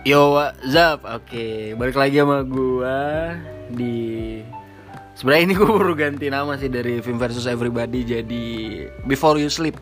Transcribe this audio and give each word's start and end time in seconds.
Yo, 0.00 0.32
what's 0.32 0.72
up? 0.72 1.04
Oke, 1.04 1.76
balik 1.76 1.92
lagi 1.92 2.24
sama 2.24 2.40
gua 2.40 3.36
di 3.68 4.40
Sebenarnya 5.12 5.44
ini 5.44 5.52
gue 5.52 5.68
baru 5.68 5.92
ganti 5.92 6.32
nama 6.32 6.56
sih 6.56 6.72
dari 6.72 7.04
Film 7.04 7.20
versus 7.20 7.44
Everybody 7.44 8.08
jadi 8.08 8.44
Before 9.04 9.36
You 9.36 9.52
Sleep. 9.52 9.76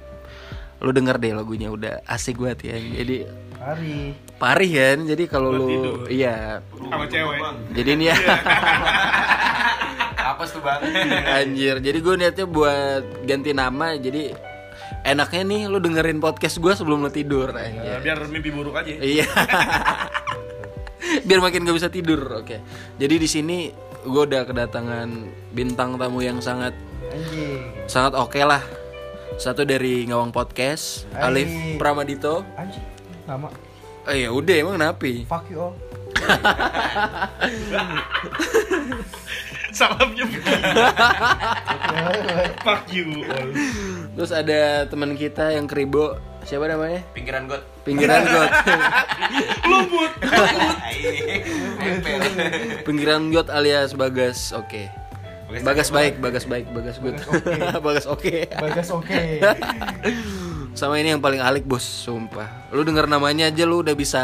Lu 0.83 0.91
denger 0.91 1.23
deh 1.23 1.31
lagunya 1.39 1.71
udah 1.71 2.03
asik 2.11 2.43
banget 2.43 2.67
ya. 2.67 2.77
Jadi 2.99 3.17
Hari. 3.63 3.99
parih 4.43 4.71
kan. 4.75 4.99
Jadi 5.07 5.23
kalau 5.31 5.55
lu 5.55 5.71
tidur. 5.71 5.97
iya. 6.11 6.67
sama 6.91 7.07
cewek 7.07 7.39
Jadi 7.79 7.89
ini 7.95 8.05
ya 8.11 8.19
Apa 10.35 10.43
tuh 10.51 10.59
bang? 10.59 10.83
anjir. 11.31 11.79
Jadi 11.79 11.99
gue 12.03 12.15
niatnya 12.19 12.47
buat 12.51 13.07
ganti 13.23 13.55
nama 13.55 13.95
jadi 13.95 14.35
enaknya 15.09 15.41
nih 15.43 15.61
lu 15.67 15.79
dengerin 15.79 16.19
podcast 16.19 16.57
gue 16.57 16.71
sebelum 16.71 17.01
lu 17.01 17.09
tidur 17.09 17.53
Ya, 17.53 17.99
biar 17.99 18.17
mimpi 18.27 18.49
buruk 18.49 18.75
aja 18.75 18.93
Iya. 18.93 19.25
Biar 21.25 21.39
makin 21.41 21.63
gak 21.63 21.75
bisa 21.75 21.89
tidur. 21.89 22.21
Oke. 22.37 22.61
Jadi 22.95 23.15
di 23.17 23.25
sini 23.25 23.57
gue 24.01 24.23
udah 24.23 24.45
kedatangan 24.45 25.09
bintang 25.51 25.97
tamu 25.97 26.21
yang 26.21 26.39
sangat 26.39 26.73
Anjing. 27.09 27.61
sangat 27.87 28.13
oke 28.15 28.39
lah. 28.41 28.61
Satu 29.37 29.63
dari 29.63 30.05
Ngawang 30.05 30.29
Podcast, 30.29 31.09
Hai. 31.11 31.25
Alif 31.25 31.49
Pramadito. 31.77 32.45
Anjing. 32.55 32.85
Nama. 33.25 33.49
Oh 34.05 34.13
ya 34.13 34.29
udah 34.29 34.55
emang 34.59 34.77
napi. 34.77 35.25
Fuck 35.25 35.49
you 35.49 35.59
all. 35.63 35.75
salam 39.75 40.15
nyebut 40.17 40.43
fuck 42.65 42.85
you 42.93 43.25
all 43.29 43.51
Terus 44.19 44.35
ada 44.35 44.83
teman 44.91 45.15
kita 45.15 45.55
yang 45.55 45.71
keribo, 45.71 46.19
siapa 46.43 46.67
namanya? 46.67 47.07
Pinggiran 47.15 47.47
got. 47.47 47.63
Pinggiran 47.87 48.27
got. 48.27 48.51
lumut. 49.63 50.11
Pinggiran 52.83 53.31
got 53.31 53.47
alias 53.47 53.95
Bagas. 53.95 54.51
Oke. 54.51 54.91
Bagas 55.63 55.95
baik, 55.95 56.19
Bagas 56.19 56.51
baik, 56.51 56.67
Bagas 56.75 56.99
good. 56.99 57.15
Bagas 57.79 58.11
oke. 58.11 58.51
Bagas 58.67 58.91
oke. 58.91 59.23
Sama 60.79 60.95
ini 61.03 61.11
yang 61.11 61.19
paling 61.19 61.43
alik 61.43 61.67
bos, 61.67 61.83
sumpah. 61.83 62.71
Lu 62.71 62.87
denger 62.87 63.11
namanya 63.11 63.51
aja 63.51 63.67
lu 63.67 63.83
udah 63.83 63.99
bisa 63.99 64.23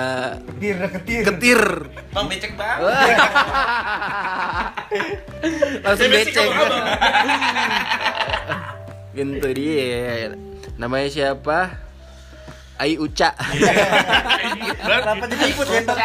Ketir, 0.54 0.86
ketir. 0.86 1.22
ketir. 1.26 1.60
Bang 2.14 2.30
becek 2.30 2.54
bang. 2.54 2.78
Langsung 5.82 6.10
becek. 6.14 6.48
Gitu 9.18 9.48
dia. 9.50 10.30
Namanya 10.78 11.10
siapa? 11.10 11.74
Ai 12.78 13.02
Uca. 13.02 13.34
Kenapa 14.78 15.26
jadi 15.26 15.50
ikut 15.50 15.66
bentar? 15.66 15.98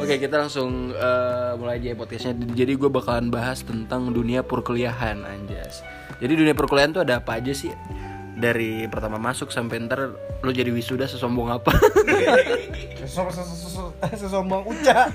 Oke, 0.00 0.16
kita 0.16 0.48
langsung 0.48 0.96
eh, 0.96 1.52
mulai 1.60 1.76
aja 1.76 1.92
ya 1.92 1.96
podcastnya. 1.96 2.32
Jadi 2.56 2.72
gue 2.72 2.88
bakalan 2.88 3.28
bahas 3.28 3.60
tentang 3.60 4.16
dunia 4.16 4.40
perkuliahan, 4.40 5.28
anjas. 5.28 5.84
Jadi 6.24 6.32
dunia 6.40 6.56
perkuliahan 6.56 6.96
tuh 6.96 7.04
ada 7.04 7.20
apa 7.20 7.36
aja 7.36 7.52
sih? 7.52 7.68
Dari 8.36 8.84
pertama 8.86 9.16
masuk 9.16 9.48
sampai 9.48 9.80
ntar 9.80 10.12
lu 10.38 10.50
jadi 10.50 10.68
wisuda 10.68 11.04
sesombong 11.04 11.50
apa? 11.50 11.72
Sesom- 13.00 13.28
sesom- 13.28 13.56
sesom- 13.56 13.92
Sesombong 14.12 14.62
uca. 14.62 15.08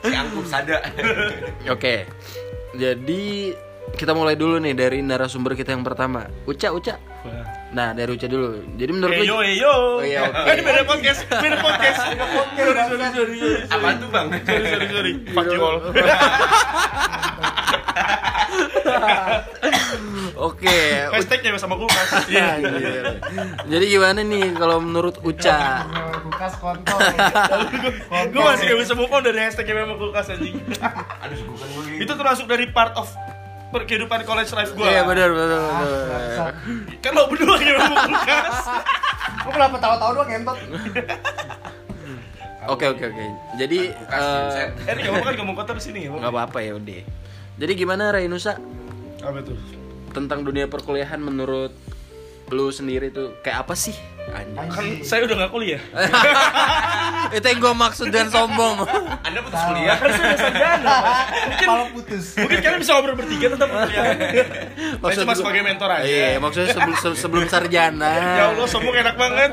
Si 0.00 0.10
angkuh 0.10 0.44
sada. 0.44 0.80
Oke. 1.68 2.04
Jadi 2.74 3.52
kita 3.94 4.10
mulai 4.10 4.34
dulu 4.34 4.58
nih 4.58 4.72
dari 4.72 4.98
narasumber 4.98 5.54
kita 5.54 5.70
yang 5.70 5.80
pertama. 5.80 6.26
Uca, 6.44 6.68
Uca. 6.68 6.94
Nah, 7.70 7.90
dari 7.90 8.10
Uca 8.10 8.26
dulu. 8.26 8.58
Jadi 8.74 8.90
menurut 8.90 9.14
Eyo 9.14 9.24
lu 9.24 9.34
eyo 9.40 9.72
Oh, 9.94 10.00
iya, 10.00 10.18
oke. 10.26 10.40
Eh, 10.42 10.52
ini 10.52 10.62
beda 10.62 10.82
podcast 10.84 11.18
beda 11.30 11.56
podcast 11.56 11.98
sorry 12.52 12.72
sorry 12.74 13.04
sorry 13.14 13.34
sorry 13.36 13.56
Apaan 13.68 13.94
tuh 13.96 14.08
bang? 14.10 14.26
sorry 14.42 14.64
sorry 14.66 14.86
sorry 14.90 15.12
fuck 15.30 15.46
you 15.46 15.58
all 15.58 15.78
Oke. 20.36 20.76
hashtagnya 21.08 21.56
sama 21.56 21.74
kulkas 21.74 22.26
Iya, 22.26 22.58
anjir. 22.58 23.04
Jadi 23.66 23.84
gimana 23.86 24.20
nih 24.20 24.52
kalau 24.52 24.78
menurut 24.78 25.16
Uca? 25.20 25.86
Bukas 26.24 26.52
kontol. 26.58 26.98
gue 28.24 28.42
masih 28.42 28.64
gak 28.66 28.78
bisa 28.80 28.92
move 28.94 29.10
on 29.10 29.22
dari 29.22 29.38
hashtagnya 29.40 29.74
memang 29.76 29.96
kulkas 29.96 30.28
anjing 30.28 30.58
Aduh 31.22 31.38
bukan 31.46 31.68
gue. 31.70 32.02
itu 32.02 32.12
termasuk 32.12 32.46
dari 32.46 32.66
part 32.68 32.94
of 32.94 33.06
kehidupan 33.74 34.22
college 34.22 34.50
life 34.52 34.70
gue 34.72 34.84
Iya, 34.84 35.02
benar 35.02 35.30
benar 35.30 35.60
Ah, 35.66 36.50
kan 36.98 37.10
lo 37.10 37.26
berdua 37.26 37.58
yang 37.58 37.78
memang 37.80 38.06
kulkas 38.08 38.58
Lu 39.44 39.50
kenapa 39.50 39.76
tahu-tahu 39.76 40.10
doang 40.14 40.28
ngentot? 40.28 40.56
Oke 42.64 42.88
oke 42.88 43.04
oke. 43.04 43.24
Jadi 43.60 43.92
eh, 43.92 44.64
eh 44.88 44.92
ini 44.96 45.00
kamu 45.04 45.20
kan 45.20 45.34
ngomong 45.36 45.52
kotor 45.54 45.76
sini 45.76 46.08
ya 46.08 46.16
nggak 46.16 46.32
apa-apa 46.32 46.64
ya 46.64 46.72
udah. 46.74 47.02
Jadi 47.54 47.72
gimana 47.78 48.10
Rainusa 48.10 48.58
apa 49.22 49.40
tuh 49.40 49.56
tentang 50.10 50.42
dunia 50.46 50.70
perkuliahan 50.70 51.18
menurut 51.18 51.74
lu 52.52 52.68
sendiri 52.70 53.10
tuh 53.10 53.34
kayak 53.42 53.66
apa 53.66 53.74
sih? 53.74 53.94
Anjir. 54.26 54.66
kan 54.66 54.84
saya 55.02 55.20
udah 55.22 55.36
gak 55.38 55.52
kuliah 55.52 55.82
Itu 57.26 57.40
yang 57.42 57.58
gue 57.58 57.74
maksud 57.74 58.06
dan 58.08 58.28
sombong. 58.28 58.84
Anda 59.20 59.40
putus 59.40 59.62
kuliah. 59.64 59.96
kan 59.96 60.08
saya 60.08 60.26
udah 60.26 60.38
sarjana 60.38 60.96
mungkin 61.42 61.66
Kepala 61.66 61.84
putus. 61.90 62.24
mungkin 62.36 62.58
kalian 62.58 62.78
bisa 62.78 62.92
ngobrol 62.94 63.16
bertiga 63.16 63.46
tentang 63.48 63.68
perkuliahan 63.74 64.16
saya 65.02 65.16
cuma 65.20 65.34
sebagai 65.34 65.62
mentor 65.62 65.88
aja 65.90 66.04
Iya, 66.04 66.28
maksudnya 66.36 66.68
sebelum 66.70 66.94
se- 66.96 67.18
sebelum 67.18 67.44
sarjana. 67.46 68.12
ya 68.38 68.44
Allah 68.50 68.66
sombong 68.66 68.94
enak 68.94 69.16
banget 69.16 69.50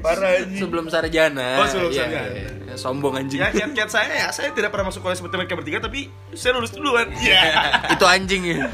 parah 0.00 0.30
anjing 0.36 0.60
Sebelum 0.60 0.84
sarjana. 0.86 1.48
Oh, 1.56 1.66
sebelum 1.66 1.90
Iya, 1.90 2.02
sarjana. 2.02 2.28
iya, 2.30 2.48
iya. 2.64 2.74
Sombong 2.74 3.14
anjing. 3.16 3.38
ya 3.38 3.48
kiat-kiat 3.50 3.86
saya 3.88 4.10
ya 4.16 4.28
saya 4.30 4.50
tidak 4.50 4.68
pernah 4.68 4.90
masuk 4.90 4.98
kuliah 5.00 5.14
seperti 5.14 5.34
mereka 5.36 5.54
bertiga 5.54 5.78
tapi 5.80 6.06
saya 6.32 6.54
lulus 6.54 6.72
duluan 6.72 7.06
iya 7.16 7.70
Itu 7.88 8.02
anjing 8.04 8.42
ya. 8.44 8.66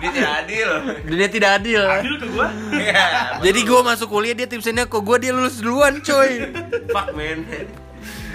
Dia 0.00 0.10
tidak 0.10 0.32
adil. 0.40 0.68
Dunia 1.04 1.28
tidak 1.28 1.50
adil. 1.58 1.82
adil 1.82 2.14
ke 2.16 2.26
gua 2.28 2.46
Iya. 2.72 3.04
Jadi 3.40 3.60
gue 3.64 3.80
masuk 3.80 4.08
kuliah 4.08 4.36
dia 4.36 4.44
tipsnya 4.44 4.84
kok 4.84 5.00
gue 5.00 5.16
dia 5.18 5.32
lulus 5.32 5.58
duluan 5.58 6.00
coy. 6.00 6.52
Fuck 6.94 7.08
man. 7.12 7.44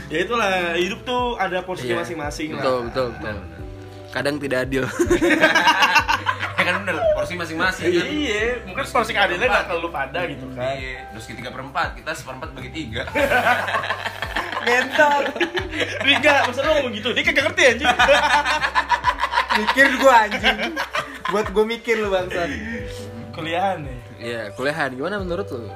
ya 0.05 0.21
itulah 0.21 0.77
hidup 0.77 1.01
tuh 1.01 1.33
ada 1.35 1.65
porsi 1.65 1.89
Iya. 1.89 1.97
masing-masing 1.97 2.53
lah 2.53 2.61
Betul 2.61 2.77
betul 2.89 3.07
betul. 3.17 3.35
Kadang 4.11 4.35
tidak 4.37 4.59
adil. 4.65 4.83
Ya 6.55 6.73
kan 6.73 6.81
bener. 6.81 6.97
Porsi 7.13 7.37
masing-masing 7.37 7.93
kan. 7.93 8.05
iya 8.09 8.57
mungkin 8.65 8.89
porsi 8.89 9.13
keadilannya 9.13 9.53
gak 9.53 9.65
terlalu 9.69 9.89
pada 9.91 10.19
gitu 10.25 10.45
kan 10.57 10.73
Iya. 10.73 11.13
Terus 11.13 11.25
tiga 11.29 11.49
perempat. 11.53 11.93
Kita 11.93 12.11
seperempat 12.17 12.49
bagi 12.53 12.69
tiga. 12.73 13.05
Dia 14.65 14.81
enggak, 16.17 16.49
masa 16.49 16.65
lu 16.65 16.71
ngomong 16.73 16.93
gitu, 16.97 17.13
dia 17.13 17.21
kagak 17.21 17.53
ngerti 17.53 17.61
anjing 17.69 17.85
Mikir 19.55 19.87
gua 20.01 20.25
anjing. 20.25 20.57
Buat 21.29 21.47
gua 21.53 21.65
mikir 21.69 22.01
lu 22.01 22.09
bangsat. 22.09 22.49
Kuliahan 23.35 23.83
nih 23.83 23.99
Iya, 24.17 24.41
kuliahan 24.51 24.95
gimana 24.95 25.19
menurut 25.19 25.47
lu? 25.47 25.67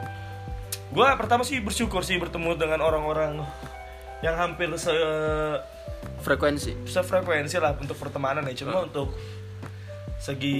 Gua 0.89 1.13
pertama 1.13 1.43
sih 1.43 1.59
bersyukur 1.59 2.01
sih 2.01 2.15
bertemu 2.15 2.55
dengan 2.55 2.79
orang-orang 2.79 3.43
yang 4.19 4.35
hampir 4.35 4.71
se 4.75 4.91
Frekuensi. 6.19 6.75
sefrekuensi 6.85 7.55
lah 7.55 7.75
untuk 7.75 7.95
pertemanan 7.95 8.43
ya 8.43 8.55
cuma 8.57 8.83
untuk 8.83 9.11
segi 10.17 10.59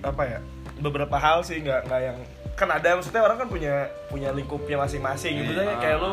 apa 0.00 0.22
ya 0.24 0.38
beberapa 0.78 1.14
hal 1.14 1.42
sih 1.42 1.58
nggak 1.58 1.86
nggak 1.86 2.00
yang 2.02 2.18
kan 2.52 2.68
ada 2.68 2.94
maksudnya 2.94 3.22
orang 3.22 3.38
kan 3.38 3.48
punya 3.48 3.74
punya 4.08 4.30
lingkupnya 4.30 4.74
masing-masing 4.76 5.34
gitu 5.36 5.50
Iya. 5.52 5.62
misalnya 5.62 5.76
kayak 5.78 5.98
lu 5.98 6.10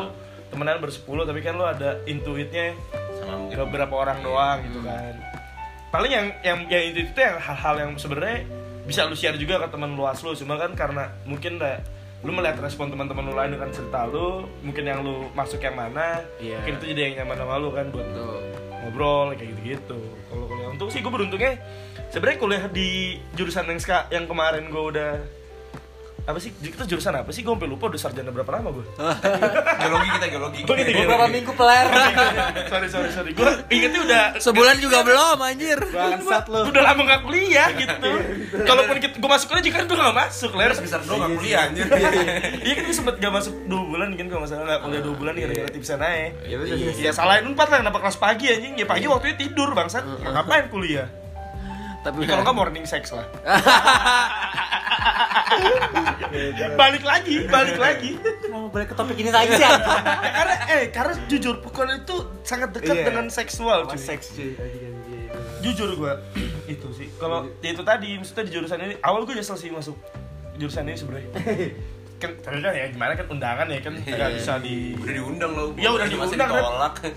temenan 0.48 0.78
bersepuluh 0.78 1.24
tapi 1.24 1.40
kan 1.40 1.54
lu 1.54 1.64
ada 1.64 1.98
intuitnya 2.04 2.74
Sama 3.12 3.34
mungkin. 3.40 3.56
beberapa 3.60 3.94
orang 3.96 4.18
doang 4.20 4.58
gitu 4.62 4.80
kan 4.82 5.14
paling 5.90 6.10
yang 6.10 6.26
yang 6.40 6.58
yang 6.66 6.84
itu 6.86 6.98
itu 7.04 7.18
yang 7.18 7.36
hal-hal 7.36 7.74
yang 7.76 7.90
sebenarnya 7.96 8.46
bisa 8.84 9.04
lu 9.04 9.14
share 9.14 9.36
juga 9.36 9.60
ke 9.60 9.68
teman 9.68 9.92
luas 9.92 10.18
lu 10.20 10.32
cuma 10.32 10.56
kan 10.56 10.72
karena 10.72 11.10
mungkin 11.24 11.60
lah 11.60 11.80
lu 12.20 12.36
melihat 12.36 12.60
respon 12.60 12.92
teman-teman 12.92 13.24
lu 13.26 13.34
lain 13.34 13.52
dengan 13.56 13.70
cerita 13.72 14.04
lu 14.04 14.44
mungkin 14.60 14.84
yang 14.84 15.00
lu 15.00 15.28
masuk 15.32 15.60
yang 15.60 15.72
mana 15.72 16.20
Iya. 16.36 16.60
mungkin 16.60 16.74
itu 16.76 16.84
jadi 16.92 17.00
yang 17.00 17.14
nyaman 17.24 17.36
sama 17.40 17.54
lu 17.56 17.68
kan 17.72 17.86
buat 17.88 18.06
Tuh. 18.12 18.40
ngobrol 18.80 19.36
kayak 19.36 19.48
gitu-gitu. 19.52 20.00
Kalau 20.28 20.44
kuliah 20.48 20.68
untuk 20.72 20.88
sih 20.88 21.00
gue 21.00 21.12
beruntungnya 21.12 21.52
sebenarnya 22.08 22.38
kuliah 22.40 22.64
di 22.68 22.88
jurusan 23.36 23.68
yang 23.68 23.80
yang 24.08 24.24
kemarin 24.24 24.68
gue 24.68 24.84
udah 24.96 25.12
apa 26.30 26.38
sih? 26.40 26.50
Kita 26.54 26.86
jurusan 26.86 27.14
apa 27.14 27.30
sih? 27.34 27.42
Gue 27.42 27.52
sampai 27.58 27.68
lupa 27.68 27.90
udah 27.90 28.00
sarjana 28.00 28.30
berapa 28.30 28.50
lama 28.54 28.68
gue 28.72 28.84
Geologi 29.80 30.08
kita 30.14 30.26
geologi. 30.30 30.60
Oh, 30.64 30.74
gitu 30.78 30.90
ya? 30.90 31.04
Beberapa 31.04 31.26
minggu 31.28 31.52
peler. 31.54 31.86
sorry 32.72 32.88
sorry 32.88 33.10
sorry. 33.10 33.30
Gue 33.34 33.50
ingetnya 33.68 34.00
udah 34.06 34.24
Sebulan 34.44 34.76
juga 34.78 35.02
belum 35.02 35.38
anjir. 35.42 35.78
Bangsat 35.90 36.46
lu. 36.48 36.60
udah 36.70 36.82
lama 36.82 37.00
gak 37.04 37.20
kuliah 37.26 37.68
gitu. 37.74 38.10
kalaupun 38.64 38.96
gue 39.02 39.30
masuk 39.30 39.46
kuliah 39.50 39.64
juga 39.66 39.76
kan 39.82 39.86
gue 39.90 39.98
gak 39.98 40.16
masuk 40.16 40.50
ler. 40.56 40.70
Terus 40.72 40.82
besar 40.86 41.00
doang 41.04 41.18
nggak 41.20 41.32
kuliah 41.36 41.60
anjir. 41.66 41.86
iya 42.66 42.72
kan 42.78 42.82
gue 42.86 42.96
sempet 42.96 43.14
gak 43.18 43.32
masuk 43.34 43.54
dua 43.66 43.82
bulan 43.84 44.08
kan 44.14 44.26
kalau 44.30 44.40
nggak 44.46 44.50
salah. 44.50 44.64
Nggak 44.66 44.80
kuliah 44.86 45.02
dua 45.02 45.14
bulan 45.18 45.32
nih 45.36 45.42
gara-gara 45.46 45.70
tipsan 45.74 46.00
aja 46.00 46.32
Ya 46.46 46.56
ya 46.96 47.10
salahin 47.12 47.44
empat 47.50 47.66
lah 47.68 47.78
kenapa 47.82 47.98
kelas 48.00 48.16
pagi 48.16 48.46
anjing? 48.48 48.78
Ya 48.78 48.86
pagi 48.86 49.10
waktunya 49.10 49.36
tidur 49.36 49.74
bangsat. 49.74 50.06
Ngapain 50.22 50.70
kuliah 50.70 51.19
Tapi 52.00 52.16
Ya, 52.18 52.28
kalau 52.30 52.42
nggak 52.42 52.56
morning 52.56 52.84
sex 52.84 53.12
lah 53.12 53.26
balik 56.74 57.02
lagi 57.02 57.44
balik 57.46 57.76
lagi 57.76 58.10
balik 58.70 58.88
ke 58.88 58.94
topik 58.94 59.16
ini 59.16 59.30
lagi 59.30 59.50
sih? 59.52 59.62
Ya, 59.62 59.76
karena 60.30 60.54
eh 60.70 60.82
karena 60.88 61.12
jujur 61.26 61.58
pukul 61.60 61.90
itu 61.90 62.16
sangat 62.42 62.70
dekat 62.70 62.94
Iya. 62.94 63.04
dengan 63.04 63.26
seksual 63.28 63.84
cuy. 63.84 63.98
seks 63.98 64.32
cuy. 64.32 64.54
anjing, 64.54 64.94
anjing. 64.94 65.28
jujur 65.60 65.90
gue 65.92 66.12
itu 66.72 66.88
sih 66.94 67.08
kalau 67.16 67.50
ya 67.60 67.70
itu 67.70 67.82
tadi 67.82 68.16
maksudnya 68.16 68.44
di 68.46 68.52
jurusan 68.52 68.78
ini 68.80 68.94
awal 69.00 69.22
gue 69.22 69.34
nyesel 69.34 69.56
sih 69.56 69.68
masuk 69.68 69.96
jurusan 70.56 70.86
ini 70.86 70.96
sebenarnya 70.96 71.28
kan 72.22 72.30
kan 72.36 72.52
ya 72.70 72.84
gimana 72.86 73.12
kan 73.14 73.26
undangan 73.28 73.66
ya 73.66 73.80
kan 73.80 73.94
nggak 73.96 74.30
bisa 74.34 74.60
di 74.60 74.92
Udah 74.94 75.14
diundang 75.14 75.50
lo. 75.50 75.72
ya 75.74 75.88
udah 75.90 76.04
diundang 76.06 76.48
kan 76.48 76.62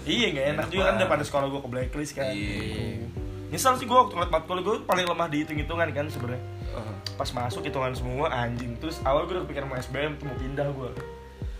iya 0.03 0.27
nggak 0.31 0.45
enak 0.53 0.65
juga 0.67 0.83
kan 0.85 0.95
daripada 0.97 1.23
sekolah 1.23 1.47
gue 1.49 1.59
ke 1.59 1.69
blacklist 1.69 2.13
kan 2.13 2.31
Iya. 2.31 3.03
Nyesel 3.53 3.77
sih 3.77 3.85
gue 3.85 3.93
waktu 3.93 4.11
ngeliat 4.11 4.31
matkul 4.31 4.57
gue 4.59 4.75
paling 4.81 5.05
lemah 5.05 5.27
di 5.27 5.37
hitung 5.39 5.55
hitungan 5.55 5.87
kan 5.87 6.05
sebenarnya 6.07 6.41
Oh. 6.73 6.81
pas 7.13 7.29
masuk 7.29 7.61
hitungan 7.61 7.93
semua 7.93 8.25
anjing 8.27 8.73
terus 8.75 8.97
awal 9.03 9.23
gue 9.23 9.37
udah 9.37 9.45
kepikiran 9.45 9.69
mau 9.69 9.77
SBM 9.77 10.17
tuh 10.17 10.25
mau 10.25 10.33
pindah 10.33 10.65
gue 10.67 10.89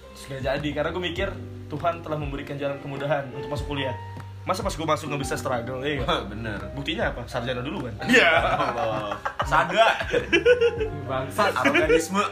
terus 0.10 0.24
gak 0.28 0.42
jadi 0.44 0.70
karena 0.74 0.90
gue 0.90 1.04
mikir 1.04 1.30
Tuhan 1.70 2.02
telah 2.02 2.18
memberikan 2.18 2.58
jalan 2.58 2.82
kemudahan 2.82 3.30
untuk 3.30 3.46
masuk 3.48 3.70
kuliah 3.70 3.94
masa 4.44 4.60
pas 4.60 4.74
gue 4.74 4.84
masuk 4.84 5.08
nggak 5.08 5.22
bisa 5.22 5.36
struggle 5.36 5.80
ya? 5.80 6.02
Wah, 6.02 6.26
bener. 6.34 6.58
buktinya 6.74 7.08
apa 7.08 7.24
sarjana 7.24 7.62
dulu 7.62 7.86
kan 7.86 7.94
iya 8.04 8.28
Allah. 8.74 9.16
Sada. 9.46 9.88
Bangsat. 11.08 11.52
Aroganisme. 11.56 12.24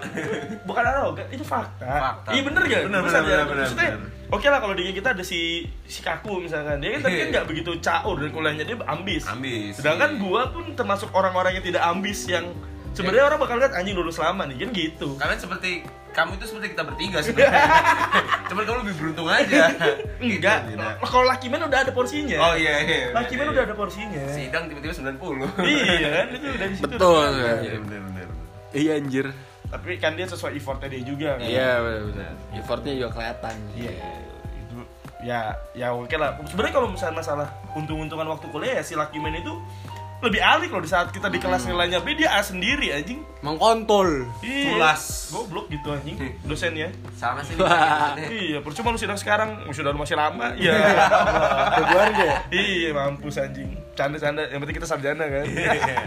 bukan 0.64 0.84
arogan 0.84 1.28
itu 1.30 1.40
fakta, 1.42 1.86
Fakta. 1.86 2.30
iya 2.34 2.42
bener 2.42 2.62
gak 2.64 2.81
Bener, 2.84 3.00
bener, 3.00 3.22
bener, 3.22 3.46
bener, 3.46 3.57
maksudnya 3.62 3.90
bener. 3.94 4.10
Oke 4.31 4.48
lah 4.48 4.60
kalau 4.60 4.74
di 4.74 4.89
kita 4.89 5.12
ada 5.12 5.22
si 5.22 5.39
si 5.83 6.00
kaku 6.00 6.39
misalkan 6.42 6.80
dia 6.80 6.95
kan 6.95 7.01
tapi 7.01 7.16
kan 7.18 7.28
nggak 7.33 7.45
begitu 7.45 7.72
caur 7.78 8.16
dan 8.16 8.30
kuliahnya 8.30 8.63
dia 8.63 8.78
ambis 8.86 9.24
Ambis, 9.25 9.75
sedangkan 9.75 10.10
iya. 10.12 10.19
gua 10.19 10.42
pun 10.50 10.72
termasuk 10.72 11.12
orang-orang 11.12 11.51
yang 11.54 11.66
tidak 11.66 11.83
ambis 11.83 12.25
yang 12.25 12.48
sebenarnya 12.92 13.24
orang 13.25 13.39
bakal 13.39 13.56
lihat 13.56 13.72
anjing 13.72 13.94
lulus 13.94 14.16
lama 14.16 14.44
nih 14.45 14.57
kan 14.57 14.69
gitu 14.72 15.07
Kalian 15.16 15.38
seperti 15.38 15.72
kamu 16.12 16.36
itu 16.36 16.45
seperti 16.45 16.75
kita 16.75 16.83
bertiga 16.83 17.18
sebenarnya. 17.24 17.63
Cuman 18.51 18.63
kamu 18.68 18.78
lebih 18.83 18.95
beruntung 19.00 19.31
aja. 19.31 19.72
enggak 20.19 20.60
Gitu, 20.62 20.75
Dina. 20.75 21.00
kalau 21.01 21.24
laki 21.24 21.48
man 21.48 21.63
udah 21.63 21.80
ada 21.81 21.92
porsinya 21.92 22.36
Oh 22.42 22.54
iya 22.54 22.83
iya. 22.83 23.16
laki 23.16 23.39
man 23.39 23.48
udah 23.48 23.63
ada 23.63 23.72
porsinya 23.72 24.19
Sidang 24.28 24.68
tiba-tiba 24.68 24.92
90. 24.92 25.16
iya 25.63 26.07
kan 26.12 26.25
itu 26.36 26.48
dari 26.51 26.74
situ 26.75 26.83
Betul. 26.86 27.31
udah- 27.31 27.63
Iya 27.63 27.80
bener 27.80 28.00
bener. 28.04 28.28
Iya 28.72 28.92
anjir. 28.98 29.25
Tapi 29.71 29.95
kan 29.95 30.19
dia 30.19 30.27
sesuai 30.27 30.59
effortnya 30.59 30.91
dia 30.91 31.01
juga 31.07 31.39
kan 31.39 31.47
Iya 31.47 31.71
benar-benar. 31.79 32.33
Effortnya 32.51 32.91
juga 32.91 33.09
kelihatan. 33.15 33.56
Iya, 33.71 33.91
itu 34.59 34.77
ya 35.23 35.39
ya 35.71 35.88
oke 35.95 36.15
lah. 36.19 36.35
Sebenarnya 36.51 36.73
kalau 36.75 36.88
misalnya 36.91 37.15
masalah 37.23 37.47
untung-untungan 37.71 38.27
waktu 38.27 38.45
kuliah 38.51 38.73
ya 38.77 38.83
si 38.83 39.00
Lucky 39.00 39.18
Man 39.23 39.39
itu 39.39 39.53
lebih 40.21 40.38
ahli 40.38 40.69
kalau 40.69 40.85
di 40.85 40.91
saat 40.94 41.09
kita 41.09 41.33
di 41.33 41.41
kelas 41.41 41.65
nilainya 41.65 41.97
B 42.06 42.13
dia 42.13 42.38
A 42.38 42.45
sendiri 42.45 42.94
anjing. 42.94 43.25
Mengkontol. 43.41 44.29
Iya. 44.45 44.77
Tulas. 44.77 45.33
Goblok 45.33 45.65
gitu 45.73 45.89
anjing 45.89 46.13
dosennya. 46.45 46.94
Sama 47.18 47.41
sih. 47.41 47.57
iya, 48.29 48.62
percuma 48.62 48.94
lu 48.94 49.01
sidang 49.01 49.18
sekarang, 49.18 49.65
sudah 49.73 49.89
lu 49.89 49.97
masih 49.97 50.13
lama. 50.13 50.53
Iya. 50.53 50.77
Februari 51.81 52.12
deh. 52.13 52.29
iya, 52.53 52.89
mampus 52.94 53.41
anjing. 53.41 53.73
Canda-canda, 53.97 54.45
yang 54.45 54.62
penting 54.62 54.77
kita 54.77 54.88
sarjana 54.88 55.25
kan. 55.25 55.45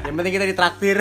Yang 0.07 0.15
penting 0.15 0.33
kita 0.39 0.47
ditraktir. 0.47 0.97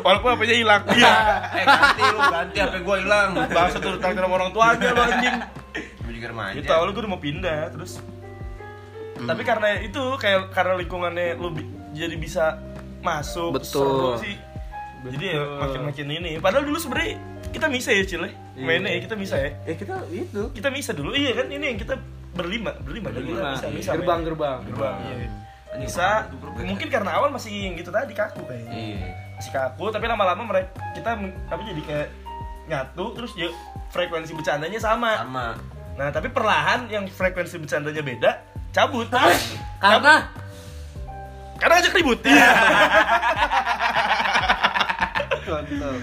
Walaupun 0.00 0.28
apanya 0.32 0.56
hilang. 0.56 0.82
Iya. 0.88 1.14
Eh 1.60 1.64
ganti 1.68 2.02
lu 2.08 2.18
ganti 2.24 2.56
HP 2.56 2.74
gua 2.80 2.96
hilang. 2.96 3.28
Bahasa 3.52 3.76
tuh 3.76 4.00
traktir 4.00 4.24
sama 4.24 4.34
orang 4.40 4.50
tuanya 4.56 4.88
lu 4.96 5.02
anjing. 5.04 5.36
Gua 6.00 6.12
juga 6.16 6.26
remaja. 6.32 6.56
Itu 6.56 6.72
awalnya 6.72 6.92
gue 6.96 7.02
udah 7.04 7.12
mau 7.12 7.20
pindah 7.20 7.60
terus 7.76 8.00
tapi 9.22 9.42
karena 9.46 9.78
itu 9.78 10.02
kayak 10.18 10.50
karena 10.50 10.74
lingkungannya 10.78 11.38
lu 11.38 11.54
bi- 11.54 11.81
jadi 11.92 12.14
bisa 12.14 12.58
masuk 13.00 13.56
Betul. 13.56 13.68
seru 13.68 14.10
sih 14.18 14.36
jadi 15.04 15.24
ya 15.34 15.42
makin 15.58 15.80
makin 15.84 16.06
ini 16.10 16.30
padahal 16.38 16.62
dulu 16.62 16.78
sebenarnya 16.78 17.18
kita 17.50 17.66
bisa 17.66 17.90
ya 17.90 18.02
cile 18.02 18.30
mainnya 18.54 18.90
ya 18.90 19.00
kita 19.02 19.14
bisa 19.14 19.34
ya 19.36 19.50
Eh 19.64 19.74
kita 19.74 19.98
itu. 20.08 20.42
kita 20.52 20.68
bisa 20.68 20.90
dulu 20.92 21.12
iya 21.12 21.32
kan 21.32 21.46
ini 21.46 21.64
yang 21.66 21.78
kita 21.78 21.98
berlima 22.32 22.72
berlima, 22.78 23.10
kan? 23.10 23.18
kita 23.18 23.28
Berlima. 23.28 23.50
bisa 23.52 23.66
bisa 23.68 23.90
Gerbang 23.92 24.18
main. 24.18 24.26
gerbang. 24.26 24.58
gerbang 24.64 24.96
iya. 25.04 25.28
bisa 25.78 26.06
mungkin 26.56 26.86
karena 26.86 27.10
awal 27.12 27.28
masih 27.28 27.50
yang 27.50 27.74
gitu 27.74 27.88
tadi 27.88 28.12
kaku 28.12 28.40
kayaknya 28.42 28.72
Iya. 28.72 29.08
masih 29.36 29.52
kaku 29.52 29.84
tapi 29.90 30.04
lama-lama 30.06 30.42
mereka 30.44 30.70
kita 30.92 31.10
apa 31.18 31.60
jadi 31.62 31.82
kayak 31.82 32.08
nyatu 32.64 33.04
terus 33.12 33.32
ya 33.34 33.50
frekuensi 33.90 34.32
bercandanya 34.32 34.78
sama 34.78 35.18
Sama. 35.18 35.46
Nah, 35.92 36.08
tapi 36.08 36.32
perlahan 36.32 36.88
yang 36.88 37.04
frekuensi 37.04 37.60
bercandanya 37.60 38.00
beda, 38.00 38.30
cabut. 38.72 39.12
Karena 39.76 40.24
Karena 41.62 41.78
ngajak 41.78 41.94
ribut. 41.94 42.18
Iya. 42.26 42.48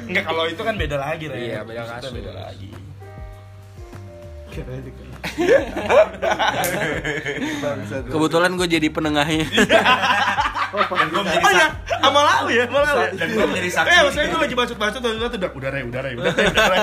Enggak, 0.07 0.23
kalau 0.23 0.47
itu 0.47 0.63
kan 0.63 0.79
beda 0.79 0.95
lagi, 0.95 1.27
Ren. 1.27 1.35
Iya, 1.35 1.67
beda 1.67 1.83
kasus. 1.83 2.15
Beda 2.15 2.31
lagi. 2.31 2.71
Kebetulan 8.11 8.51
gue 8.55 8.67
jadi 8.67 8.87
penengahnya. 8.91 9.45
Dan 10.69 11.07
menjadi 11.11 11.37
Oh 11.39 11.51
iya, 11.51 11.67
sama 11.99 12.21
lau 12.21 12.45
ya, 12.47 12.63
sama 12.69 12.79
lau 12.85 12.95
ya. 13.01 13.09
Dan 13.17 13.27
gua 13.33 13.45
menjadi 13.49 13.69
saksi. 13.73 13.89
Eh, 13.89 13.99
maksudnya 14.05 14.27
gue 14.29 14.41
lagi 14.45 14.55
bacot-bacot 14.55 14.99
tuh 14.99 15.09
udah 15.09 15.27
udah 15.29 15.51
udah 15.51 15.69
re, 15.69 15.79
udah 15.85 16.01
re, 16.01 16.09
udah 16.15 16.33
re. 16.69 16.77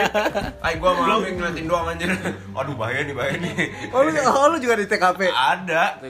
Ay, 0.61 0.73
gua 0.77 0.91
mau 0.93 1.23
ngeliatin 1.23 1.65
doang 1.67 1.87
anjir. 1.89 2.09
Aduh 2.53 2.75
bahaya 2.75 3.01
nih, 3.07 3.15
bahaya 3.15 3.37
nih. 3.39 3.55
Oh 3.95 4.01
lu, 4.03 4.11
oh, 4.13 4.47
lu 4.53 4.57
juga 4.59 4.75
di 4.79 4.87
TKP. 4.87 5.21
Ada. 5.31 6.03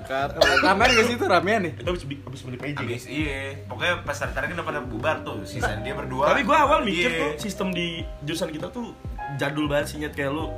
Kamar 0.61 0.89
di 0.89 1.05
situ 1.05 1.25
ramean 1.27 1.61
nih. 1.69 1.73
Itu 1.77 1.89
habis 1.93 2.05
beli 2.05 2.17
habis 2.25 2.41
beli 2.43 2.57
PJ. 2.59 2.77
Abis 2.81 3.05
iya. 3.07 3.61
Pokoknya 3.69 3.95
pas 4.03 4.17
tarik 4.17 4.49
kan 4.53 4.57
udah 4.57 4.67
pada 4.67 4.81
bubar 4.83 5.17
tuh. 5.23 5.45
Sisa 5.45 5.77
dia 5.81 5.95
berdua. 5.95 6.33
Tapi 6.33 6.43
gue 6.43 6.57
awal 6.57 6.81
mikir 6.83 7.11
Iya. 7.13 7.21
tuh 7.23 7.31
sistem 7.39 7.69
di 7.71 8.03
jurusan 8.25 8.51
kita 8.51 8.73
tuh 8.73 8.93
jadul 9.37 9.69
banget 9.69 9.87
sih 9.93 9.97
Nyet. 10.01 10.15
kayak 10.17 10.33
lu 10.33 10.49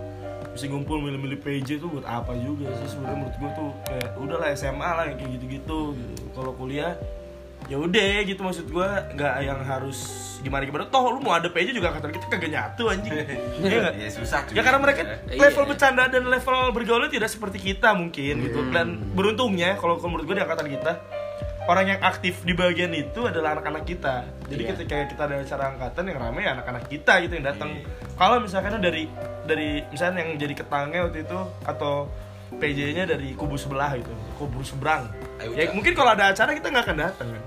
mesti 0.59 0.75
ngumpul 0.75 0.99
milih-milih 0.99 1.39
PJ 1.39 1.79
tuh 1.79 1.87
buat 1.87 2.03
apa 2.03 2.35
juga 2.35 2.67
sih 2.75 2.91
sebenarnya 2.91 3.15
menurut 3.23 3.37
gue 3.39 3.51
tuh 3.55 3.69
kayak 3.87 4.09
udahlah 4.19 4.49
SMA 4.59 4.91
lah 4.91 5.05
kayak 5.07 5.31
gitu-gitu 5.39 5.95
gitu. 5.95 6.25
Kalau 6.35 6.51
kuliah 6.51 6.99
ya 7.71 7.79
udah 7.79 8.27
gitu 8.27 8.43
maksud 8.43 8.67
gue 8.67 8.89
nggak 9.15 9.35
yang 9.39 9.63
harus 9.63 9.99
gimana 10.43 10.67
gimana 10.67 10.91
toh 10.91 11.15
lu 11.15 11.23
mau 11.23 11.39
ada 11.39 11.47
PJ 11.47 11.71
juga 11.71 11.95
kata 11.95 12.11
kita 12.11 12.27
kagak 12.27 12.51
nyatu 12.51 12.91
anjing 12.91 13.15
Iya 13.63 13.77
nggak? 13.87 13.95
Ya 14.03 14.09
susah 14.11 14.51
cuy. 14.51 14.55
Ya 14.59 14.63
karena 14.67 14.81
mereka 14.83 15.01
Iya. 15.31 15.47
level 15.47 15.65
bercanda 15.71 16.11
dan 16.11 16.27
level 16.27 16.59
bergaulnya 16.75 17.07
tidak 17.07 17.31
seperti 17.31 17.59
kita 17.63 17.95
mungkin 17.95 18.43
gitu 18.43 18.59
dan 18.75 18.99
beruntungnya 19.15 19.79
kalau 19.79 19.95
kalau 19.95 20.11
menurut 20.11 20.27
gue 20.27 20.37
di 20.39 20.43
angkatan 20.43 20.75
kita 20.75 20.93
orang 21.69 21.85
yang 21.85 22.01
aktif 22.01 22.41
di 22.49 22.57
bagian 22.57 22.91
itu 22.97 23.29
adalah 23.29 23.61
anak-anak 23.61 23.85
kita. 23.85 24.25
Jadi 24.49 24.63
Iya. 24.65 24.71
ketika 24.73 24.97
kita 25.13 25.23
ada 25.29 25.37
acara 25.45 25.65
angkatan 25.77 26.05
yang 26.09 26.19
ramai 26.19 26.49
ya 26.49 26.57
anak-anak 26.57 26.85
kita 26.89 27.13
gitu 27.29 27.33
yang 27.37 27.47
datang. 27.47 27.71
Kalau 28.17 28.41
misalkan 28.41 28.81
dari 28.81 29.05
dari 29.45 29.85
misalnya 29.93 30.25
yang 30.25 30.41
jadi 30.41 30.55
ketangnya 30.57 31.05
waktu 31.05 31.29
itu 31.29 31.39
atau 31.69 32.09
PJ-nya 32.49 33.05
dari 33.05 33.37
kubu 33.37 33.61
sebelah 33.61 33.93
gitu, 34.01 34.09
kubu 34.41 34.65
seberang. 34.65 35.13
Ayo, 35.37 35.53
Ya 35.53 35.69
mungkin 35.77 35.93
kalau 35.93 36.17
ada 36.17 36.33
acara 36.33 36.57
kita 36.57 36.73
nggak 36.73 36.85
akan 36.89 36.99
datang 36.99 37.29
kan. 37.37 37.45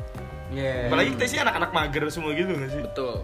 Iya. 0.54 0.94
Apalagi 0.94 1.10
kita 1.18 1.26
sih 1.26 1.40
anak-anak 1.42 1.72
mager 1.74 2.04
semua 2.14 2.32
gitu 2.38 2.54
nggak 2.54 2.70
sih? 2.70 2.82
Betul. 2.86 3.16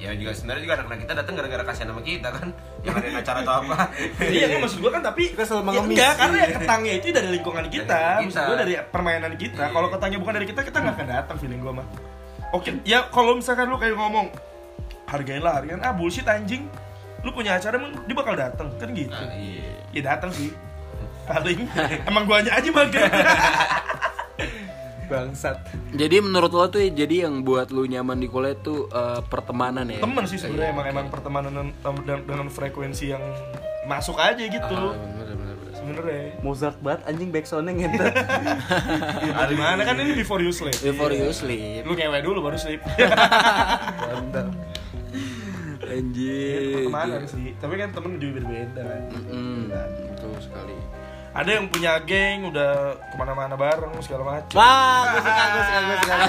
Ya 0.00 0.16
juga 0.16 0.32
sebenarnya 0.32 0.62
juga 0.64 0.74
anak-anak 0.80 1.00
kita 1.04 1.12
datang 1.12 1.34
gara-gara 1.36 1.62
kasihan 1.62 1.88
sama 1.92 2.00
kita 2.00 2.28
kan. 2.32 2.48
Yang 2.88 2.94
ada 2.96 3.08
acara 3.20 3.38
atau 3.44 3.54
apa. 3.60 3.76
iya 4.24 4.44
kan 4.48 4.58
maksud 4.64 4.78
gua 4.80 4.90
kan 4.96 5.02
tapi 5.04 5.22
Kita 5.30 5.44
selalu 5.44 5.60
ya 5.60 5.66
mengemis. 5.68 5.88
enggak 5.92 6.12
karena 6.16 6.36
ya 6.40 6.48
ketangnya 6.56 6.92
itu 6.96 7.06
dari 7.12 7.28
lingkungan 7.28 7.64
kita, 7.68 8.00
Dari 8.00 8.24
maksud 8.24 8.42
gua 8.48 8.56
dari 8.56 8.72
permainan 8.88 9.32
kita. 9.36 9.62
Iya. 9.68 9.74
Kalau 9.76 9.88
ketangnya 9.92 10.18
bukan 10.18 10.32
dari 10.32 10.46
kita, 10.48 10.60
kita 10.64 10.76
nggak 10.80 10.94
akan 10.96 11.08
datang 11.12 11.36
feeling 11.36 11.60
gua 11.60 11.72
mah. 11.76 11.86
Oke, 12.50 12.70
ya 12.82 13.06
kalau 13.12 13.36
misalkan 13.36 13.68
lu 13.68 13.76
kayak 13.76 13.94
ngomong 13.94 14.26
hargain 15.06 15.38
lah, 15.38 15.60
hargain 15.60 15.78
ah 15.84 15.92
bullshit 15.92 16.24
anjing. 16.24 16.64
Lu 17.20 17.36
punya 17.36 17.60
acara 17.60 17.76
emang 17.76 17.92
dia 18.08 18.16
bakal 18.16 18.32
datang 18.32 18.72
kan 18.80 18.88
gitu. 18.96 19.12
Nah, 19.12 19.36
iya. 19.36 19.68
Ya 19.92 20.00
datang 20.16 20.32
sih. 20.32 20.48
Paling 21.28 21.68
emang 22.08 22.24
guanya 22.24 22.56
aja 22.56 22.72
mager. 22.72 23.04
Bangsat. 25.10 25.56
Jadi 25.90 26.16
menurut 26.22 26.54
lo 26.54 26.70
tuh 26.70 26.86
jadi 26.86 27.26
yang 27.26 27.42
buat 27.42 27.74
lu 27.74 27.82
nyaman 27.82 28.22
di 28.22 28.30
kuliah 28.30 28.54
tuh 28.54 28.86
eh, 28.86 29.20
pertemanan 29.26 29.90
ya? 29.90 29.98
Temen 29.98 30.24
sih 30.30 30.38
sebenarnya 30.38 30.70
emang 30.70 30.86
emang 30.86 31.06
pertemanan 31.10 31.50
dengan, 31.50 32.22
dengan, 32.22 32.46
frekuensi 32.46 33.10
yang 33.10 33.24
masuk 33.90 34.22
aja 34.22 34.38
gitu. 34.38 34.62
Ah, 34.62 34.94
bener, 34.94 35.34
bener, 35.34 35.54
bener. 35.58 35.74
Sebenarnya. 35.74 36.22
Mozart 36.46 36.78
banget 36.78 37.00
anjing 37.10 37.34
backsoundnya 37.34 37.74
ngentet. 37.74 38.14
Ya, 38.14 39.44
gimana 39.50 39.82
kan 39.82 39.98
ini 39.98 40.14
before 40.14 40.38
you 40.38 40.54
sleep. 40.54 40.78
Before 40.78 41.10
you 41.10 41.34
sleep. 41.34 41.82
Lu 41.82 41.98
ngewe 41.98 42.22
dulu 42.22 42.38
baru 42.46 42.54
sleep. 42.54 42.78
Mantap. 44.06 44.54
Anjir. 45.90 46.86
Pertemanan 46.86 47.26
sih, 47.26 47.50
tapi 47.58 47.74
kan 47.74 47.90
temen 47.90 48.22
juga 48.22 48.46
beda-beda 48.46 48.82
kan. 48.86 49.02
Mm, 49.26 49.74
betul 50.14 50.38
sekali. 50.38 50.99
Ada 51.30 51.50
yang 51.56 51.70
punya 51.70 51.94
geng, 52.02 52.50
udah 52.50 52.70
ke 52.98 53.14
mana-mana 53.14 53.54
bareng 53.54 53.94
segala 54.02 54.26
macam. 54.26 54.50
Wah, 54.50 55.00
gue 55.08 55.20
suka, 55.20 55.44
gue 55.46 55.62
suka, 55.62 55.78
gue 55.80 55.96
suka. 55.96 56.16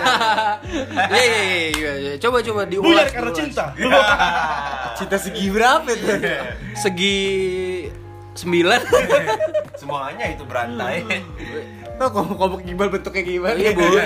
Iya 1.12 1.26
iya 1.26 1.42
iya, 1.74 1.92
iya. 1.98 2.14
Coba 2.22 2.38
coba 2.40 2.62
diulas. 2.70 2.86
Buyar 2.86 3.08
karena 3.10 3.32
cinta. 3.34 3.66
Cinta 4.98 5.18
segi 5.18 5.46
berapa 5.50 5.90
itu? 5.90 6.06
Segi 6.78 7.18
sembilan. 8.34 8.82
Semuanya 9.82 10.26
itu 10.30 10.46
berantai. 10.46 11.02
Tau 11.98 12.08
kok 12.08 12.34
komuk 12.34 12.62
gimbal 12.62 12.90
bentuknya 12.90 13.22
gimana? 13.24 13.58
Iya, 13.58 13.72
boy. 13.74 14.06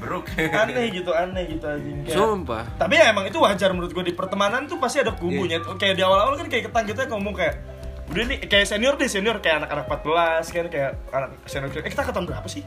Beruk. 0.00 0.24
aneh 0.36 0.88
gitu 0.88 1.12
aneh 1.12 1.48
gitu 1.48 1.64
anjing 1.64 2.04
Kayak- 2.04 2.16
Sumpah. 2.16 2.64
tapi 2.76 2.96
ya 2.96 3.08
emang 3.08 3.24
itu 3.24 3.40
wajar 3.40 3.72
menurut 3.72 3.88
gue 3.88 4.04
di 4.04 4.12
pertemanan 4.12 4.68
tuh 4.68 4.76
pasti 4.76 5.00
ada 5.00 5.16
kubunya 5.16 5.56
kayak 5.80 5.96
di 5.96 6.04
awal-awal 6.04 6.36
kan 6.36 6.44
kayak 6.44 6.68
ketang 6.68 6.84
kita 6.84 7.08
ngomong 7.08 7.32
kayak 7.32 7.56
udah 8.04 8.24
nih 8.28 8.38
kayak 8.44 8.66
senior 8.68 8.94
deh 9.00 9.08
senior 9.08 9.40
kayak 9.40 9.64
anak-anak 9.64 9.86
14 9.88 10.54
kan 10.54 10.66
kayak 10.68 10.90
anak 11.08 11.30
senior 11.48 11.70
eh 11.72 11.90
kita 11.90 12.04
ketemu 12.04 12.24
berapa 12.28 12.48
sih 12.48 12.62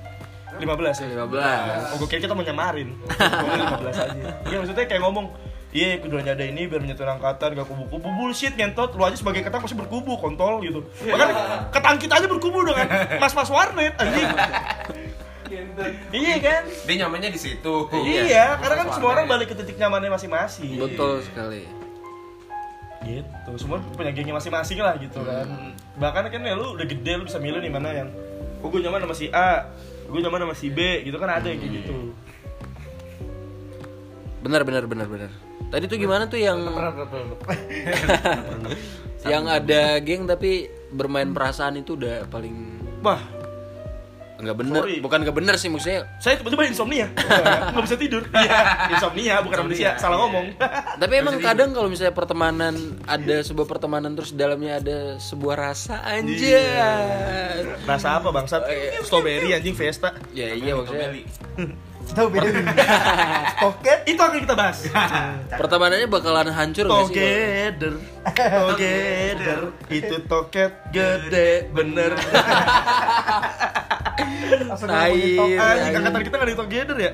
15 0.58 0.66
ya 0.66 1.08
15. 1.14 1.94
oh 1.94 1.96
gue 2.02 2.08
kira 2.10 2.22
kita 2.26 2.34
mau 2.34 2.42
nyamarin 2.42 2.90
Ngomong 2.98 3.78
15 3.86 4.06
aja 4.10 4.22
iya 4.50 4.58
maksudnya 4.58 4.86
kayak 4.90 5.04
ngomong 5.06 5.28
Iya, 5.68 6.00
keduanya 6.00 6.32
ada 6.32 6.48
ini 6.48 6.64
biar 6.64 6.80
menyatukan 6.80 7.20
angkatan 7.20 7.60
gak 7.60 7.68
kubu-kubu 7.68 8.08
bullshit 8.08 8.56
ngentot 8.56 8.96
lu 8.96 9.04
aja 9.04 9.20
sebagai 9.20 9.44
ketang 9.44 9.60
pasti 9.60 9.76
berkubu 9.76 10.16
kontol 10.16 10.64
gitu. 10.64 10.80
Bahkan 11.04 11.28
ketang 11.76 12.00
kita 12.00 12.14
aja 12.24 12.28
berkubu 12.32 12.64
dengan 12.64 12.88
mas-mas 13.20 13.52
warnet 13.52 13.92
anjing. 14.00 14.32
iya 16.16 16.36
kan? 16.40 16.64
Dia 16.88 16.96
nyamannya 17.04 17.30
di 17.36 17.40
situ. 17.40 17.76
Iya, 17.94 18.56
karena 18.64 18.76
kan 18.80 18.88
semua 18.96 19.10
orang 19.20 19.28
balik 19.28 19.52
ke 19.52 19.56
titik 19.60 19.76
nyamannya 19.76 20.08
masing-masing. 20.08 20.80
Betul 20.80 21.20
sekali. 21.20 21.68
Gitu, 23.08 23.52
semua 23.56 23.80
punya 23.96 24.12
gengnya 24.12 24.36
masing-masing 24.36 24.84
lah 24.84 25.00
gitu 25.00 25.24
kan. 25.24 25.48
Bahkan 25.96 26.28
kan 26.28 26.42
ya 26.44 26.60
lu 26.60 26.76
udah 26.76 26.84
gede 26.84 27.16
lu 27.16 27.24
bisa 27.24 27.40
milih 27.40 27.64
nih 27.64 27.72
mana 27.72 27.90
yang 27.96 28.12
oh 28.60 28.68
gue 28.68 28.84
nyaman 28.84 29.08
sama 29.08 29.16
si 29.16 29.32
A, 29.32 29.72
gue 30.12 30.20
nyaman 30.20 30.44
sama 30.44 30.56
si 30.60 30.68
B, 30.68 31.08
gitu 31.08 31.16
kan 31.16 31.32
ada 31.32 31.48
yang 31.48 31.64
kayak 31.64 31.74
gitu. 31.84 32.12
Benar 34.44 34.68
benar 34.68 34.84
benar 34.86 35.08
benar. 35.08 35.32
Tadi 35.68 35.84
tuh 35.88 36.00
gimana 36.00 36.28
tuh 36.28 36.40
yang 36.40 36.60
yang 39.32 39.44
ada 39.48 40.00
geng 40.00 40.24
tapi 40.24 40.72
bermain 40.92 41.36
perasaan 41.36 41.84
itu 41.84 42.00
udah 42.00 42.24
paling 42.32 42.80
Wah, 43.04 43.20
nggak 44.38 44.58
bener. 44.58 44.82
Sorry. 44.86 44.98
Bukan 45.02 45.18
nggak 45.26 45.38
bener 45.38 45.56
sih 45.58 45.70
maksudnya. 45.70 46.06
saya 46.22 46.38
tiba-tiba 46.38 46.64
insomnia, 46.70 47.08
nggak 47.74 47.84
bisa 47.84 47.98
tidur. 47.98 48.24
Iya, 48.30 48.60
insomnia 48.94 49.36
bukan 49.42 49.58
amnesia, 49.66 49.98
salah 49.98 50.18
ngomong. 50.22 50.54
Tapi 51.02 51.14
emang 51.18 51.42
kadang 51.42 51.74
kalau 51.74 51.90
misalnya 51.90 52.14
pertemanan 52.14 52.76
ada 53.10 53.38
sebuah 53.42 53.68
pertemanan 53.68 54.14
terus 54.14 54.32
dalamnya 54.38 54.80
ada 54.82 54.98
sebuah 55.18 55.56
rasa 55.58 56.06
anjir. 56.06 56.62
Rasa 57.86 58.22
apa 58.22 58.30
bangsat? 58.30 58.62
Strawberry 59.04 59.58
anjing 59.58 59.74
Fiesta. 59.74 60.14
Ya 60.32 60.54
iya 60.54 60.78
maksudnya. 60.78 61.10
Tahu 62.08 62.28
beda 62.32 62.50
Pocket 63.60 64.00
Itu 64.08 64.22
akan 64.22 64.40
kita 64.40 64.56
bahas. 64.56 64.88
pertemanannya 65.62 66.08
bakalan 66.08 66.48
hancur 66.56 66.88
nggak 66.88 67.04
sih? 67.12 67.16
Together, 67.20 67.94
together, 68.32 69.60
itu 69.92 70.16
toket 70.30 70.72
gede 70.96 71.68
bener. 71.76 72.16
Langsung 74.68 74.90
Tai. 74.90 75.12
ngomongin. 75.12 75.60
Anjing 75.60 75.96
angkatan 76.00 76.22
kita 76.24 76.36
nggak 76.38 76.50
di 76.50 76.58
together 76.58 76.98
ya? 76.98 77.12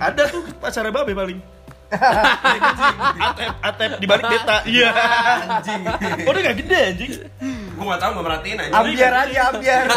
Ada 0.00 0.22
tuh 0.32 0.42
pacarnya 0.58 0.92
babe 0.92 1.12
paling. 1.14 1.38
atep, 1.94 3.52
atep 3.62 3.90
di 4.02 4.06
balik 4.10 4.24
beta. 4.26 4.56
Iya. 4.66 4.88
Anjing. 4.90 5.82
Oh 6.26 6.30
dia 6.34 6.42
nggak 6.42 6.58
gede 6.64 6.80
anjing. 6.90 7.12
Gua 7.74 7.84
enggak 7.84 8.00
tahu 8.00 8.10
enggak 8.12 8.24
merhatiin 8.24 8.58
aja. 8.58 8.72
Ambiar 8.74 9.12
aja 9.16 9.40
ambiar. 9.48 9.84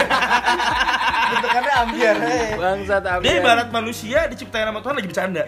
Bentukannya 1.28 1.74
ambiar. 1.78 2.16
eh. 2.24 2.50
Bangsat 2.56 3.04
Dia 3.04 3.12
ambil. 3.14 3.32
ibarat 3.38 3.68
manusia 3.70 4.20
diciptain 4.26 4.64
sama 4.64 4.80
Tuhan 4.80 4.96
lagi 4.96 5.08
bercanda. 5.08 5.42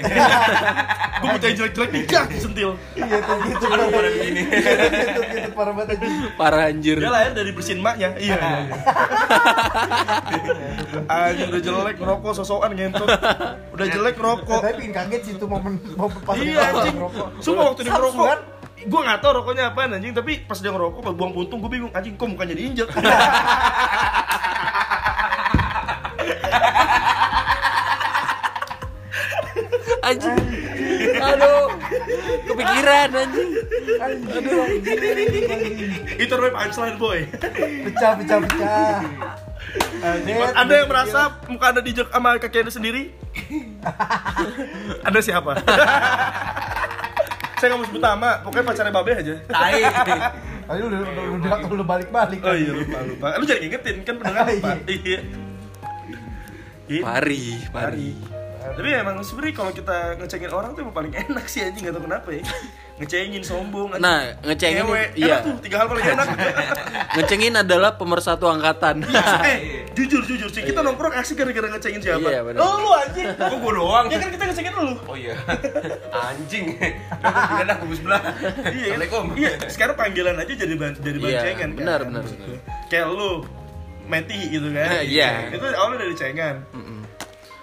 Gue 1.20 1.28
butuh 1.30 1.48
yang 1.48 1.58
jelek-jelek 1.58 1.92
nikah 1.94 2.26
sentil. 2.36 2.70
Iya 2.94 3.18
tuh 3.20 3.38
gitu. 3.46 3.66
Aduh, 3.66 3.88
pada 3.88 4.10
begini. 4.10 4.42
Gitu 4.44 5.22
gitu 5.26 5.50
parah 5.52 5.74
banget 5.74 5.96
aja. 5.96 6.08
Parah 6.36 6.64
anjir. 6.68 6.96
Dia 6.96 7.10
lahir 7.10 7.32
dari 7.32 7.52
bersihin 7.52 7.80
maknya. 7.80 8.10
Iya. 8.16 8.36
Anjing 11.10 11.48
udah 11.50 11.62
jelek 11.62 11.96
ngerokok 11.98 12.32
sosokan 12.34 12.72
ngentot. 12.74 13.08
Udah 13.72 13.86
jelek 13.88 14.16
ngerokok. 14.16 14.60
Tapi 14.62 14.74
bikin 14.78 14.94
kaget 14.94 15.22
sih 15.24 15.34
itu 15.36 15.46
momen 15.46 15.80
momen 15.96 16.20
pas 16.24 16.36
Iya 16.36 16.44
dia 16.44 16.64
anjing. 16.70 16.96
Sumpah 17.40 17.64
waktu 17.66 17.82
dia 17.84 17.92
Samsu, 17.92 18.04
ngerokok. 18.04 18.38
Gue 18.80 19.02
gak 19.04 19.20
tau 19.20 19.36
rokoknya 19.44 19.76
apaan 19.76 20.00
anjing, 20.00 20.16
tapi 20.16 20.40
pas 20.48 20.56
dia 20.56 20.72
ngerokok, 20.72 21.04
pas 21.04 21.12
buang 21.12 21.36
puntung, 21.36 21.60
gue 21.60 21.68
bingung, 21.68 21.92
anjing 21.92 22.16
kok 22.16 22.32
mukanya 22.32 22.56
diinjek 22.56 22.88
Anjing. 30.00 30.42
Aduh. 31.22 31.70
Kepikiran 32.50 33.10
anjing. 33.14 33.50
Aduh, 34.00 34.64
anjing. 34.66 35.92
Itu 36.18 36.34
namanya 36.34 36.54
punchline 36.56 36.98
boy 36.98 37.20
Pecah 37.86 38.12
pecah 38.18 38.38
pecah. 38.42 39.00
Net, 40.26 40.56
Ada 40.56 40.74
yang 40.82 40.88
merasa 40.90 41.20
muka 41.46 41.66
anda 41.76 41.82
diinjek 41.84 42.10
sama 42.10 42.40
kaki 42.42 42.58
anda 42.64 42.74
sendiri? 42.74 43.14
Anda 45.06 45.20
siapa? 45.22 45.62
Saya 47.60 47.68
gak 47.70 47.78
mau 47.78 47.86
sebut 47.86 48.00
nama, 48.02 48.30
pokoknya 48.40 48.66
pacarnya 48.66 48.94
babe 48.94 49.12
aja 49.14 49.36
Tai. 49.46 49.74
Tadi 50.70 50.80
lu 50.80 50.88
udah 50.88 51.00
udah 51.02 51.12
udah 51.12 51.50
udah, 51.60 51.72
udah 51.76 51.88
balik-balik. 51.88 52.40
Oh 52.40 52.54
iya 52.54 52.72
lupa 52.72 52.98
lupa. 53.02 53.28
Lu 53.36 53.44
jangan 53.44 53.64
ingetin 53.64 53.96
kan 54.02 54.16
pendengar 54.16 54.44
lupa. 54.54 54.72
Iya. 54.86 55.20
Gitu. 56.88 57.04
Pari, 57.04 57.46
pari. 57.70 58.10
Tapi 58.60 58.90
emang 58.92 59.18
sebenarnya 59.22 59.56
kalau 59.56 59.72
kita 59.72 59.98
ngecengin 60.16 60.52
orang 60.52 60.72
tuh 60.72 60.84
emang 60.84 60.94
paling 60.94 61.14
enak 61.16 61.46
sih 61.46 61.64
anjing 61.64 61.84
gak 61.84 61.96
tau 61.96 62.04
kenapa 62.04 62.30
ya. 62.30 62.44
Ngecengin 62.98 63.42
sombong. 63.42 63.88
anjing. 63.92 64.04
Nah, 64.04 64.20
ngecengin 64.42 64.84
Ngewe. 64.84 65.04
iya. 65.16 65.36
Enak 65.36 65.40
tuh, 65.42 65.54
tiga 65.60 65.76
hal 65.80 65.88
paling 65.88 66.06
enak. 66.06 66.28
Ngecengin 67.18 67.54
adalah 67.58 67.92
pemersatu 67.96 68.46
angkatan. 68.46 69.04
eh, 69.44 69.79
jujur 70.00 70.22
jujur 70.24 70.48
sih 70.48 70.64
kita 70.64 70.80
nongkrong 70.80 71.12
asik 71.20 71.36
gara-gara 71.44 71.68
ngecengin 71.76 72.00
siapa? 72.00 72.24
Iya, 72.24 72.40
benar. 72.48 72.60
Oh, 72.64 72.74
lu 72.80 72.90
anjing. 72.96 73.28
Kok 73.52 73.58
gua 73.60 73.72
doang? 73.76 74.06
Ya 74.08 74.18
kan 74.24 74.30
kita 74.32 74.44
ngecengin 74.48 74.74
lu. 74.80 74.90
Oh 75.04 75.16
iya. 75.20 75.36
Anjing. 76.32 76.66
Udah 77.20 77.66
dah 77.68 77.76
kubu 77.84 77.94
sebelah. 78.00 78.22
Iya, 78.24 78.32
kan? 78.32 78.72
Assalamualaikum. 78.72 79.26
iya, 79.36 79.52
sekarang 79.68 79.96
panggilan 80.00 80.36
aja 80.40 80.54
jadi 80.56 80.74
ban 80.80 80.94
jadi 80.96 81.18
Iya, 81.20 81.24
bancengan 81.28 81.60
kan. 81.60 81.70
benar, 81.76 82.00
benar, 82.08 82.24
benar. 82.24 82.58
Kayak 82.88 83.06
lu 83.12 83.32
Meti 84.08 84.40
gitu 84.48 84.68
kan. 84.72 84.88
Iya. 85.14 85.32
Itu 85.52 85.66
awalnya 85.76 85.98
dari 86.08 86.16
cengan. 86.16 86.56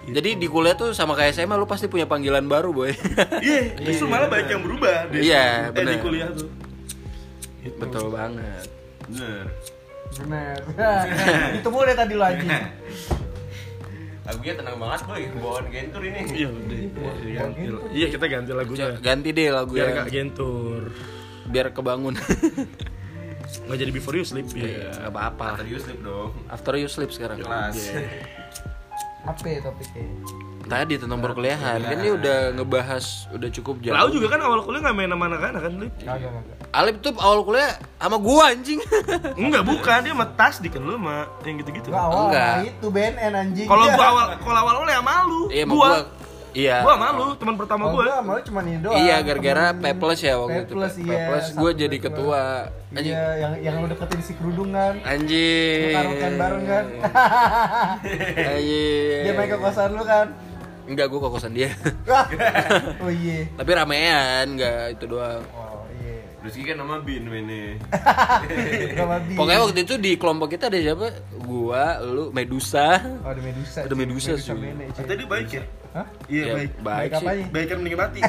Jadi 0.07 0.39
di 0.39 0.47
kuliah 0.47 0.71
tuh 0.71 0.95
sama 0.95 1.19
kayak 1.19 1.35
SMA 1.35 1.59
lu 1.59 1.67
pasti 1.67 1.91
punya 1.91 2.07
panggilan 2.07 2.47
baru, 2.47 2.71
boy. 2.71 2.95
Iya, 3.43 3.75
justru 3.83 4.07
malah 4.07 4.31
banyak 4.31 4.47
yang 4.55 4.63
berubah 4.63 5.11
Iya, 5.11 5.75
eh, 5.75 5.83
di 5.83 5.99
kuliah 5.99 6.31
tuh. 6.31 6.47
Gitu. 7.59 7.75
Betul 7.75 8.15
banget. 8.15 8.71
Bener. 9.11 9.51
Bener. 10.23 10.59
Itu 11.61 11.69
boleh 11.69 11.93
tadi 11.93 12.13
lu 12.17 12.23
anjing. 12.25 12.49
Lagunya 14.27 14.53
tenang 14.59 14.75
banget 14.75 14.99
boy, 15.07 15.23
bawaan 15.39 15.65
gentur 15.71 16.01
ini. 16.03 16.21
Iya 16.35 16.47
udah. 16.51 16.77
Iya, 17.23 17.39
ganti. 17.39 17.61
Iya 17.95 18.07
kita 18.11 18.25
ganti 18.27 18.51
lagunya. 18.51 18.85
Ganti 18.99 19.29
deh 19.31 19.47
lagu 19.55 19.71
Biar 19.71 19.87
yang 19.87 19.97
gak 20.03 20.11
gentur. 20.11 20.81
biar 21.47 21.71
kebangun. 21.71 22.19
Nggak 23.71 23.77
jadi 23.79 23.91
before 23.95 24.19
you 24.19 24.27
sleep. 24.27 24.51
Iya. 24.51 24.91
Gak 25.07 25.15
apa-apa. 25.15 25.63
Serius 25.63 25.87
lip 25.87 26.03
dong. 26.03 26.35
After 26.51 26.75
you 26.75 26.91
sleep 26.91 27.15
sekarang. 27.15 27.39
Kelas. 27.39 27.95
Apa 29.23 29.45
ya 29.47 29.59
topiknya? 29.63 30.03
Tadi 30.67 30.93
tentang 30.99 31.23
perkuliahan 31.23 31.79
kan 31.79 31.97
dia 32.03 32.11
udah 32.11 32.37
ngebahas 32.59 33.31
udah 33.31 33.49
cukup 33.55 33.79
jauh. 33.79 33.95
Lau 33.95 34.11
juga 34.11 34.35
kan 34.35 34.39
awal 34.43 34.67
kuliah 34.67 34.83
nggak 34.83 34.95
main 34.99 35.09
sama 35.15 35.25
anak-anak 35.31 35.61
kan, 35.63 35.73
Lip? 35.79 35.93
Kagak 36.03 36.31
kagak. 36.35 36.55
Alip 36.75 36.95
tuh 36.99 37.11
awal 37.23 37.39
kuliah 37.47 37.71
sama 37.95 38.17
gua 38.19 38.43
anjing. 38.51 38.79
Enggak, 39.39 39.63
bukan. 39.63 39.99
Dia 40.03 40.11
sama 40.11 40.27
tas 40.35 40.59
di 40.59 40.67
kan 40.67 40.83
lu 40.83 40.99
sama 40.99 41.23
yang 41.47 41.55
gitu-gitu. 41.63 41.87
Enggak 41.87 42.03
awal 42.03 42.19
Enggak. 42.27 42.55
itu 42.67 42.87
BNN 42.91 43.33
anjing. 43.33 43.67
Kalau 43.71 43.85
gua 43.87 44.05
awal 44.11 44.25
kalau 44.43 44.59
awal-awal 44.59 44.87
ya 44.91 44.99
malu. 44.99 45.41
Iya, 45.47 45.63
sama 45.63 45.73
gua. 45.73 45.87
gua. 45.87 45.99
Iya. 46.57 46.81
Gua 46.81 46.95
malu, 46.97 47.25
teman 47.37 47.55
pertama 47.55 47.81
Kalau 47.85 47.95
gua. 47.95 48.05
gua 48.09 48.19
malu 48.25 48.39
cuma 48.41 48.59
ini 48.65 48.79
doang. 48.81 48.97
Iya, 48.97 49.15
gara-gara 49.21 49.65
Peples 49.77 50.19
ya 50.25 50.33
waktu 50.41 50.59
itu. 50.65 50.73
Peples, 50.73 50.95
iya. 50.97 51.13
Peples 51.13 51.45
Satu 51.47 51.59
gua 51.61 51.71
jadi 51.71 51.97
ketua. 52.01 52.41
Anjing. 52.91 53.13
Iya, 53.13 53.25
yang 53.37 53.53
yang 53.61 53.75
lu 53.79 53.87
deketin 53.87 54.19
si 54.25 54.33
kerudung 54.35 54.69
kan. 54.73 54.93
Anjing. 55.05 55.93
Karaokean 55.95 56.33
bareng 56.35 56.63
kan. 56.65 56.85
Anjing. 58.57 59.21
Dia 59.23 59.33
main 59.37 59.47
ke 59.47 59.57
kosan 59.61 59.91
lu 59.95 60.03
kan. 60.03 60.27
Enggak, 60.87 61.05
gua 61.07 61.19
ke 61.19 61.29
kosan 61.29 61.51
dia. 61.51 61.69
oh 63.03 63.11
iya. 63.11 63.43
Tapi 63.53 63.71
ramean, 63.71 64.55
enggak 64.55 64.95
itu 64.95 65.05
doang. 65.05 65.43
Oh 65.51 65.83
iya. 65.99 66.15
Rizky 66.39 66.63
kan 66.63 66.79
nama 66.79 67.03
Bin 67.03 67.27
mainnya. 67.27 67.75
Gak 68.95 69.03
mati. 69.03 69.33
Pokoknya 69.35 69.59
waktu 69.61 69.79
itu 69.83 69.95
di 69.99 70.15
kelompok 70.15 70.47
kita 70.49 70.71
ada 70.71 70.79
siapa? 70.79 71.11
Gua, 71.37 71.99
lu, 71.99 72.31
Medusa. 72.31 73.03
Oh, 73.19 73.27
ada 73.27 73.41
Medusa. 73.41 73.79
Ada. 73.83 73.93
Medusa, 73.93 74.31
cuy. 74.33 74.71
Tadi 74.95 75.23
baik 75.27 75.49
ya? 75.51 75.63
Hah? 75.91 76.05
Iya, 76.27 76.43
Ya, 76.43 76.53
baik. 76.55 76.71
Baik 76.77 76.87
Baik 76.87 77.11
sih. 77.11 77.25
apanya? 77.25 77.45
Baik 77.51 77.67
kan 77.67 77.77
mending 77.79 77.97
mati. 77.97 78.19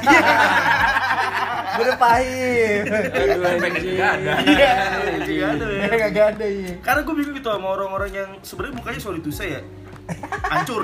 Gue 1.69 1.83
udah 1.85 1.97
pahit. 2.01 2.83
Aduh, 2.89 3.61
anjing. 3.61 3.95
Iya, 3.95 4.09
nggak 4.19 5.49
ada 5.53 5.67
ya. 5.69 5.87
Gak 6.09 6.27
ada 6.35 6.45
iya. 6.49 6.73
Karena 6.81 7.01
gue 7.05 7.13
bingung 7.13 7.35
gitu 7.37 7.47
sama 7.47 7.67
orang-orang 7.71 8.11
yang 8.11 8.29
sebenarnya 8.41 8.73
mukanya 8.75 8.99
sorry 8.99 9.19
to 9.21 9.29
say 9.29 9.53
ya 9.55 9.61
hancur. 10.49 10.83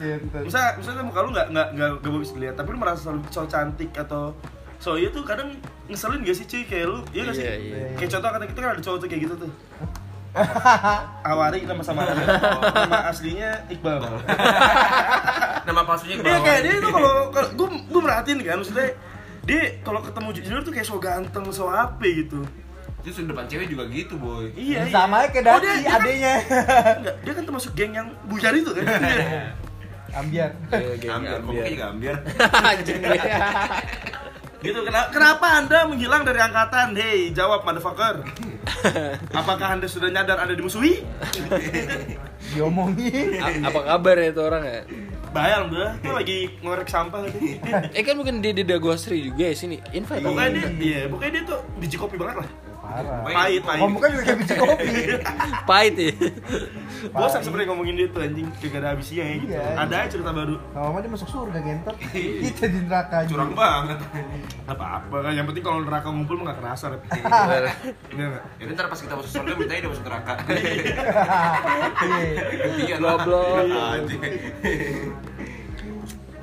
Iya, 0.00 0.16
betul. 0.24 0.42
Misal, 0.48 0.64
misalnya 0.80 1.02
muka 1.04 1.20
lu 1.24 1.30
nggak 1.32 1.48
nggak 1.52 1.68
nggak 1.76 1.90
nggak 2.04 2.22
bisa 2.22 2.32
dilihat, 2.36 2.54
tapi 2.56 2.68
lu 2.72 2.78
merasa 2.78 3.00
selalu 3.08 3.20
so 3.32 3.44
cantik 3.48 3.90
atau 3.96 4.32
so 4.80 4.96
iya 4.96 5.12
tuh 5.12 5.24
kadang 5.28 5.60
ngeselin 5.92 6.24
gak 6.24 6.36
sih 6.40 6.46
cuy 6.48 6.62
kayak 6.64 6.86
lu, 6.88 6.98
iya 7.12 7.22
gak 7.28 7.36
sih? 7.36 7.44
Iya, 7.44 7.54
iya. 7.60 7.84
Kayak 8.00 8.10
contoh 8.16 8.28
kata 8.32 8.44
kita 8.48 8.58
kan 8.64 8.70
ada 8.72 8.82
cowok 8.82 8.98
tuh 9.02 9.08
kayak 9.12 9.22
gitu 9.28 9.34
tuh. 9.36 9.52
Awari 11.30 11.66
nama 11.66 11.82
samarannya. 11.82 12.26
Nama 12.26 12.98
aslinya 13.10 13.50
Iqbal. 13.66 13.98
Nama 15.66 15.82
palsunya 15.84 16.16
Iya 16.18 16.38
kayak 16.40 16.60
dia 16.64 16.74
itu 16.80 16.88
kalau 16.88 17.14
gue 17.58 17.68
gue 17.68 18.00
merhatiin 18.00 18.38
kan 18.42 18.58
maksudnya 18.58 18.88
dia 19.44 19.62
kalau 19.82 20.00
ketemu 20.02 20.28
junior 20.36 20.60
tuh 20.62 20.72
kayak 20.72 20.86
so 20.86 20.96
ganteng 21.02 21.44
so 21.50 21.66
apa 21.68 22.02
gitu. 22.06 22.40
Itu 23.00 23.10
sudah 23.10 23.28
depan 23.30 23.44
cewek 23.46 23.66
juga 23.66 23.84
gitu, 23.86 24.14
boy. 24.14 24.52
Iya. 24.52 24.84
iya. 24.84 24.90
Sama 24.90 25.22
aja 25.22 25.28
kayak 25.30 25.46
Oh, 25.46 25.58
dia- 25.58 25.72
dia 25.74 25.88
kan- 25.88 26.00
adenya. 26.00 26.34
Enggak, 26.94 27.14
dia 27.18 27.32
kan 27.32 27.44
termasuk 27.44 27.72
geng 27.72 27.92
yang 27.92 28.08
buyar 28.24 28.52
itu 28.52 28.70
kan. 28.70 28.84
Ambiar. 30.20 30.50
Iya, 30.68 30.92
geng 30.96 31.10
Ambiar, 31.14 31.32
kok 31.32 31.40
ambiar. 31.40 31.40
mukanya 31.40 31.70
juga 31.70 31.86
ambiar. 31.88 32.16
Anjing 32.60 33.00
gitu 34.60 34.76
kenapa, 34.82 35.08
kenapa 35.08 35.46
anda 35.56 35.88
menghilang 35.88 36.20
dari 36.20 36.36
angkatan 36.36 36.92
hei 36.92 37.32
jawab 37.32 37.64
motherfucker 37.64 38.20
apakah 39.32 39.72
anda 39.72 39.88
sudah 39.88 40.12
nyadar 40.12 40.36
anda 40.36 40.52
dimusuhi 40.52 41.00
Diomongin. 42.52 43.40
A- 43.40 43.56
Apa 43.64 43.80
kabar 43.86 44.16
ya 44.16 44.28
itu 44.28 44.42
orang 44.42 44.62
ya? 44.62 44.80
bayang 45.30 45.70
gue 45.70 45.86
tuh 46.02 46.12
lagi 46.12 46.38
ngorek 46.60 46.84
sampah 46.84 47.22
tadi 47.22 47.56
Eh 47.94 48.02
kan 48.02 48.18
bukan 48.18 48.42
dia 48.42 48.50
di 48.50 48.60
Dagosri 48.60 49.22
juga 49.22 49.46
ya 49.46 49.54
sini. 49.54 49.78
Invite. 49.92 50.20
pokoknya 50.20 50.50
dia 50.50 50.66
iya 50.76 51.00
pokoknya 51.06 51.32
dia 51.32 51.42
tuh 51.46 51.58
biji 51.78 51.96
kopi 51.96 52.18
banget 52.18 52.42
lah. 52.42 52.48
Pahit 53.24 53.62
pahit 53.62 53.80
Oh, 53.80 53.88
muka 53.88 54.06
juga 54.08 54.22
kayak 54.24 54.38
biji 54.38 54.54
kopi. 54.54 54.88
Pahit 55.70 55.94
ya. 55.94 56.10
bosan 57.10 57.40
sebenarnya 57.40 57.68
ngomongin 57.70 57.94
dia 57.96 58.06
tuh 58.06 58.20
anjing 58.20 58.44
gak 58.52 58.76
ada 58.76 58.88
habisnya 58.92 59.24
ya 59.24 59.34
gitu 59.38 59.48
Iya. 59.50 59.64
ada 59.74 59.94
aja 59.96 60.08
cerita 60.10 60.30
baru 60.30 60.54
Kalau 60.70 60.84
mama 60.86 60.98
dia 61.00 61.10
masuk 61.10 61.28
surga 61.28 61.58
gentot. 61.58 61.96
Kita 62.44 62.64
di 62.66 62.78
neraka 62.84 63.14
aja. 63.22 63.28
Curang 63.30 63.52
banget. 63.52 63.98
apa 64.66 64.84
apa 65.00 65.16
kan 65.20 65.32
yang 65.32 65.46
penting 65.46 65.62
kalau 65.62 65.80
neraka 65.80 66.08
ngumpul 66.08 66.36
mah 66.36 66.52
gak 66.52 66.58
kerasa. 66.60 66.86
Iya? 68.10 68.26
Ya 68.58 68.64
ntar 68.68 68.86
pas 68.86 68.98
kita 68.98 69.14
masuk 69.14 69.30
surga 69.32 69.52
minta 69.54 69.72
dia 69.72 69.88
masuk 69.88 70.04
neraka. 70.04 70.32
Iya. 72.80 72.96
Goblok. 72.98 73.64
Anjing. 73.70 74.20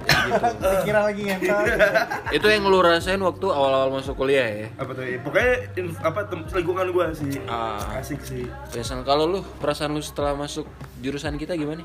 Pikiran 0.08 1.04
lagi 1.04 1.22
gentot. 1.24 1.66
itu 2.38 2.46
yang 2.46 2.64
lu 2.64 2.80
rasain 2.80 3.20
waktu 3.20 3.46
awal-awal 3.46 3.90
masuk 3.92 4.16
kuliah 4.16 4.46
ya. 4.46 4.68
apa 4.76 4.92
tuh 4.92 5.04
ya? 5.04 5.18
pokoknya 5.20 5.52
in- 5.76 5.98
apa 5.98 6.20
lingkungan 6.52 6.88
gua 6.90 7.06
sih 7.12 7.38
Ah. 7.46 7.80
asik 7.96 8.20
sih 8.22 8.44
Biasanya 8.70 9.04
kalau 9.04 9.26
lu 9.26 9.40
perasaan 9.58 9.92
lu 9.92 10.00
setelah 10.00 10.34
masuk 10.34 10.68
jurusan 10.98 11.36
kita 11.36 11.54
gimana? 11.54 11.84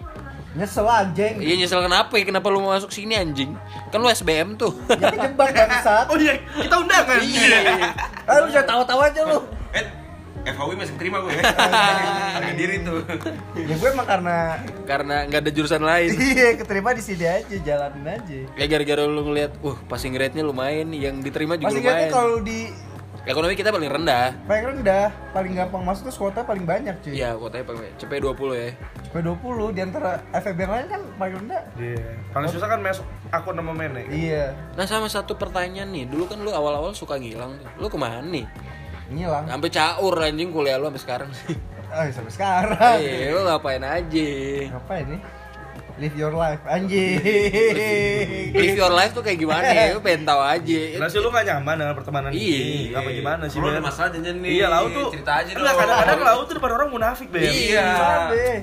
Nyesel 0.53 0.85
anjing. 0.85 1.41
Iya 1.41 1.55
nyesel 1.57 1.81
kenapa 1.81 2.13
ya? 2.13 2.25
Kenapa 2.25 2.47
lu 2.47 2.61
mau 2.61 2.71
masuk 2.71 2.93
sini 2.93 3.15
anjing? 3.15 3.57
Kan 3.89 3.99
lu 3.99 4.09
SBM 4.09 4.55
tuh. 4.55 4.77
Ya 4.91 5.09
kejebak 5.09 5.49
bangsat. 5.49 6.05
oh 6.07 6.17
iya 6.17 6.37
kita 6.53 6.75
undangan 6.77 7.17
Iya. 7.19 7.61
Ah, 8.23 8.37
lu 8.39 8.49
jangan 8.51 8.69
tawa-tawa 8.69 9.09
aja 9.09 9.25
lu. 9.25 9.41
Eh, 9.73 9.85
FHW 10.43 10.75
masih 10.75 10.95
terima 10.99 11.23
gue. 11.23 11.31
Harga 11.33 12.53
diri 12.61 12.83
tuh. 12.83 12.99
Ya 13.55 13.75
gue 13.75 13.89
emang 13.89 14.07
karena 14.07 14.59
Karena 14.83 15.17
nggak 15.25 15.41
ada 15.41 15.51
jurusan 15.51 15.83
lain. 15.83 16.11
iya 16.35 16.59
keterima 16.59 16.91
di 16.91 17.01
sini 17.01 17.25
aja, 17.25 17.57
jalanin 17.57 18.07
aja. 18.09 18.39
Ya 18.53 18.67
gara-gara 18.67 19.03
lu 19.03 19.23
ngeliat, 19.23 19.55
wah 19.61 19.79
passing 19.87 20.11
grade-nya 20.11 20.43
lumayan, 20.43 20.91
yang 20.91 21.23
diterima 21.23 21.55
juga 21.55 21.71
Masih 21.71 21.79
lumayan. 21.79 21.95
kayaknya 21.97 22.11
kalau 22.11 22.39
di 22.41 22.59
Ekonomi 23.23 23.55
kita 23.55 23.71
paling 23.71 23.87
rendah. 23.87 24.35
paling 24.51 24.65
rendah, 24.75 25.15
paling 25.31 25.55
gampang 25.55 25.87
masuk 25.87 26.11
tuh 26.11 26.15
kuota 26.19 26.43
paling 26.43 26.67
banyak 26.67 26.91
cuy. 26.99 27.15
Iya, 27.15 27.39
kotanya 27.39 27.71
paling 27.71 27.95
CP 27.95 28.19
20 28.19 28.35
ya. 28.51 28.71
P20 29.15 29.47
di 29.71 29.81
antara 29.81 30.11
FEB 30.35 30.59
yang 30.59 30.73
lain 30.75 30.87
kan 30.91 31.01
paling 31.15 31.35
rendah. 31.39 31.63
iya 31.79 32.19
paling 32.35 32.51
susah 32.51 32.67
kan 32.67 32.83
masuk 32.83 33.07
akun 33.31 33.55
nama 33.55 33.71
menek 33.71 34.11
Iya, 34.11 34.59
Nah 34.75 34.91
sama 34.91 35.07
satu 35.07 35.39
pertanyaan 35.39 35.95
nih, 35.95 36.11
dulu 36.11 36.27
kan 36.27 36.43
lu 36.43 36.51
awal-awal 36.51 36.91
suka 36.93 37.15
ngilang 37.15 37.63
tuh. 37.63 37.71
Lu 37.79 37.87
ke 37.87 37.95
mana 37.95 38.27
nih? 38.27 38.43
Ngilang. 39.13 39.45
Sampai 39.47 39.69
caur 39.69 40.15
anjing 40.19 40.49
kuliah 40.49 40.77
lu 40.77 40.89
sampai 40.89 41.03
sekarang 41.03 41.31
sih. 41.33 41.57
Ah, 41.89 42.09
sampai 42.09 42.33
sekarang. 42.33 42.97
Iya, 42.99 43.33
lu 43.33 43.41
ngapain 43.45 43.81
aja? 43.81 44.29
Ngapain 44.71 45.07
nih? 45.07 45.21
Live 46.01 46.17
your 46.17 46.33
life, 46.33 46.65
anjing. 46.65 47.21
Live 48.57 48.75
your 48.75 48.91
life 48.91 49.13
tuh 49.13 49.21
kayak 49.21 49.37
gimana 49.37 49.69
ya? 49.71 49.93
Lu 49.93 50.01
pengen 50.01 50.25
tahu 50.25 50.41
aja. 50.41 50.81
Sih 51.05 51.21
lu 51.21 51.29
gak 51.29 51.45
nyaman 51.45 51.77
dengan 51.77 51.95
pertemanan 51.95 52.31
Iya. 52.33 52.59
ini 52.59 52.97
Apa 52.97 53.09
gimana 53.13 53.45
sih 53.45 53.61
Lu 53.61 53.69
ada 53.69 53.79
masalah 53.79 54.09
janjian 54.09 54.41
nih. 54.41 54.51
Iya 54.57 54.67
lau 54.73 54.89
tuh 54.89 55.13
Cerita 55.13 55.45
aja 55.45 55.53
dong. 55.53 55.61
Enggak 55.61 55.77
kadang-kadang 55.79 56.21
lau 56.25 56.41
tuh 56.43 56.55
depan 56.57 56.71
orang 56.73 56.89
munafik 56.89 57.29
Ben 57.29 57.45
Iya. 57.45 57.87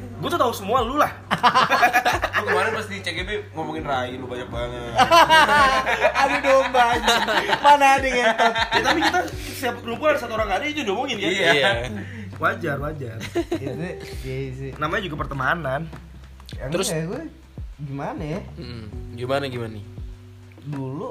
Gue 0.02 0.28
tuh 0.28 0.42
tahu 0.42 0.52
semua 0.52 0.82
lu 0.82 0.98
lah 0.98 1.14
kemarin 2.50 2.72
pas 2.72 2.86
di 2.86 2.98
CGB 3.00 3.30
ngomongin 3.52 3.84
Rai 3.84 4.12
lu 4.14 4.26
banyak 4.26 4.48
banget. 4.48 4.92
Aduh 6.22 6.40
domba 6.40 6.82
anjing. 6.90 7.22
Mana 7.60 7.86
ada 7.96 8.08
gentot? 8.08 8.54
Ya 8.54 8.82
tapi 8.82 9.00
kita 9.02 9.20
setiap 9.50 9.76
kumpul 9.80 10.08
ada 10.08 10.18
satu 10.18 10.34
orang 10.34 10.50
ada 10.50 10.64
itu 10.64 10.82
diomongin 10.82 11.18
kan 11.18 11.30
Iya. 11.30 11.72
Wajar 12.36 12.80
wajar 12.80 13.20
Iya 13.52 13.72
sih, 13.76 13.94
iya 14.24 14.50
sih. 14.54 14.70
Namanya 14.76 15.04
juga 15.04 15.18
pertemanan 15.20 15.88
Yang 16.56 16.70
Terus- 16.74 16.90
ya 16.90 17.04
gue 17.06 17.22
gimana 17.80 18.22
ya? 18.22 18.40
Mm, 18.56 18.86
gimana 19.14 19.44
gimana 19.46 19.72
nih? 19.74 19.86
Dulu 20.64 21.10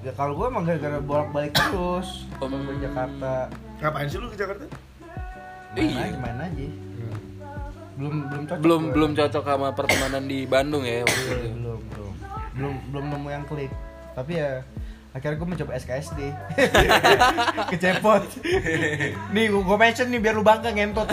ya 0.00 0.12
kalau 0.12 0.34
gue 0.34 0.46
emang 0.46 0.62
gara-gara 0.62 0.98
bolak-balik 0.98 1.52
terus 1.52 2.28
Om. 2.38 2.50
ke 2.50 2.72
Jakarta 2.80 3.48
Ngapain 3.78 4.06
sih 4.06 4.18
lu 4.18 4.28
ke 4.28 4.36
Jakarta? 4.36 4.64
main 5.70 5.84
Iya. 5.84 6.00
aja 6.04 6.18
main 6.18 6.38
aja 6.40 6.66
belum 7.98 8.14
belum 8.30 8.42
cocok 8.46 8.62
Belum 8.62 8.82
gua. 8.84 8.92
belum 8.94 9.10
cocok 9.12 9.44
sama 9.44 9.68
pertemanan 9.74 10.22
di 10.24 10.46
Bandung 10.46 10.86
ya 10.86 11.02
waktu 11.02 11.18
Iya, 11.18 11.34
itu. 11.34 11.48
belum 11.58 11.80
belum 11.90 12.12
belum. 12.54 12.74
Belum 12.94 13.04
nemu 13.10 13.28
yang 13.28 13.44
klik. 13.44 13.72
Tapi 14.14 14.32
ya 14.34 14.62
akhirnya 15.08 15.36
gue 15.36 15.48
mencoba 15.48 15.72
SKSD 15.74 16.20
kecepot 17.72 18.22
nih 19.32 19.44
gue 19.50 19.76
mention 19.80 20.06
nih 20.08 20.20
biar 20.20 20.34
lu 20.36 20.44
bangga 20.46 20.70
ngentot. 20.70 21.08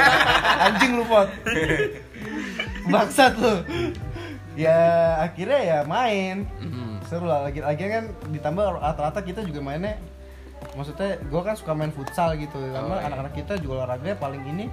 Anjing 0.68 1.00
lu 1.00 1.04
pot. 1.04 1.28
Bangsat 2.88 3.32
lu. 3.36 3.64
Ya 4.58 4.76
akhirnya 5.22 5.60
ya 5.60 5.78
main. 5.84 6.44
Mm. 6.60 7.00
seru 7.08 7.24
lah. 7.24 7.46
Lagi 7.46 7.64
lagi 7.64 7.84
kan 7.88 8.04
ditambah 8.28 8.64
rata-rata 8.76 9.24
kita 9.24 9.40
juga 9.40 9.64
mainnya 9.64 9.96
maksudnya 10.74 11.16
gue 11.22 11.40
kan 11.40 11.54
suka 11.54 11.72
main 11.72 11.94
futsal 11.94 12.34
gitu. 12.36 12.58
Karena 12.58 13.00
iya. 13.00 13.06
anak-anak 13.08 13.32
kita 13.32 13.54
juga 13.62 13.84
olahraganya 13.84 14.16
paling 14.18 14.42
ini 14.44 14.66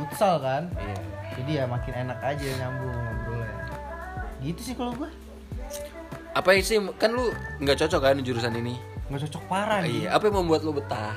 futsal 0.00 0.38
kan 0.38 0.62
Iya. 0.72 0.96
jadi 1.34 1.50
ya 1.52 1.64
makin 1.66 1.92
enak 1.98 2.18
aja 2.20 2.46
nyambung 2.56 2.94
ngobrolnya 2.94 3.58
gitu 4.38 4.60
sih 4.62 4.74
kalau 4.74 4.94
gue 4.94 5.10
Apa 6.30 6.54
sih 6.56 6.78
kan 6.94 7.10
lu 7.10 7.28
nggak 7.58 7.76
cocok 7.76 8.00
kan 8.00 8.14
di 8.14 8.22
jurusan 8.22 8.54
ini? 8.54 8.78
nggak 9.06 9.26
cocok 9.26 9.42
parah 9.44 9.80
nih 9.80 10.04
Iya, 10.04 10.08
apa 10.12 10.22
yang 10.24 10.36
membuat 10.38 10.62
lu 10.62 10.70
betah? 10.72 11.16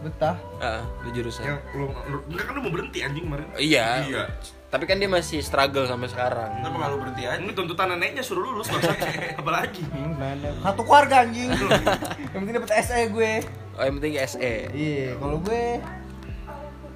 betah 0.00 0.32
Ah, 0.58 0.80
di 1.04 1.12
jurusan. 1.12 1.44
Yang 1.44 1.60
lu, 1.72 1.84
lu- 1.86 2.24
enggak 2.26 2.44
kan 2.46 2.52
lu 2.56 2.60
mau 2.62 2.72
berhenti 2.72 2.98
anjing 3.00 3.20
kemarin 3.22 3.46
Iya. 3.54 3.88
Iya. 4.02 4.24
Tapi 4.66 4.86
kan 4.86 4.96
dia 4.96 5.06
masih 5.06 5.38
struggle 5.40 5.84
sampai 5.84 6.06
sekarang. 6.06 6.50
Kenapa 6.56 6.76
nggak 6.78 6.88
lu 6.88 6.98
berhenti 7.00 7.22
aja? 7.22 7.36
Ini 7.36 7.52
tuntutan 7.52 7.86
neneknya 7.90 8.22
suruh 8.22 8.48
lulus 8.48 8.66
bangsa 8.66 8.96
Apalagi 9.40 9.82
Hmm, 9.84 10.16
satu 10.62 10.82
keluarga 10.82 11.20
anjing 11.20 11.52
yang 12.32 12.40
penting 12.40 12.54
dapat 12.56 12.72
SE 12.80 13.00
gue 13.08 13.32
Oh, 13.76 13.82
yang 13.82 13.94
penting 13.96 14.14
SE. 14.24 14.54
iya 14.72 15.14
kalau 15.14 15.36
gue 15.38 15.62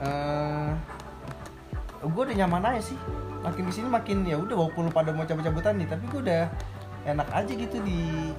eh 0.00 0.68
gue 2.06 2.22
udah 2.22 2.36
nyaman 2.36 2.62
aja 2.66 2.82
sih 2.86 2.98
makin 3.40 3.62
di 3.64 3.72
sini 3.72 3.88
makin 3.88 4.22
ya 4.22 4.36
udah 4.36 4.54
walaupun 4.54 4.88
lu 4.88 4.92
pada 4.92 5.10
mau 5.10 5.22
cabut-cabutan 5.22 5.76
nih 5.76 5.86
tapi 5.86 6.04
gue 6.06 6.20
udah 6.22 6.42
enak 7.04 7.28
aja 7.30 7.52
gitu 7.52 7.76
di 7.80 8.32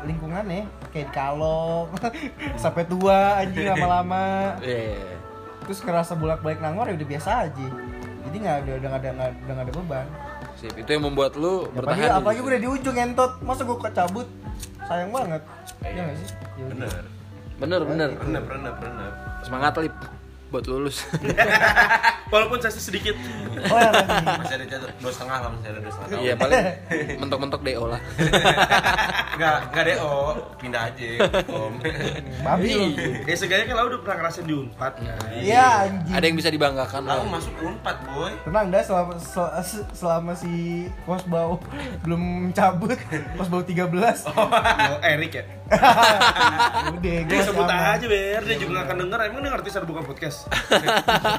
lingkungannya 0.00 0.62
kayak 0.88 1.06
di 1.06 1.12
kalong 1.12 1.88
sampai 2.62 2.84
tua 2.84 3.38
anjing 3.38 3.66
lama-lama 3.68 4.54
Iya. 4.58 5.18
terus 5.62 5.78
ngerasa 5.80 6.14
bolak-balik 6.14 6.58
nangor 6.58 6.86
ya 6.86 6.94
udah 6.94 7.08
biasa 7.08 7.30
aja 7.44 7.66
jadi 8.24 8.36
nggak 8.36 8.56
ada 8.58 8.70
udah 8.76 8.88
nggak 8.88 9.02
ada 9.02 9.10
udah 9.36 9.54
nggak 9.54 9.66
ada 9.66 9.74
beban 9.74 10.06
Sip, 10.54 10.74
itu 10.74 10.90
yang 10.90 11.04
membuat 11.04 11.38
lu 11.38 11.70
apalagi 11.70 11.74
bertahan. 11.76 11.98
di 12.00 12.10
apalagi 12.12 12.34
situ. 12.34 12.42
gue 12.42 12.50
udah 12.50 12.60
di 12.60 12.70
ujung 12.72 12.96
entot 12.96 13.32
masa 13.40 13.62
gue 13.62 13.78
kecabut 13.80 14.26
sayang 14.84 15.10
banget 15.10 15.42
ya 15.80 16.00
nggak 16.00 16.16
sih 16.16 16.28
Ya. 16.58 16.66
Bener. 16.68 16.90
Bener, 17.58 17.80
bener. 17.82 18.10
Bener, 18.14 18.42
bener, 18.44 18.72
bener. 18.72 19.10
Semangat 19.42 19.74
lip 19.78 19.94
buat 20.48 20.64
lulus. 20.64 21.04
Walaupun 22.32 22.56
saya 22.58 22.72
sedikit 22.72 23.16
oh 23.58 23.74
ya 23.74 23.88
lagi 23.88 24.12
Masih 24.38 24.54
ada 24.54 24.66
jatuh 24.66 24.88
dua 24.98 25.08
setengah 25.10 25.38
lah, 25.38 25.50
masih 25.50 25.68
ada 25.70 25.78
dua 25.78 25.92
setengah. 25.92 26.18
Iya, 26.18 26.32
paling 26.34 26.60
mentok-mentok 27.18 27.60
DO 27.62 27.84
lah. 27.86 28.00
Nggak, 29.38 29.56
nggak 29.70 29.84
DO, 29.86 30.14
pindah 30.58 30.82
aja. 30.84 31.08
Om. 31.46 31.72
babi 32.40 32.70
Ya 33.22 33.34
seenggaknya 33.34 33.64
kan 33.66 33.76
lu 33.78 33.88
udah 33.88 34.00
pernah 34.02 34.16
ngerasain 34.18 34.44
di 34.44 34.54
Unpad 34.56 34.92
iya 35.38 35.66
anjing 35.86 36.10
Ada 36.10 36.24
yang 36.24 36.36
bisa 36.36 36.50
dibanggakan 36.50 37.02
lah. 37.04 37.16
Aku 37.16 37.28
masuk 37.30 37.52
unpad, 37.60 37.96
boy. 38.04 38.32
tenang 38.42 38.66
dah 38.68 38.82
selama 38.82 39.12
sel- 39.16 39.54
se- 39.62 39.88
selama 39.94 40.32
si 40.34 40.50
Kosbau 41.04 41.62
belum 42.02 42.22
cabut 42.50 42.98
Kosbau 43.36 43.62
13 43.62 44.26
Oh, 44.28 44.50
Erik 45.00 45.32
ya? 45.32 45.44
Udah 45.68 46.96
gue 46.98 47.28
Dia 47.28 47.40
sebut 47.44 47.66
aja 47.66 48.00
Ber, 48.02 48.42
dia 48.42 48.56
juga 48.56 48.70
gak 48.72 48.84
akan 48.84 48.96
denger 48.98 49.18
Emang 49.22 49.40
dia 49.40 49.50
ngerti 49.52 49.68
saya 49.68 49.84
bukan 49.84 50.04
podcast? 50.04 50.38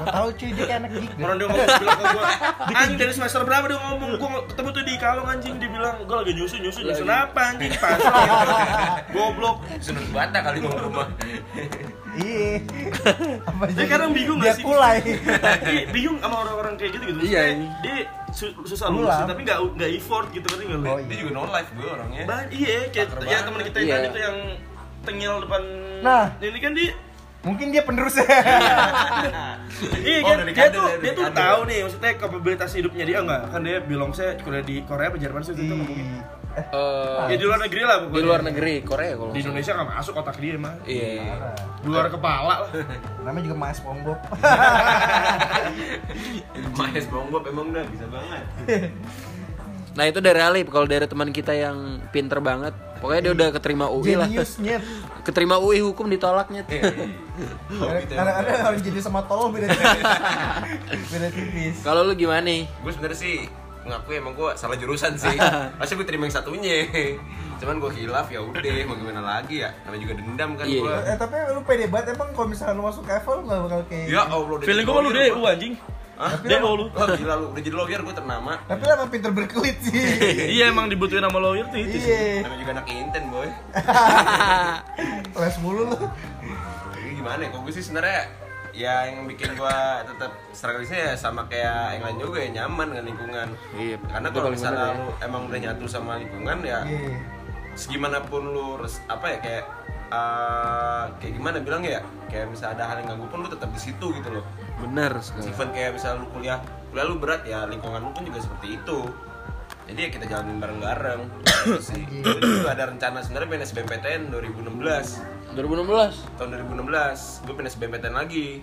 Tahu 0.06 0.28
cuy 0.32 0.50
dia 0.50 0.64
kayak 0.64 0.80
anak 0.80 0.90
geek. 0.92 1.10
Orang 1.18 1.36
dia 1.36 1.46
ngomong 1.46 1.66
bilang 1.76 1.98
ke 1.98 2.06
gua, 2.10 2.24
anjing 2.70 2.96
dari 2.96 3.12
semester 3.12 3.40
berapa 3.42 3.64
dia 3.66 3.78
ngomong, 3.80 4.10
gua 4.16 4.28
nggak- 4.30 4.46
ketemu 4.48 4.68
tuh 4.70 4.82
di 4.82 4.94
kalong 4.96 5.28
anjing 5.28 5.54
dia 5.56 5.68
bilang, 5.68 5.94
gua 6.04 6.16
lagi 6.20 6.32
nyusun 6.32 6.58
nyusun 6.60 6.82
nyusun 6.84 7.08
apa 7.08 7.40
anjing 7.48 7.72
pasal 7.72 8.12
goblok. 9.14 9.56
Seneng 9.78 10.06
bata 10.10 10.38
kali 10.40 10.56
ngomong 10.60 10.82
rumah. 10.84 11.08
Iya. 12.12 12.58
Apa 13.46 13.62
Saya 13.70 13.86
kadang 13.88 14.10
bingung 14.10 14.38
Dia 14.38 14.50
nggak 14.50 14.56
sih? 14.58 14.64
kulai. 14.66 14.98
Iya, 15.62 15.82
bingung 15.88 16.18
sama 16.18 16.36
orang-orang 16.42 16.74
kayak 16.74 16.90
gitu 16.94 17.04
gitu. 17.06 17.20
Iya. 17.24 17.42
Dia 17.80 17.94
susah 18.32 18.88
lulus 18.88 19.16
tapi 19.24 19.40
nggak 19.42 19.58
nggak 19.76 19.90
effort 19.94 20.26
gitu 20.30 20.46
kan 20.46 20.58
nggak? 20.58 20.80
Oh, 20.86 20.98
Dia 20.98 21.08
iya. 21.08 21.20
juga 21.20 21.30
no 21.32 21.42
life 21.46 21.70
gue 21.72 21.88
orangnya. 21.88 22.24
Bah, 22.26 22.42
iya, 22.48 22.88
kayak 22.88 23.08
ya 23.22 23.38
teman 23.42 23.60
kita 23.62 23.76
yang 23.76 23.86
Iya. 23.86 23.94
tadi 23.96 24.06
tuh 24.08 24.22
yang 24.22 24.36
tengil 25.00 25.32
depan. 25.40 25.62
Nah. 26.00 26.24
ini 26.38 26.58
kan 26.58 26.72
dia 26.72 26.92
Mungkin 27.40 27.72
dia 27.72 27.80
penerusnya. 27.80 28.28
Iya 29.80 30.20
Oh, 30.20 30.28
kan, 30.28 30.36
dari 30.44 30.52
dia 30.52 30.68
tuh 30.68 30.84
ya, 30.84 30.96
dia 31.00 31.12
tuh 31.16 31.24
tahu 31.32 31.60
nih 31.64 31.78
maksudnya 31.88 32.12
kapabilitas 32.20 32.70
hidupnya 32.76 33.04
dia 33.08 33.18
enggak 33.24 33.48
kan 33.48 33.60
dia 33.64 33.80
bilang 33.80 34.12
saya 34.12 34.36
kuliah 34.36 34.60
di 34.60 34.84
Korea 34.84 35.08
apa 35.08 35.16
Jerman 35.16 35.40
sih 35.40 35.56
itu 35.56 35.62
ngomongnya. 35.64 36.20
Eh, 36.50 36.64
Eh, 36.66 37.26
Ya 37.30 37.36
di 37.36 37.44
luar 37.44 37.60
negeri 37.60 37.82
lah 37.82 37.96
pokoknya. 38.00 38.16
di 38.16 38.22
luar 38.22 38.40
negeri 38.42 38.74
Korea 38.82 39.12
kalau 39.14 39.30
Di. 39.30 39.40
Indonesia 39.40 39.72
nggak 39.72 39.88
masuk 39.92 40.14
otak 40.16 40.36
dia 40.36 40.54
mah. 40.56 40.74
Iya. 40.82 41.10
Di 41.78 41.86
luar 41.86 42.06
kepala 42.08 42.42
lah. 42.44 42.58
Namanya 43.24 43.44
juga 43.44 43.56
Mas 43.56 43.78
Ponggok. 43.78 44.18
Maes 46.72 47.06
bonggop 47.06 47.42
emang 47.46 47.70
udah 47.70 47.84
bisa 47.86 48.06
banget. 48.06 48.44
Nah 49.90 50.06
itu 50.06 50.22
dari 50.22 50.38
Alip, 50.38 50.70
kalau 50.70 50.86
dari 50.86 51.02
teman 51.02 51.34
kita 51.34 51.50
yang 51.50 51.74
pinter 52.14 52.38
banget, 52.38 52.70
pokoknya 53.02 53.20
dia 53.20 53.32
udah 53.34 53.48
keterima 53.50 53.90
UI 53.90 54.14
lah. 54.14 54.30
Keterima 55.20 55.58
UI 55.58 55.82
hukum 55.82 56.06
ditolaknya. 56.06 56.62
Oh, 56.62 57.90
gitu 57.98 58.14
ya. 58.14 58.22
Orang 58.22 58.78
jadi 58.78 59.00
sama 59.02 59.26
tolol 59.26 59.50
beda 59.50 59.66
tipis. 59.66 60.06
beda 61.10 61.28
tipis. 61.34 61.74
Kalau 61.82 62.06
lu 62.06 62.14
gimana 62.14 62.38
nih? 62.38 62.70
Gue 62.70 62.92
sebenarnya 62.94 63.18
sih 63.18 63.50
ngakui 63.90 64.16
emang 64.16 64.32
gue 64.32 64.50
salah 64.54 64.74
jurusan 64.74 65.12
sih. 65.14 65.34
Pasti 65.78 65.92
gue 65.92 66.04
terima 66.04 66.24
yang 66.24 66.34
satunya. 66.34 66.86
Cuman 67.58 67.76
gue 67.76 67.90
hilaf 67.92 68.26
ya 68.26 68.40
udah 68.40 68.60
mau 68.84 68.94
gimana 68.94 69.20
lagi 69.20 69.60
ya. 69.60 69.70
Namanya 69.82 70.00
juga 70.00 70.14
dendam 70.16 70.50
kan 70.54 70.64
Iya. 70.64 70.80
gue. 70.80 70.94
Eh 71.04 71.16
tapi 71.16 71.34
lu 71.50 71.60
pede 71.60 71.86
banget 71.86 72.14
emang 72.14 72.30
kalau 72.30 72.48
misalnya 72.48 72.74
lu 72.74 72.84
masuk 72.84 73.04
Evel 73.04 73.38
nggak 73.44 73.58
bakal 73.64 73.80
kayak 73.86 74.06
Ya 74.06 74.22
Allah 74.24 74.48
udah 74.48 74.64
Feeling 74.64 74.82
jadi 74.82 74.92
gua 74.92 75.00
lu 75.00 75.10
lawyer, 75.10 75.26
DU 75.26 75.36
gua. 75.36 75.50
anjing. 75.52 75.74
Hah? 76.14 76.32
DU 76.36 76.70
lu. 76.70 76.84
Oh 76.90 77.06
gila 77.10 77.34
lu, 77.34 77.46
udah 77.50 77.62
jadi 77.62 77.76
lawyer 77.76 78.00
gue 78.02 78.14
ternama 78.14 78.52
Tapi 78.64 78.80
lu 78.80 78.92
emang 78.92 79.08
pinter 79.08 79.30
berkelit 79.30 79.76
sih. 79.80 80.04
Iya 80.56 80.64
emang 80.68 80.86
dibutuhin 80.86 81.20
sama 81.20 81.38
lawyer 81.38 81.66
tuh 81.66 81.78
itu 81.78 81.96
sih. 81.96 82.08
Iya. 82.08 82.44
Namanya 82.44 82.60
juga 82.60 82.72
anak 82.76 82.86
inten 82.86 83.24
boy 83.28 83.48
Les 85.40 85.56
mulu 85.58 85.82
lu. 85.86 85.98
Jadi 86.92 87.10
gimana 87.16 87.40
ya, 87.40 87.48
kalau 87.48 87.62
gue 87.64 87.72
sih 87.72 87.80
sebenarnya 87.80 88.20
ya 88.80 89.04
yang 89.04 89.26
bikin 89.26 89.52
gua 89.54 89.76
tetap 90.02 90.32
struggle-nya 90.50 90.98
ya 91.02 91.14
sama 91.14 91.44
kayak 91.44 91.94
yang 91.94 92.02
lain 92.02 92.18
juga 92.18 92.38
ya 92.38 92.50
nyaman 92.56 92.86
dengan 92.88 93.04
lingkungan 93.06 93.48
Iya, 93.74 93.96
karena 94.02 94.28
kalau 94.30 94.48
misalnya 94.48 94.86
ya. 94.86 94.96
lu 94.96 95.06
emang 95.20 95.42
udah 95.46 95.58
nyatu 95.60 95.84
sama 95.84 96.16
lingkungan 96.16 96.58
ya 96.62 96.80
Iya. 96.82 97.12
segimanapun 97.72 98.42
lu 98.46 98.66
res- 98.76 99.04
apa 99.06 99.26
ya 99.28 99.38
kayak 99.38 99.64
eh, 100.10 101.04
kayak 101.14 101.32
gimana 101.32 101.56
bilang 101.58 101.82
ya 101.82 102.00
kayak 102.26 102.48
misalnya 102.48 102.74
ada 102.74 102.84
hal 102.86 102.96
yang 102.98 103.08
ganggu 103.10 103.26
pun 103.28 103.38
lu 103.40 103.48
tetap 103.48 103.68
di 103.68 103.80
situ 103.80 104.06
gitu 104.10 104.28
loh 104.30 104.44
Bener 104.80 105.12
sekali. 105.20 105.46
even 105.46 105.68
kayak 105.70 105.90
misalnya 105.94 106.18
lu 106.18 106.28
kuliah 106.30 106.58
kuliah 106.88 107.06
lu 107.06 107.16
berat 107.16 107.42
ya 107.44 107.62
lingkungan 107.64 108.00
lu 108.00 108.10
pun 108.10 108.24
juga 108.24 108.40
seperti 108.40 108.74
itu 108.74 109.00
jadi 109.86 110.00
ya 110.00 110.10
kita 110.10 110.24
jalanin 110.26 110.58
bareng-bareng 110.58 111.20
sih 111.86 112.02
jadi 112.24 112.40
juga 112.42 112.70
ada 112.72 112.84
rencana 112.88 113.18
sebenarnya 113.20 113.48
pengen 113.48 113.64
SBMPTN 113.66 114.22
2016 114.30 115.39
2016. 115.52 116.38
tahun 116.38 116.48
2016 116.62 116.86
gue 117.42 117.52
pengen 117.52 117.68
SBMPTN 117.68 118.14
lagi 118.14 118.62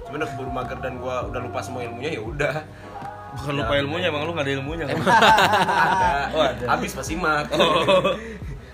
cuman 0.00 0.18
udah 0.18 0.28
keburu 0.28 0.50
mager 0.50 0.78
dan 0.78 0.94
gue 0.96 1.14
udah 1.26 1.40
lupa 1.40 1.60
semua 1.60 1.82
ilmunya 1.82 2.10
ya 2.10 2.20
udah 2.20 2.54
Bukan 3.30 3.54
lupa 3.54 3.76
ilmunya 3.76 4.08
emang 4.08 4.24
lu 4.24 4.32
nggak 4.32 4.40
ada 4.42 4.54
ilmunya. 4.54 4.84
kan? 4.84 4.96
ada 4.98 6.32
Oh, 6.34 6.42
ada. 6.42 6.64
habis 6.66 6.90
pas 6.90 7.04
simak 7.04 7.44
Oh. 7.50 8.16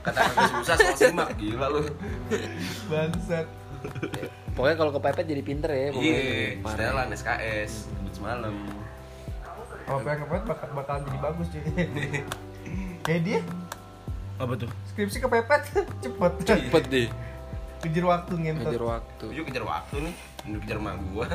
kata 0.01 0.19
kata 0.23 0.41
susah 0.55 0.77
soal 0.77 0.95
simak 0.97 1.31
gila 1.35 1.67
lu 1.69 1.83
Bangsat. 2.87 3.47
Pokoknya 4.55 4.77
kalau 4.77 4.93
kepepet 4.93 5.27
jadi 5.27 5.43
pinter 5.43 5.69
ya. 5.69 5.91
pokoknya. 5.91 6.07
iya 6.07 6.63
setelan 6.63 7.09
SKS 7.11 7.71
sebut 7.85 8.13
semalam 8.15 8.55
Kalau 9.83 9.99
pengen 10.01 10.19
kepepet 10.23 10.43
bakal 10.47 10.69
bakalan 10.73 11.01
jadi 11.03 11.19
bagus 11.21 11.47
cuy. 11.51 11.63
Kayak 13.05 13.21
dia 13.23 13.41
Apa 14.37 14.53
tuh? 14.57 14.71
skripsi 14.87 15.19
kepepet 15.19 15.63
cepet. 16.03 16.33
Cepet 16.43 16.85
deh. 16.87 17.09
Kejar 17.85 18.05
waktu 18.07 18.33
ngentot. 18.35 18.67
Ngajar 18.67 18.85
waktu. 18.91 19.25
gue 19.25 19.35
juga 19.35 19.47
kejar 19.49 19.65
waktu 19.65 19.97
nih 20.01 20.15
Udah 20.45 20.61
kejar 20.61 20.77
emak 20.79 20.95
gue 21.01 21.25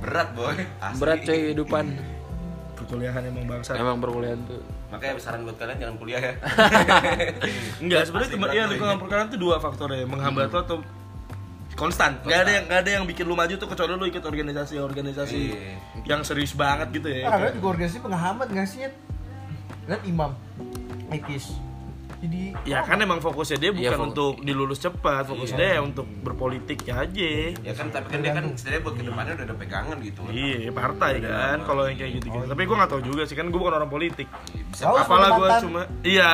berat 0.00 0.28
boy 0.32 0.54
asli. 0.80 0.98
Berat 0.98 1.18
coy 1.20 1.38
kehidupan. 1.44 1.84
Perkuliahan 2.76 3.22
emang 3.24 3.44
bangsa. 3.48 3.70
Emang 3.74 3.96
perkuliahan 3.98 4.40
tuh. 4.44 4.60
makanya 4.86 5.18
saran 5.18 5.42
buat 5.42 5.56
kalian 5.56 5.76
jangan 5.76 5.96
kuliah 5.98 6.20
ya 6.22 6.32
Enggak, 7.82 8.00
sebenarnya 8.06 8.38
iya 8.54 8.64
lingkungan 8.66 8.96
perkuliahan 8.96 9.26
tuh 9.26 9.36
dua 9.36 9.58
faktor 9.58 9.90
ya, 9.90 10.06
menghambat 10.06 10.48
lo 10.48 10.58
atau 10.62 10.76
konstan. 11.74 12.16
Gak 12.22 12.46
ada 12.46 12.50
yang 12.52 12.64
gak 12.64 12.80
ada 12.86 12.90
yang 12.94 13.04
bikin 13.04 13.24
lu 13.26 13.34
maju 13.34 13.52
tuh 13.52 13.66
kecuali 13.66 13.90
lu 13.92 14.06
ikut 14.06 14.22
organisasi-organisasi 14.22 15.36
Iya. 15.36 15.74
yang 16.06 16.20
serius 16.22 16.54
banget 16.54 16.88
gitu 16.94 17.08
ya. 17.10 17.26
Ah, 17.26 17.36
ada 17.36 17.50
juga 17.50 17.74
organisasi 17.74 17.98
penghambat 17.98 18.46
nggak 18.48 18.64
sih? 18.64 18.86
Lihat 19.84 20.02
imam, 20.02 20.32
Ikis. 21.10 21.58
Jadi 22.16 22.42
Ya 22.64 22.80
kan 22.80 22.96
emang 22.96 23.18
fokusnya 23.18 23.58
dia 23.58 23.68
Iya, 23.68 23.76
bukan 23.92 23.92
fokus. 23.94 24.08
untuk 24.08 24.32
dilulus 24.40 24.78
cepat, 24.78 25.22
fokus 25.26 25.50
Iya. 25.50 25.58
dia 25.58 25.68
ya 25.70 25.80
untuk 25.80 26.06
berpolitik 26.20 26.78
ya 26.82 27.02
aja. 27.02 27.30
ya 27.54 27.72
kan 27.72 27.86
tapi 27.88 28.06
kan 28.08 28.18
dia 28.18 28.32
kan 28.32 28.44
setidaknya 28.50 28.82
buat 28.82 28.94
ke 28.94 29.02
depannya 29.04 29.32
udah 29.34 29.46
ada 29.46 29.56
pegangan 29.56 29.96
gitu 30.00 30.20
Iya, 30.26 30.70
partai 30.70 31.12
kan 31.18 31.58
kalau 31.62 31.82
yang 31.84 31.96
kayak 31.96 32.12
gitu-gitu. 32.16 32.46
Tapi 32.46 32.62
gue 32.62 32.76
nggak 32.76 32.90
tahu 32.90 33.02
juga 33.02 33.22
sih 33.22 33.34
kan 33.34 33.46
gue 33.46 33.56
bukan 33.56 33.74
orang 33.74 33.88
politik. 33.88 34.28
bisa 34.66 34.82
Tahu 34.82 34.94
apa 34.94 35.04
Apalah 35.06 35.28
gue 35.34 35.48
cuma 35.62 35.82
iya 36.02 36.30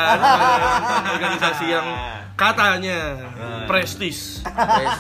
organisasi 1.11 1.65
yang 1.69 1.87
katanya 2.35 2.99
prestis. 3.65 4.41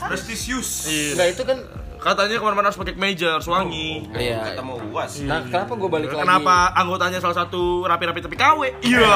prestisius 0.03 0.71
Iya. 0.85 1.09
Enggak 1.12 1.29
itu 1.31 1.42
kan 1.45 1.59
Katanya 2.03 2.35
ke 2.35 2.45
mana-mana 2.45 2.67
harus 2.69 2.77
pakai 2.77 2.95
harus 3.31 3.47
wangi. 3.47 4.11
Iya. 4.11 4.43
kata 4.45 4.61
mau 4.61 4.75
uas 4.91 5.23
Nah, 5.23 5.47
kenapa 5.47 5.73
gue 5.73 5.88
balik 5.88 6.09
lagi? 6.11 6.23
Kenapa 6.23 6.55
anggotanya 6.75 7.19
salah 7.19 7.38
satu 7.38 7.87
rapi-rapi 7.87 8.21
tapi 8.21 8.35
KW? 8.35 8.61
Iya. 8.83 9.15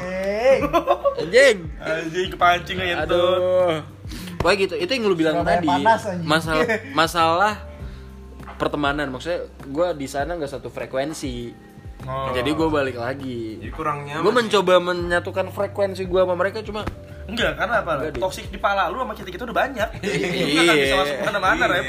Hey, 0.00 0.58
Anjing. 1.18 1.56
Anjing 1.76 2.28
kepancing 2.30 2.78
aja 2.78 2.94
tuh. 3.04 3.10
Aduh. 3.10 3.74
Pokoknya 4.38 4.56
gitu, 4.62 4.74
itu 4.78 4.90
yang 4.92 5.02
lu 5.04 5.16
bilang 5.16 5.34
Surabaya 5.42 5.58
tadi. 5.58 5.68
panas, 5.68 6.02
masalah 6.22 6.64
masalah 7.00 7.54
pertemanan 8.56 9.10
maksudnya 9.10 9.42
gue 9.60 9.88
di 9.98 10.06
sana 10.06 10.38
nggak 10.38 10.48
satu 10.48 10.70
frekuensi 10.70 11.66
Oh. 11.96 12.28
jadi 12.28 12.52
gue 12.52 12.68
balik 12.68 13.00
lagi 13.00 13.56
jadi 13.56 13.72
kurang 13.72 14.04
nyaman 14.04 14.20
gue 14.20 14.32
mencoba 14.36 14.74
menyatukan 14.78 15.48
frekuensi 15.48 16.04
gue 16.04 16.20
sama 16.20 16.36
mereka 16.36 16.60
cuma 16.60 16.84
Enggak, 17.26 17.52
karena 17.54 17.74
apa? 17.80 17.90
Enggak, 17.96 18.12
Di. 18.12 18.20
Toxic 18.20 18.46
di 18.48 18.56
pala 18.56 18.86
lu 18.86 18.98
sama 18.98 19.12
kita-kita 19.12 19.42
udah 19.44 19.56
banyak. 19.58 19.88
Iya. 19.98 20.26
nggak 20.46 20.62
akan 20.62 20.76
bisa 20.76 20.96
masuk 20.96 21.16
ke 21.16 21.24
mana-mana, 21.24 21.64
Rep. 21.66 21.86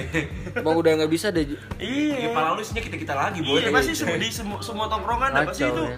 mau 0.58 0.73
udah 0.73 0.91
nggak 0.95 1.12
bisa 1.12 1.28
deh 1.30 1.45
ya 1.45 1.58
Iya. 1.78 2.30
pala 2.32 2.47
lu 2.52 2.60
isinya 2.60 2.82
kita 2.82 2.97
kita 2.97 3.13
lagi 3.13 3.39
boy 3.39 3.58
Iya, 3.58 3.69
pasti 3.69 3.93
semua 3.93 4.17
di 4.17 4.28
semua, 4.28 4.58
semua 4.60 4.86
tongkrongan 4.86 5.30
ada 5.32 5.45
pasti 5.45 5.63
Kacau, 5.63 5.71
itu 5.71 5.84
ya. 5.86 5.97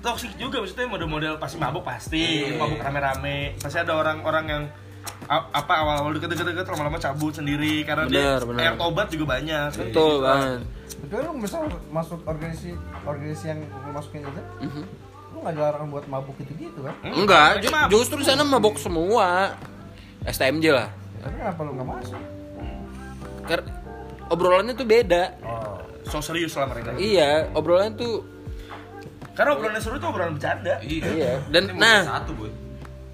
toxic 0.00 0.32
juga 0.34 0.56
maksudnya 0.58 0.88
model-model 0.88 1.32
pasti 1.36 1.56
mabuk 1.56 1.84
pasti 1.84 2.24
Iya. 2.46 2.56
mabuk 2.56 2.78
rame-rame 2.78 3.52
pasti 3.56 3.76
ada 3.76 3.92
orang-orang 3.92 4.44
yang 4.46 4.62
a- 5.26 5.48
apa 5.50 5.74
awal-awal 5.74 6.12
deket-deket 6.14 6.64
lama-lama 6.66 6.96
cabut 6.96 7.30
sendiri 7.30 7.84
karena 7.84 8.04
Benar, 8.04 8.40
dia 8.48 8.64
air 8.64 8.74
tobat 8.74 9.06
juga 9.08 9.24
banyak 9.30 9.68
kan 9.68 9.80
betul 9.82 10.14
banget 10.20 10.60
betul 10.98 11.18
lu 11.20 11.32
misal 11.36 11.60
masuk 11.88 12.18
organisasi 12.24 12.72
organisasi 13.04 13.44
yang 13.46 13.60
lu 13.60 13.90
masukin 13.90 14.20
itu, 14.22 14.42
Mhm. 14.64 14.82
Lu 15.38 15.44
nggak 15.44 15.54
dilarang 15.54 15.86
buat 15.86 16.04
mabuk 16.04 16.34
gitu 16.36 16.52
gitu 16.58 16.82
kan? 16.82 16.94
enggak 17.04 17.62
ju- 17.62 17.70
Cuma- 17.70 17.86
justru 17.86 18.18
di 18.18 18.26
sana 18.26 18.42
mabok 18.42 18.74
semua 18.74 19.54
STMJ 20.24 20.66
lah 20.68 20.90
Tapi 21.18 21.34
kenapa 21.36 21.60
lu 21.62 21.70
nggak 21.72 21.88
masuk? 21.88 22.20
Karena 23.46 23.70
obrolannya 24.28 24.74
tuh 24.74 24.82
beda 24.84 25.22
oh, 25.40 25.78
so 26.04 26.18
serius 26.18 26.52
lah 26.52 26.66
mereka 26.66 26.90
iya 26.98 27.46
obrolannya 27.54 27.94
tuh 27.94 28.26
karena 29.32 29.54
obrolan 29.54 29.78
seru 29.78 29.96
itu 29.96 30.04
obrolan 30.04 30.34
bercanda 30.34 30.74
iya. 30.82 31.38
Dan- 31.48 31.78
nah. 31.78 32.02
satu 32.02 32.34
boy 32.34 32.50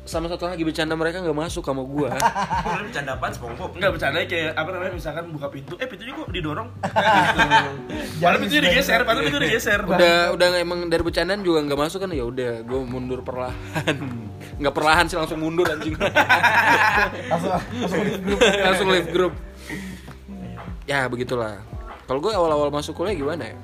sama 0.04 0.28
satu 0.28 0.44
lagi 0.44 0.60
bercanda 0.68 0.92
mereka 0.92 1.24
nggak 1.24 1.32
masuk 1.32 1.64
sama 1.64 1.80
gue 1.80 2.12
Ini 2.12 2.84
bercanda 2.92 3.16
apaan? 3.16 3.32
SpongeBob. 3.32 3.72
Enggak 3.72 3.90
bercanda 3.96 4.20
kayak 4.28 4.52
apa 4.52 4.68
namanya 4.68 4.92
misalkan 4.92 5.24
buka 5.32 5.48
pintu, 5.48 5.80
eh 5.80 5.88
pintunya 5.88 6.12
kok 6.12 6.28
didorong? 6.28 6.68
gitu. 6.84 8.20
Padahal 8.20 8.38
pintunya 8.44 8.62
digeser, 8.68 9.00
padahal 9.08 9.24
pintunya 9.24 9.48
digeser. 9.48 9.80
udah 9.80 10.16
udah 10.36 10.46
emang 10.60 10.92
dari 10.92 11.00
bercandaan 11.00 11.40
juga 11.40 11.64
nggak 11.64 11.80
masuk 11.80 12.04
kan? 12.04 12.12
Ya 12.12 12.24
udah 12.28 12.52
gue 12.62 12.80
mundur 12.84 13.24
perlahan. 13.24 13.96
Nggak 14.60 14.70
perlahan 14.76 15.04
sih 15.10 15.18
langsung 15.18 15.40
mundur 15.42 15.66
anjing. 15.66 15.98
Langsung 17.26 17.50
langsung 18.38 18.86
leave 18.92 19.10
grup 19.10 19.34
ya 20.84 21.08
begitulah. 21.08 21.64
Kalau 22.04 22.20
gue 22.20 22.30
awal-awal 22.30 22.68
masuk 22.68 22.92
kuliah 22.92 23.16
gimana 23.16 23.50
ya? 23.50 23.56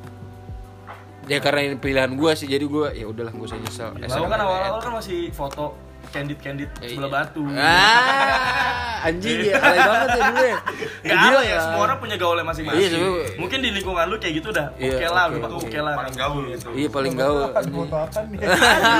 Ya 1.28 1.38
karena 1.38 1.68
ini 1.70 1.76
pilihan 1.78 2.10
gue 2.16 2.30
sih 2.34 2.48
jadi 2.48 2.64
gue 2.64 2.96
ya 2.96 3.06
udahlah 3.06 3.30
gue 3.30 3.44
usah 3.44 3.60
nyesel. 3.60 3.92
Lalu 3.92 4.26
kan 4.26 4.40
awal-awal 4.40 4.80
kan 4.82 4.92
masih 4.98 5.28
foto 5.30 5.89
candid 6.10 6.38
candid 6.38 6.68
Eh, 6.78 6.90
sebelah 6.90 7.06
iya. 7.06 7.16
batu. 7.16 7.42
Ah, 7.50 9.06
anjing 9.06 9.38
ya, 9.42 9.56
alay 9.56 9.80
banget 9.88 10.08
ya 10.10 10.20
dulu 10.26 10.44
ya. 10.44 10.58
Gak 11.00 11.16
Gila 11.16 11.30
ada 11.32 11.40
ya, 11.42 11.56
semua 11.58 11.80
orang 11.80 11.98
punya 11.98 12.16
gaulnya 12.16 12.36
Iya, 12.36 12.50
masing-masing. 12.50 12.90
semua- 12.92 13.30
Mungkin 13.38 13.58
di 13.58 13.70
lingkungan 13.72 14.04
lu 14.06 14.16
kayak 14.16 14.34
gitu 14.36 14.48
dah. 14.50 14.66
Iya, 14.76 14.90
Oke 14.92 15.06
lah, 15.08 15.24
oke, 15.26 15.38
lu 15.40 15.56
oke. 15.56 15.78
lah. 15.80 15.94
Paling 15.96 16.16
gaul 16.16 16.42
gitu. 16.48 16.68
Iya 16.72 16.88
paling 16.88 17.14
gaul. 17.14 17.40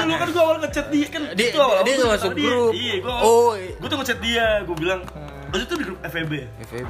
Dulu 0.00 0.14
kan 0.16 0.28
gua 0.30 0.42
awal 0.42 0.56
ngechat 0.60 0.86
dia 0.88 1.06
kan 1.06 1.22
Dia 1.32 1.46
itu 1.46 1.58
awal 1.58 1.82
dia 1.82 1.94
nggak 1.96 2.10
masuk 2.14 2.32
grup. 2.34 2.72
Iya, 2.72 2.94
gua 3.00 3.14
Oh, 3.20 3.50
gua 3.54 3.88
tuh 3.88 3.98
ngechat 3.98 4.18
dia, 4.20 4.46
gua 4.64 4.76
bilang 4.76 5.00
Waktu 5.50 5.64
itu 5.64 5.74
di 5.76 5.84
grup 5.84 5.98
FEB 6.02 6.32
FEB. 6.64 6.88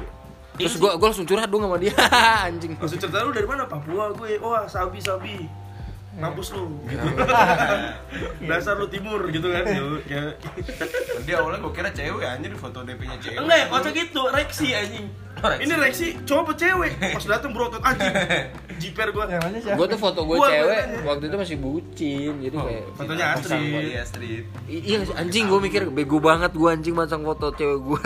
Terus 0.53 0.75
gua 0.77 0.93
gua 0.95 1.07
langsung 1.09 1.25
curhat 1.25 1.49
dong 1.49 1.63
sama 1.63 1.77
dia. 1.77 1.93
anjing. 2.47 2.73
Maksud 2.75 2.97
cerita 2.97 3.19
lu 3.19 3.31
dari 3.31 3.45
mana? 3.45 3.65
Papua 3.65 4.13
gue. 4.13 4.37
Wah, 4.37 4.63
sabi 4.65 5.01
sabi. 5.01 5.49
Mampus 6.11 6.51
lu 6.51 6.67
gitu. 6.91 7.07
Dasar 8.49 8.75
lu 8.75 8.87
timur 8.91 9.23
gitu 9.31 9.47
kan. 9.47 9.63
Ya, 9.63 9.83
ya. 10.11 10.23
Dia 11.25 11.35
awalnya 11.39 11.63
gue 11.63 11.71
kira 11.71 11.89
cewek 11.95 12.27
anjir 12.27 12.51
foto 12.59 12.83
DP-nya 12.83 13.15
cewek. 13.23 13.39
Enggak, 13.39 13.71
kocak 13.71 13.95
itu, 13.95 14.21
Rexi 14.35 14.67
anjing. 14.75 15.07
Rexi. 15.39 15.63
Ini 15.63 15.73
Rexi 15.79 16.07
cowok 16.27 16.41
apa 16.43 16.53
cewek? 16.59 16.91
Pas 17.15 17.25
dateng 17.31 17.51
berotot 17.55 17.79
anjing. 17.79 18.11
Jiper 18.81 19.07
gua. 19.15 19.29
Siapa? 19.29 19.77
Gua 19.77 19.85
tuh 19.87 19.99
foto 20.01 20.19
gua 20.27 20.35
Gua 20.41 20.49
cewek 20.51 20.83
waktu 21.07 21.23
itu 21.31 21.37
masih 21.39 21.57
bucin. 21.61 22.33
Jadi 22.43 22.55
kayak 22.59 22.83
Fotonya 22.97 23.25
Astrid. 23.37 23.63
Iya, 23.71 24.03
Iya 24.67 24.97
anjing 25.15 25.45
gue 25.47 25.59
mikir 25.63 25.81
bego 25.93 26.17
banget 26.19 26.51
gue 26.51 26.67
anjing 26.67 26.95
masang 26.97 27.23
foto 27.23 27.55
cewek 27.55 27.79
gue. 27.87 28.01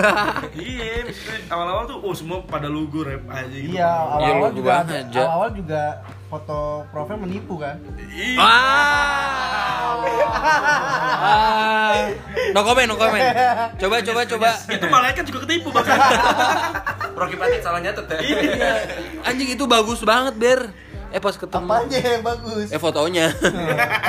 Iya, 0.53 1.09
maksudnya 1.09 1.39
awal-awal 1.49 1.83
tuh 1.89 1.97
oh 2.05 2.13
semua 2.13 2.43
pada 2.45 2.69
lugu 2.69 3.01
rap 3.01 3.23
aja 3.33 3.49
gitu. 3.49 3.73
Iya, 3.73 3.89
awal-awal 3.89 4.49
lu 4.53 4.57
juga 4.61 4.71
gua 4.85 5.23
awal-awal 5.25 5.49
juga 5.55 5.83
foto 6.25 6.83
profil 6.89 7.17
menipu 7.21 7.61
kan. 7.61 7.77
Iya. 8.09 8.41
ah. 8.41 10.01
ah. 11.21 11.95
No 12.51 12.61
comment, 12.65 12.87
no 12.89 12.95
comment. 12.97 13.23
Coba 13.77 14.01
coba 14.01 14.21
coba. 14.25 14.49
Itu 14.67 14.85
malaikat 14.89 15.23
juga 15.29 15.39
ketipu 15.45 15.69
bahkan. 15.69 15.97
Rocky 17.19 17.35
Patit 17.39 17.61
salah 17.63 17.79
nyatet 17.79 18.05
ya. 18.09 18.19
Iya. 18.19 18.73
Anjing 19.23 19.49
itu 19.55 19.63
bagus 19.65 20.03
banget, 20.03 20.35
Ber. 20.35 20.61
Eh 21.15 21.21
pas 21.23 21.31
ketemu 21.31 21.69
Apanya 21.71 21.99
yang 22.03 22.23
bagus? 22.27 22.67
eh 22.67 22.79
fotonya. 22.81 23.25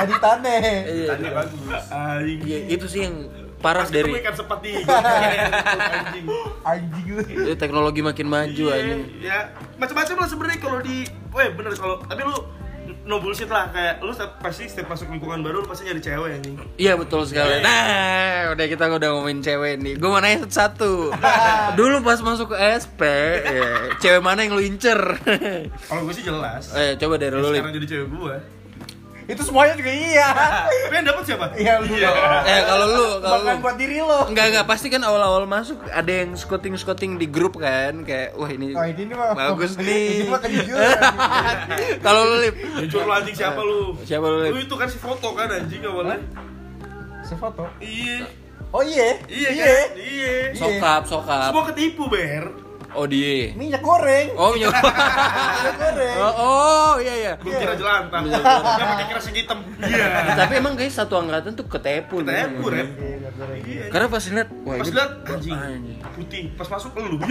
Editannya. 0.03 0.57
Iya. 0.83 1.07
Tadi 1.15 1.25
bagus. 1.31 1.83
Anjing. 1.87 2.39
Iya, 2.43 2.57
itu 2.67 2.85
sih 2.91 3.01
yang 3.07 3.15
parah 3.57 3.85
dari 3.85 4.05
ketemu 4.07 4.21
ikan 4.21 4.35
sepati. 4.35 4.71
Anjing. 4.83 6.25
Anjing 6.61 7.07
lu. 7.09 7.21
eh, 7.43 7.55
teknologi 7.55 8.01
makin 8.01 8.27
maju 8.27 8.63
Iya, 8.63 8.75
anjing. 8.75 9.01
ya 9.19 9.37
macam-macam 9.75 10.15
lah 10.15 10.27
sebenarnya 10.27 10.59
kalau 10.59 10.79
di, 10.79 10.97
weh 11.31 11.49
bener 11.51 11.73
kalau 11.73 11.97
tapi 12.01 12.21
lu 12.21 12.37
no 13.03 13.17
bullshit 13.17 13.47
lah 13.47 13.67
kayak 13.67 13.99
lu 13.99 14.11
setiap, 14.11 14.35
pasti 14.37 14.63
setiap 14.65 14.87
masuk 14.89 15.07
lingkungan 15.09 15.39
baru 15.39 15.59
lu 15.59 15.65
pasti 15.65 15.83
nyari 15.83 15.99
cewek 15.99 16.29
anjing. 16.33 16.55
Iya 16.75 16.95
betul 16.95 17.23
sekali. 17.23 17.59
Nah, 17.59 18.51
udah 18.51 18.65
kita 18.65 18.83
udah 18.85 19.09
ngomongin 19.11 19.39
cewek 19.41 19.73
nih. 19.77 19.93
Gue 19.95 20.07
mau 20.07 20.19
nanya 20.19 20.43
satu. 20.45 21.11
Dulu 21.79 21.99
pas 22.01 22.19
masuk 22.19 22.51
ke 22.51 22.57
SP, 22.75 23.01
ya, 23.39 23.69
cewek 23.97 24.19
mana 24.19 24.43
yang 24.43 24.53
lu 24.53 24.61
incer? 24.61 24.99
Kalau 25.81 26.03
gue 26.03 26.13
sih 26.13 26.23
jelas. 26.23 26.71
eh, 26.73 26.95
coba 26.95 27.15
dari 27.15 27.31
lu, 27.33 27.47
Lip. 27.47 27.59
Sekarang 27.59 27.75
jadi 27.75 27.87
cewek 27.89 28.07
gue. 28.09 28.35
Itu 29.27 29.43
semuanya 29.43 29.75
juga 29.75 29.91
iya. 29.91 30.27
Tapi 30.87 30.93
yang 30.93 31.05
dapat 31.05 31.23
siapa? 31.23 31.45
Iya 31.53 31.73
lu. 31.77 31.91
Eh, 31.91 32.61
kalau 32.63 32.85
lu, 32.87 33.05
kalau 33.19 33.37
lu. 33.43 33.59
buat 33.59 33.75
diri 33.75 33.99
lo. 33.99 34.23
Enggak 34.25 34.45
enggak 34.49 34.65
pasti 34.65 34.87
kan 34.87 35.03
awal-awal 35.03 35.43
masuk 35.43 35.83
ada 35.85 36.07
yang 36.07 36.31
scouting 36.33 36.73
scouting 36.73 37.15
di 37.15 37.27
grup 37.27 37.55
kan 37.55 38.01
kayak 38.01 38.31
wah 38.33 38.47
ini 38.47 38.71
Oh 38.71 38.81
ini 38.81 39.03
mah 39.09 39.35
bagus 39.35 39.75
Ini 39.77 39.83
nih. 39.83 40.31
mah 40.31 40.39
kejujuran. 40.39 40.95
Kalau 42.05 42.21
lu 42.25 42.35
lip 42.39 42.55
Jujur 42.79 43.03
lu 43.03 43.11
anjing 43.11 43.35
siapa 43.35 43.59
lu? 43.59 43.99
siapa 44.01 44.25
lu 44.25 44.37
Lu 44.37 44.43
lip? 44.49 44.63
itu 44.63 44.75
kan 44.75 44.87
si 44.87 44.97
foto 44.97 45.27
kan 45.33 45.47
anjing 45.49 45.83
awalnya. 45.83 46.23
Sefoto. 47.21 47.67
Iya. 47.77 48.23
Oh 48.69 48.79
iya. 48.79 49.19
Iya 49.27 49.49
kan? 49.53 49.87
Iya. 49.93 50.31
Sokap 50.53 51.03
sokap. 51.03 51.51
Semua 51.51 51.65
ketipu, 51.67 52.07
Ber. 52.07 52.45
Oh 52.97 53.05
dia. 53.05 53.53
Minyak 53.53 53.85
goreng. 53.85 54.33
Oh 54.33 54.57
minyak. 54.57 54.73
Minyak 54.81 55.75
goreng. 55.77 56.17
oh, 56.17 56.33
oh 56.33 56.93
iya 56.97 57.13
iya. 57.13 57.33
Gue 57.37 57.53
kira 57.53 57.77
jelantah. 57.77 58.19
Minyak 58.25 58.41
Dia 58.41 58.85
pakai 58.89 59.05
keras 59.05 59.25
yang 59.29 59.37
hitam. 59.37 59.59
Iya. 59.77 60.07
Tapi 60.33 60.53
emang 60.57 60.73
guys 60.73 60.97
satu 60.97 61.13
angkatan 61.21 61.53
tuh 61.53 61.69
ketepu. 61.69 62.25
nih. 62.25 62.49
Ketepu, 62.49 62.65
Rep. 62.73 62.89
Iya, 62.97 63.15
minyak 63.21 63.33
goreng. 63.37 63.61
Iya. 63.69 63.83
Karena 63.93 64.07
pas 64.09 64.23
lihat 64.25 64.49
wah 64.65 64.75
Pas 64.81 64.87
ini 64.89 64.95
lihat 64.97 65.11
anjing 65.29 65.57
putih, 66.17 66.43
pas 66.57 66.67
masuk 66.73 66.91
lu. 66.97 67.17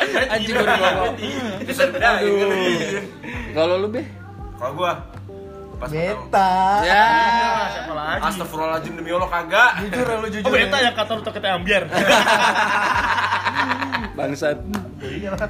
Iya. 0.00 0.32
Anjing 0.34 0.54
ngomong. 0.58 1.14
Bisa 1.62 1.82
bedain 1.94 2.26
kan. 2.26 2.50
Kalau 3.54 3.74
lu 3.78 3.88
be? 3.94 4.02
Kalau 4.58 4.72
gua 4.74 4.92
pas 5.80 5.88
Beta. 5.88 6.52
Ya. 6.84 7.08
Siapa 7.74 7.92
lagi? 7.96 8.20
Astagfirullahaladzim 8.28 8.94
demi 9.00 9.10
Allah 9.16 9.30
kagak. 9.32 9.70
Jujur 9.88 10.06
lu 10.20 10.28
jujur. 10.28 10.46
Oh, 10.46 10.52
beta 10.52 10.76
ya. 10.76 10.92
yang 10.92 10.94
kata 10.94 11.10
lu 11.16 11.22
kata 11.24 11.48
ambiar. 11.56 11.82
Bangsat. 14.20 14.60
Iya 15.00 15.32
lah. 15.32 15.48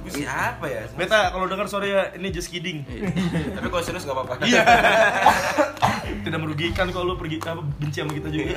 Gua 0.00 0.10
siapa 0.10 0.64
ya? 0.66 0.82
Beta 0.98 1.30
kalau 1.30 1.46
dengar 1.46 1.70
sorry 1.70 1.94
ya, 1.94 2.10
ini 2.18 2.34
just 2.34 2.50
kidding. 2.50 2.82
Tapi 3.54 3.66
kalau 3.70 3.82
serius 3.86 4.02
gak 4.02 4.18
apa-apa. 4.18 4.42
Iya. 4.42 4.62
Tidak 6.26 6.40
merugikan 6.42 6.90
kalau 6.90 7.14
lu 7.14 7.16
pergi 7.16 7.38
apa 7.46 7.62
benci 7.78 8.02
sama 8.02 8.12
kita 8.18 8.28
juga. 8.34 8.52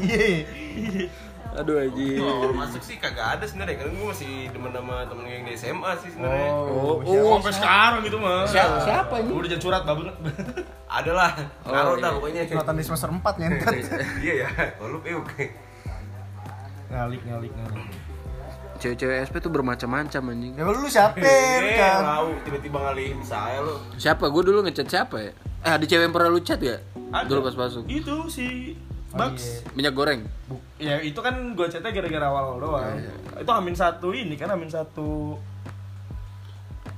Iya. 0.00 1.12
Aduh. 1.52 1.76
Kalau 1.84 2.32
awal 2.32 2.52
masuk 2.56 2.80
sih 2.80 2.96
kagak 2.96 3.36
ada 3.36 3.44
sebenarnya 3.44 3.84
kan 3.84 3.92
gua 3.92 4.08
masih 4.08 4.48
demen 4.48 4.72
sama 4.72 5.04
temen 5.04 5.22
gue 5.28 5.34
yang 5.36 5.44
di 5.44 5.52
SMA 5.52 5.90
sih 6.00 6.08
sebenarnya. 6.16 6.48
Oh, 6.48 6.96
Oh, 7.04 7.36
sampai 7.36 7.52
sekarang 7.52 8.00
gitu 8.08 8.16
mah. 8.16 8.48
Siapa, 8.48 8.76
siapa 8.80 9.14
ini? 9.20 9.30
Udah 9.36 9.48
jangan 9.52 9.62
curhat 9.62 9.82
banget. 9.84 10.14
Ada 11.02 11.12
lah. 11.12 11.30
Oh, 11.64 11.72
Karo 11.72 11.92
iya. 11.96 12.02
dah 12.04 12.10
pokoknya. 12.16 12.40
Nonton 12.52 12.76
di 12.76 12.84
semester 12.84 13.08
4 13.12 13.40
ngentot. 13.40 13.72
Iya 14.24 14.32
ya. 14.44 14.48
Kalau 14.76 14.88
lu 14.96 14.98
eh 15.04 15.14
oke. 15.16 15.44
ngalik 16.92 17.22
ngalik 17.24 17.52
ngalik. 17.52 17.84
Cewek-cewek 18.76 19.16
SP 19.24 19.34
tuh 19.38 19.52
bermacam-macam 19.52 20.22
anjing. 20.34 20.52
Ya 20.58 20.64
lu 20.66 20.88
siapa? 20.90 21.16
Eh, 21.16 21.78
tahu 21.78 22.28
tiba-tiba 22.42 22.78
ngalihin 22.82 23.20
saya 23.22 23.62
lu. 23.62 23.76
Siapa? 23.94 24.26
Gue 24.28 24.42
dulu 24.42 24.60
ngechat 24.66 24.88
siapa 24.90 25.16
ya? 25.20 25.32
Eh, 25.62 25.72
ada 25.78 25.84
cewek 25.86 26.10
yang 26.10 26.14
pernah 26.16 26.28
lu 26.28 26.40
chat 26.42 26.58
gak? 26.58 26.82
Ada. 27.14 27.28
Dulu 27.30 27.40
pas 27.46 27.56
masuk. 27.56 27.84
Itu 27.86 28.26
si 28.26 28.74
Oh, 29.12 29.18
Bugs. 29.18 29.44
iya. 29.44 29.60
Minyak 29.72 29.94
goreng. 29.94 30.20
Ya 30.76 30.94
itu 30.98 31.18
kan 31.18 31.34
gue 31.52 31.66
chatnya 31.66 31.90
gara-gara 31.90 32.26
awal 32.26 32.56
doang. 32.58 32.96
Iya, 32.96 33.12
Itu 33.38 33.50
Amin 33.50 33.72
satu 33.72 34.10
ini 34.10 34.34
kan 34.34 34.48
Amin 34.48 34.66
satu 34.66 35.36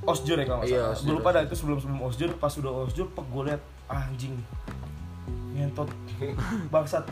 Osjur 0.02 0.36
ya 0.36 0.44
kalau 0.44 0.60
nggak 0.60 0.70
Iya, 0.70 0.84
salah. 0.90 1.00
Gue 1.00 1.14
lupa 1.16 1.28
dah 1.30 1.42
itu 1.42 1.54
sebelum 1.54 1.78
sebelum 1.78 2.00
Osjur 2.02 2.30
pas 2.36 2.52
udah 2.52 2.72
Osjur 2.84 3.06
pek 3.08 3.26
gue 3.26 3.42
liat 3.46 3.62
ah, 3.86 4.04
anjing 4.04 4.36
ngentot 5.54 5.86
bangsat 6.74 7.06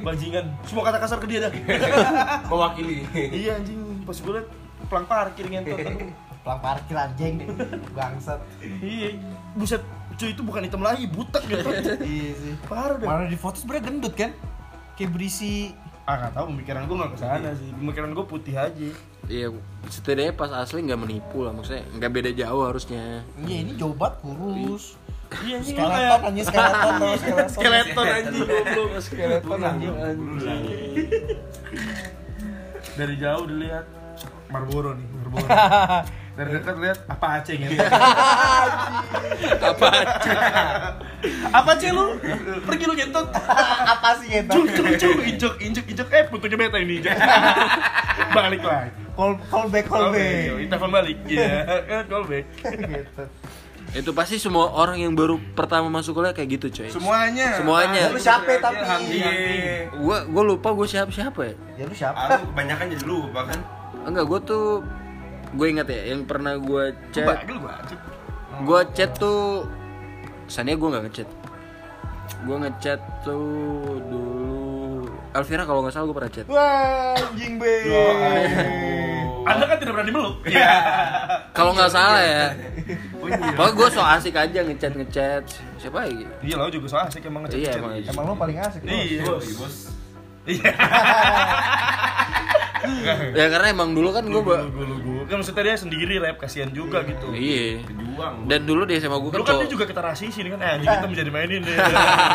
bajingan 0.00 0.46
semua 0.62 0.82
kata 0.84 0.98
kasar 1.00 1.18
ke 1.18 1.26
dia 1.26 1.42
dah 1.42 1.52
Mewakili. 2.50 3.02
iya 3.12 3.54
anjing 3.56 3.76
pas 4.02 4.14
gue 4.14 4.32
liat 4.32 4.46
pelang 4.86 5.06
parkir 5.06 5.44
ngentot 5.44 5.78
Pelang 6.40 6.60
parkir 6.60 6.96
anjing. 6.96 7.34
Bangsat. 7.92 8.40
iya 8.80 9.12
buset 9.52 9.82
cuy 10.20 10.30
itu 10.30 10.42
bukan 10.42 10.60
hitam 10.62 10.80
lagi 10.80 11.04
butek 11.06 11.42
ngentot 11.42 11.72
Iya 12.04 12.30
sih. 12.34 12.52
parah 12.64 12.94
dah 12.94 13.08
Mana 13.08 13.24
di 13.24 13.34
foto 13.34 13.56
sebenarnya 13.56 13.84
gendut 13.86 14.12
kan? 14.14 14.30
Kayak 14.94 15.10
berisi 15.10 15.72
ah 16.02 16.16
nggak 16.18 16.32
tahu 16.34 16.44
pemikiran 16.50 16.82
gue 16.84 16.96
nggak 16.96 17.10
ke 17.10 17.18
sana 17.18 17.48
sih 17.54 17.70
pemikiran 17.72 18.10
gue 18.12 18.24
putih 18.24 18.54
aja 18.54 18.88
Iya, 19.22 19.46
setidaknya 19.86 20.34
pas 20.34 20.50
asli 20.50 20.82
nggak 20.82 20.98
menipu 20.98 21.40
lah 21.40 21.54
maksudnya, 21.54 21.86
nggak 21.92 22.10
beda 22.10 22.30
jauh 22.34 22.66
harusnya. 22.66 23.22
Iya 23.38 23.56
ini 23.62 23.72
jobat 23.74 24.18
kurus. 24.18 24.98
iya 25.40 25.62
anjing 25.62 25.70
Skeleton 25.70 26.20
anjing 26.26 26.44
skeleton. 26.44 26.92
skeleton 27.46 28.06
anjing 28.10 28.42
goblok 28.42 28.90
Skeleton 28.98 29.60
anjing. 29.62 29.92
dari 32.92 33.14
jauh 33.16 33.44
dilihat 33.46 33.86
Marlboro 34.50 34.90
nih 34.92 35.06
Marlboro 35.06 35.46
dari 36.40 36.56
dekat 36.56 36.76
lihat 36.80 36.98
apa 37.04 37.26
aceh 37.36 37.52
gitu 37.52 37.76
Apa? 39.60 39.88
apa 41.52 41.70
aceh 41.76 41.90
lu 41.92 42.16
pergi 42.64 42.84
lu 42.88 42.94
ngentot 42.96 43.28
Apa 43.84 44.08
sih 44.16 44.32
gitu? 44.32 44.48
cuk 44.50 44.66
cuk 44.72 44.88
cuk 44.96 45.18
injek 45.22 45.54
injek 45.60 45.84
injek 45.86 46.08
eh 46.08 46.24
putunya 46.26 46.56
beta 46.56 46.80
ini 46.80 47.04
balik 48.36 48.64
lagi 48.64 48.90
Call 49.12 49.36
call 49.52 49.68
back 49.68 49.84
call 49.84 50.08
back. 50.08 50.64
telepon 50.64 50.90
balik 50.90 51.16
iya 51.28 51.60
kan 51.88 52.02
call 52.08 52.24
back 52.24 52.44
Gitu. 52.64 53.22
Itu 53.90 54.14
pasti 54.14 54.38
semua 54.38 54.70
orang 54.70 55.02
yang 55.02 55.12
baru 55.12 55.34
pertama 55.52 55.90
masuk 55.90 56.14
kuliah 56.14 56.30
kayak 56.30 56.56
gitu 56.56 56.70
coy. 56.70 56.86
semuanya 56.88 57.58
Semuanya. 57.58 58.14
Lu 58.14 58.22
siapa 58.22 58.54
tapi? 58.62 58.86
Iya. 59.10 59.90
Gua 59.98 60.22
gua 60.30 60.42
lupa 60.46 60.70
gue 60.70 60.86
siapa 60.86 61.10
siapa 61.10 61.42
ya. 61.42 61.54
Ya 61.74 61.84
lu 61.84 61.94
siapa? 61.98 62.14
Aku 62.30 62.54
kebanyakan 62.54 62.86
jadi 62.86 63.02
lu 63.02 63.26
bahkan. 63.34 63.58
Enggak, 64.06 64.30
gue 64.30 64.38
tuh 64.46 64.64
gue 65.50 65.66
ingat 65.66 65.86
ya 65.90 66.14
yang 66.14 66.22
pernah 66.26 66.54
gue 66.58 66.84
chat. 67.10 67.26
bagel 67.26 67.58
Gue 68.66 68.80
chat 68.94 69.10
tuh 69.16 69.66
Sania 70.50 70.74
gue 70.74 70.88
nggak 70.88 71.04
ngechat. 71.10 71.28
Gue 72.46 72.56
ngechat 72.62 73.00
tuh 73.26 73.98
dulu 74.06 75.06
Elvira 75.30 75.62
kalau 75.62 75.80
nggak 75.86 75.94
salah 75.94 76.06
gue 76.10 76.16
pernah 76.16 76.32
chat. 76.32 76.46
Wah, 76.50 77.14
anjing 77.14 77.58
be. 77.58 77.74
anda 79.40 79.64
kan 79.64 79.76
tidak 79.80 79.96
berani 79.96 80.12
meluk 80.12 80.36
iya 80.44 80.72
Kalau 81.56 81.72
nggak 81.72 81.90
salah 81.90 82.22
ya. 82.22 82.46
Oh 83.20 83.26
ini 83.26 83.40
ya. 83.40 83.56
Pokoknya 83.56 83.74
gue 83.76 83.88
so 83.92 84.02
asik 84.04 84.34
aja 84.36 84.60
ngechat 84.64 84.92
ngechat 84.96 85.44
siapa 85.80 86.06
lagi? 86.06 86.24
Iya 86.44 86.54
lo 86.60 86.68
juga 86.68 86.86
so 86.88 86.96
asik 87.00 87.24
emang 87.24 87.48
ngechat 87.48 87.58
Iya 87.58 87.70
emang. 87.80 87.92
Emang 88.04 88.24
lo 88.28 88.34
paling 88.36 88.56
asik 88.60 88.80
bos. 88.84 88.92
Iya. 88.92 89.22
Bos, 89.24 89.46
bos. 89.56 89.76
Iya. 90.48 90.72
Ya 93.36 93.46
karena 93.52 93.66
emang 93.76 93.92
dulu 93.92 94.08
kan 94.12 94.24
gue 94.24 94.40
Gue 95.30 95.38
gue 95.38 95.46
gue 95.46 95.46
kan 95.46 95.46
maksudnya 95.46 95.62
dia 95.62 95.78
sendiri 95.78 96.14
rap 96.18 96.36
kasihan 96.42 96.70
juga 96.74 97.06
gitu. 97.06 97.30
iya. 97.30 97.86
Pejuang. 97.86 98.50
Dan 98.50 98.66
dulu 98.66 98.82
di 98.82 98.98
SMA 98.98 99.14
gue 99.14 99.30
kan 99.30 99.38
Dulu 99.38 99.46
kan 99.46 99.54
dia 99.62 99.70
juga 99.70 99.84
kita 99.86 100.02
rasisin 100.02 100.44
kan, 100.50 100.58
eh 100.58 100.70
anjing 100.74 100.90
kita 100.90 101.06
menjadi 101.06 101.30
mainin 101.30 101.60
deh. 101.62 101.76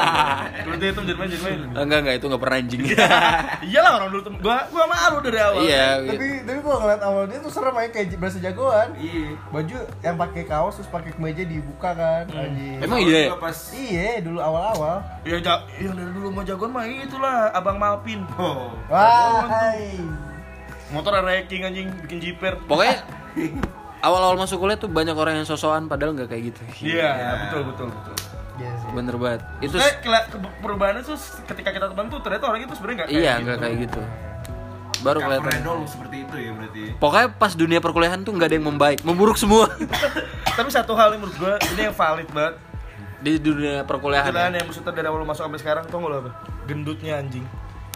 Dulu 0.65 0.75
dia 0.79 0.89
itu 0.95 0.99
menjadi 1.03 1.17
main, 1.19 1.29
jadi 1.29 1.43
main. 1.43 1.59
Enggak 1.75 1.99
enggak 1.99 2.15
itu 2.15 2.25
enggak 2.31 2.41
pernah 2.47 2.57
anjing. 2.63 2.81
Iyalah 3.67 3.91
orang 3.99 4.09
dulu 4.15 4.21
tem- 4.23 4.39
gua 4.39 4.57
gua 4.71 4.85
malu 4.87 5.17
dari 5.19 5.39
awal. 5.43 5.59
Iya. 5.67 5.87
Tapi 6.07 6.27
tapi 6.47 6.59
gua 6.63 6.75
ngeliat 6.79 7.01
awal 7.03 7.23
dia 7.27 7.39
tuh 7.43 7.51
serem 7.51 7.75
aja 7.75 7.89
kayak 7.91 8.07
berasa 8.15 8.39
jagoan. 8.39 8.89
Iya. 8.95 9.27
Baju 9.51 9.77
yang 9.99 10.15
pakai 10.15 10.43
kaos 10.47 10.73
terus 10.79 10.87
pakai 10.87 11.11
kemeja 11.11 11.43
dibuka 11.43 11.89
kan, 11.91 12.23
anjing. 12.31 12.79
Emang 12.79 13.03
iya. 13.03 13.35
Pas 13.35 13.57
Iya, 13.75 14.23
dulu 14.23 14.39
awal-awal. 14.39 15.03
Ya, 15.27 15.43
ja, 15.43 15.55
yang 15.83 15.99
dari 15.99 16.11
dulu 16.15 16.31
mau 16.31 16.47
jagoan 16.47 16.71
mah 16.71 16.87
itulah 16.87 17.51
Abang 17.51 17.75
Malpin. 17.75 18.23
Oh. 18.39 18.71
Wah, 18.87 19.43
hai. 19.51 19.99
Motor 20.93 21.21
ranking 21.21 21.65
anjing 21.65 21.87
bikin 22.05 22.17
jiper. 22.21 22.61
Pokoknya 22.69 23.01
awal-awal 24.05 24.37
masuk 24.37 24.61
kuliah 24.61 24.77
tuh 24.77 24.89
banyak 24.91 25.17
orang 25.17 25.41
yang 25.41 25.47
sosokan 25.47 25.89
padahal 25.89 26.13
nggak 26.13 26.29
kayak 26.29 26.53
gitu. 26.53 26.61
Iya, 26.93 27.41
betul 27.47 27.61
betul 27.73 27.87
betul. 27.89 28.15
Iya 28.55 28.71
sih. 28.79 28.87
Bener 28.95 29.15
banget. 29.17 29.41
Itu 29.59 29.75
perubahannya 30.61 31.01
tuh 31.03 31.17
ketika 31.49 31.69
kita 31.75 31.85
teman 31.91 32.07
tuh 32.07 32.19
ternyata 32.21 32.45
orang 32.47 32.63
itu 32.63 32.73
sebenarnya 32.77 32.97
nggak 33.03 33.09
kayak 33.09 33.19
iya 33.19 33.33
gitu. 33.33 33.43
nggak 33.43 33.57
kayak 33.59 33.77
gitu. 33.89 34.01
Baru 35.03 35.19
kelihatan. 35.21 35.61
dong 35.61 35.81
seperti 35.85 36.15
itu 36.25 36.35
ya 36.39 36.51
berarti. 36.55 36.81
Pokoknya 36.97 37.27
pas 37.35 37.51
dunia 37.53 37.79
perkuliahan 37.83 38.19
tuh 38.23 38.31
nggak 38.33 38.47
ada 38.49 38.55
yang 38.57 38.67
membaik, 38.69 38.99
memburuk 39.05 39.37
semua 39.37 39.69
Tapi 40.57 40.69
satu 40.71 40.95
hal 40.95 41.13
yang 41.13 41.21
menurut 41.27 41.37
gua 41.37 41.53
ini 41.75 41.81
yang 41.91 41.95
valid 41.95 42.29
banget. 42.31 42.55
di 43.25 43.41
dunia 43.41 43.81
perkuliahan. 43.89 44.29
Ya. 44.29 44.53
yang 44.53 44.69
maksudnya 44.69 44.93
dari 44.93 45.09
awal 45.09 45.25
masuk 45.25 45.49
sampai 45.49 45.57
sekarang 45.57 45.83
tuh 45.89 45.97
lo 45.97 46.21
apa? 46.21 46.31
Gendutnya 46.69 47.17
anjing. 47.17 47.41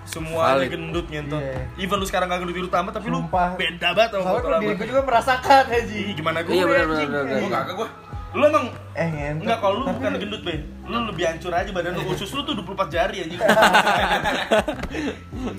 Semua 0.10 0.43
Valid. 0.52 0.69
gendut 0.72 1.06
nyentuh. 1.08 1.38
Iya. 1.38 1.69
Even 1.78 1.98
lu 1.98 2.06
sekarang 2.06 2.28
gak 2.28 2.41
gendut 2.41 2.56
gendut 2.56 2.74
amat 2.76 2.91
tapi 2.91 3.08
Sumpah. 3.08 3.50
lu 3.52 3.60
beda 3.60 3.88
banget 3.93 4.10
sama 4.10 4.19
Soalnya 4.19 4.34
foto 4.36 4.50
lama. 4.50 4.72
gue 4.74 4.88
juga 4.88 5.02
merasakan 5.06 5.63
Ih, 5.63 5.72
Haji. 5.72 6.02
gimana 6.13 6.38
gue 6.41 6.52
Iya, 6.52 6.63
benar, 6.65 6.86
benar, 6.88 7.06
benar. 7.06 7.39
Gua 7.39 7.50
kagak 7.52 7.76
gua. 7.76 7.89
Lu 8.30 8.43
emang 8.45 8.65
Eh 8.93 9.08
ngentot. 9.08 9.41
Enggak, 9.41 9.58
kalau 9.58 9.74
lu 9.76 9.84
Tapi- 9.84 9.95
bukan 9.95 10.12
gendut, 10.19 10.41
Be. 10.43 10.56
Lu 10.84 10.98
lebih 11.08 11.24
hancur 11.24 11.50
aja 11.52 11.69
badan 11.72 11.91
lu. 11.93 12.02
Usus 12.10 12.30
lu 12.30 12.41
tuh 12.43 12.54
24 12.54 12.89
jari 12.89 13.15
anjing. 13.22 13.39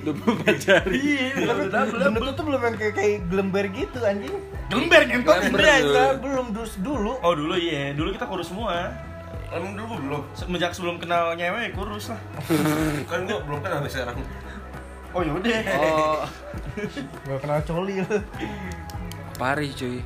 24 0.05 0.59
jari. 0.61 0.95
Iya, 0.95 1.27
double, 1.41 1.69
double, 1.69 1.99
gendut 2.13 2.35
tuh 2.35 2.45
belum 2.45 2.61
yang 2.61 2.77
kayak, 2.77 2.95
kayak 2.95 3.17
gelember 3.27 3.65
gitu 3.71 3.99
anjing. 4.01 4.35
Indra. 4.71 5.73
Enggak, 5.81 6.13
belum 6.21 6.47
dus 6.53 6.79
dulu. 6.79 7.19
Oh, 7.19 7.33
dulu 7.33 7.55
iya. 7.57 7.91
Dulu 7.91 8.13
kita 8.13 8.27
kurus 8.27 8.47
semua. 8.47 8.93
Emang 9.51 9.75
dulu 9.75 9.85
gua 9.89 9.99
belum. 10.01 10.23
Semenjak 10.33 10.71
sebelum 10.71 10.97
kenal 10.97 11.35
nyewe 11.35 11.71
kurus 11.71 12.09
lah. 12.09 12.21
Kan 13.11 13.27
gua 13.27 13.39
belum 13.43 13.59
kenal 13.61 13.83
sampai 13.83 13.93
sekarang. 13.93 14.17
Oh, 15.11 15.21
yaudah. 15.21 15.59
Oh, 15.75 16.23
Gak 17.27 17.39
kenal 17.41 17.59
coli 17.61 17.99
lu. 17.99 18.19
Paris 19.35 19.75
cuy. 19.75 19.99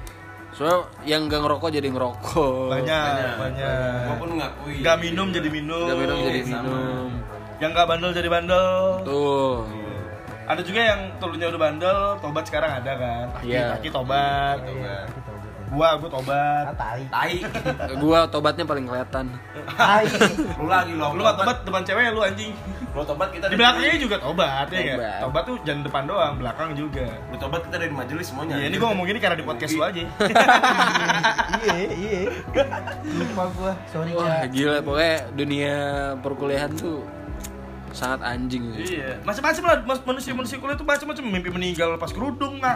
Soalnya 0.50 0.80
yang 1.04 1.28
gak 1.28 1.44
ngerokok 1.44 1.68
jadi 1.68 1.88
ngerokok. 1.90 2.72
Banyak, 2.72 3.37
banyak. 3.37 4.00
Gua 4.07 4.16
pun 4.16 4.30
ngakui. 4.35 4.74
Gak 4.80 4.96
minum 4.98 5.28
jadi 5.28 5.48
minum. 5.50 5.85
Gak 5.85 5.98
minum 5.98 6.16
jadi 6.24 6.40
Sama. 6.40 6.52
minum. 6.57 7.09
Yang 7.61 7.70
gak 7.74 7.87
bandel 7.87 8.11
jadi 8.14 8.28
bandel. 8.28 8.72
Tuh. 9.04 9.57
Ada 10.44 10.61
juga 10.61 10.80
yang 10.85 11.00
dulunya 11.16 11.48
udah 11.48 11.61
bandel, 11.62 11.98
tobat 12.20 12.44
sekarang 12.44 12.70
ada 12.76 12.92
kan. 12.94 13.26
Aki, 13.35 13.48
Iya. 13.48 13.64
Aki 13.76 13.88
tobat. 13.90 14.57
Tobat. 14.61 15.09
Gua, 15.74 15.88
gua 15.98 16.10
tobat. 16.10 16.64
Ah, 16.70 16.74
tai. 16.78 17.02
Tai. 17.10 17.34
Gua 18.02 18.18
tobatnya 18.30 18.64
paling 18.64 18.87
kelihatan. 18.87 19.26
Tai. 19.74 20.04
Lu 20.54 20.66
lagi 20.70 20.94
lo. 20.94 21.10
Lu 21.18 21.22
gak 21.26 21.37
tobat 21.42 21.56
depan 21.66 21.82
cewek 21.82 22.14
lu 22.14 22.22
anjing. 22.22 22.54
Lu 22.94 23.02
tobat 23.02 23.34
kita 23.34 23.50
Di 23.50 23.58
belakangnya 23.58 23.98
juga 23.98 24.16
tobat 24.22 24.70
ya 24.70 24.82
kan? 24.94 24.98
Tobat. 25.26 25.42
Tuh 25.50 25.56
jangan 25.66 25.82
depan 25.82 26.02
doang, 26.06 26.34
belakang 26.38 26.70
juga. 26.78 27.06
Lu 27.26 27.37
tobat 27.42 27.60
kita 27.66 27.76
dari 27.82 27.90
majelis 27.90 28.26
semuanya. 28.30 28.54
Iya, 28.62 28.66
ini 28.70 28.76
gua 28.78 28.88
ngomong 28.94 29.06
gini 29.10 29.18
karena 29.18 29.34
di 29.34 29.44
podcast 29.44 29.74
lu 29.74 29.82
aja. 29.82 29.98
Iya, 31.64 31.90
iya. 31.90 32.20
Lupa 33.02 33.44
gua, 33.58 33.72
sorry 33.90 34.12
Wah 34.14 34.46
ya. 34.46 34.46
gila 34.46 34.78
pokoknya 34.84 35.16
dunia 35.34 35.76
perkuliahan 36.22 36.70
tuh 36.76 37.02
sangat 37.94 38.20
anjing. 38.26 38.74
Iya, 38.74 39.22
macam-macam 39.22 39.62
lah 39.70 39.76
manusia-manusia 40.02 40.59
kuliah 40.59 40.74
tuh 40.74 40.85
macam-macam 40.85 41.22
mimpi 41.30 41.50
meninggal 41.54 41.94
pas 41.94 42.11
kerudung 42.11 42.59
nah. 42.59 42.74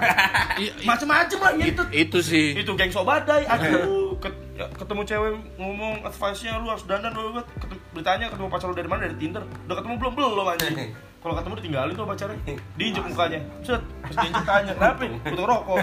macam-macam 0.86 1.38
lah 1.42 1.52
gitu. 1.58 1.82
Itu 1.90 2.18
sih. 2.22 2.54
Itu 2.54 2.78
geng 2.78 2.94
sobadai, 2.94 3.44
aduh 3.52 4.14
ya, 4.58 4.66
ketemu 4.74 5.02
cewek 5.06 5.32
ngomong 5.58 6.02
advice-nya 6.02 6.58
lu 6.58 6.70
harus 6.70 6.82
dandan 6.86 7.14
lu 7.14 7.34
ketemu, 7.62 7.78
ditanya 7.94 8.26
ketemu 8.30 8.48
pacar 8.50 8.66
lu 8.70 8.74
dari 8.78 8.88
mana 8.90 9.00
dari 9.06 9.16
Tinder. 9.18 9.42
Udah 9.66 9.76
ketemu 9.78 9.94
belum? 9.98 10.12
Belum 10.14 10.46
anjing. 10.46 10.74
Kalau 11.18 11.34
ketemu 11.34 11.54
ditinggalin 11.58 11.92
tuh 11.98 12.06
pacarnya. 12.06 12.38
Diinjek 12.78 13.04
mukanya. 13.10 13.40
Set, 13.66 13.82
terus 14.06 14.16
diinjek 14.22 14.44
tanya, 14.46 14.70
"Kenapa? 14.70 15.02
Butuh 15.02 15.46
rokok." 15.50 15.76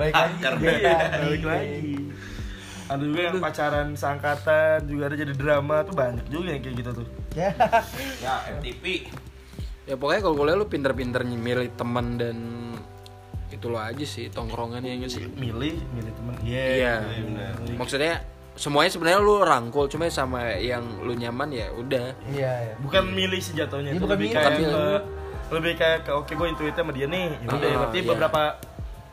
Baik 0.00 0.12
lagi. 0.16 0.64
Iya, 0.64 0.96
balik 1.20 1.44
lagi. 1.44 1.92
Ada 2.90 3.02
juga 3.02 3.20
yang 3.22 3.38
pacaran 3.38 3.88
seangkatan, 3.94 4.78
juga 4.84 5.02
ada 5.06 5.16
jadi 5.16 5.30
drama 5.32 5.86
tuh 5.86 5.94
banyak 5.94 6.26
juga 6.26 6.50
yang 6.50 6.60
kayak 6.60 6.76
gitu 6.76 6.90
tuh. 6.92 7.06
Ya. 7.32 7.54
Ya, 8.24 8.32
FTP. 8.52 8.84
Ya 9.86 9.94
pokoknya 9.94 10.20
kalau 10.20 10.36
kuliah 10.36 10.54
lu 10.54 10.66
pinter-pinter 10.66 11.22
milih 11.22 11.70
teman 11.72 12.18
dan 12.18 12.36
itu 13.48 13.66
lo 13.66 13.78
aja 13.78 14.02
sih 14.04 14.26
tongkrongan 14.28 14.82
yang 14.82 15.06
sih. 15.06 15.22
Milih, 15.30 15.78
milih 15.90 16.12
temen. 16.12 16.34
Iya. 16.42 16.62
Iya. 16.68 16.94
benar. 17.24 17.52
Maksudnya 17.76 18.14
semuanya 18.52 18.90
sebenarnya 18.90 19.20
lu 19.20 19.38
rangkul 19.40 19.86
cuma 19.86 20.06
sama 20.08 20.50
yang 20.52 20.82
lu 21.00 21.14
nyaman 21.14 21.48
ya 21.48 21.70
udah. 21.70 22.10
Iya, 22.26 22.52
iya. 22.64 22.74
Bukan 22.76 23.06
milih 23.08 23.38
sih 23.38 23.54
jatuhnya, 23.54 23.94
Iya, 23.94 23.96
itu 23.96 24.02
bukan 24.02 24.14
lebih 24.14 24.26
milih. 24.26 24.34
kayak 24.36 24.50
Bukan 24.50 24.60
milih. 24.60 24.74
ke- 24.74 25.04
lebih 25.50 25.72
kayak 25.74 25.98
ke 26.06 26.12
oke 26.12 26.30
gue 26.30 26.46
intuitnya 26.48 26.78
sama 26.78 26.92
dia 26.92 27.06
nih. 27.06 27.26
Ya 27.34 27.46
udah, 27.48 27.68
Ah, 27.68 27.78
berarti 27.82 27.98
iya. 27.98 28.06
beberapa 28.06 28.40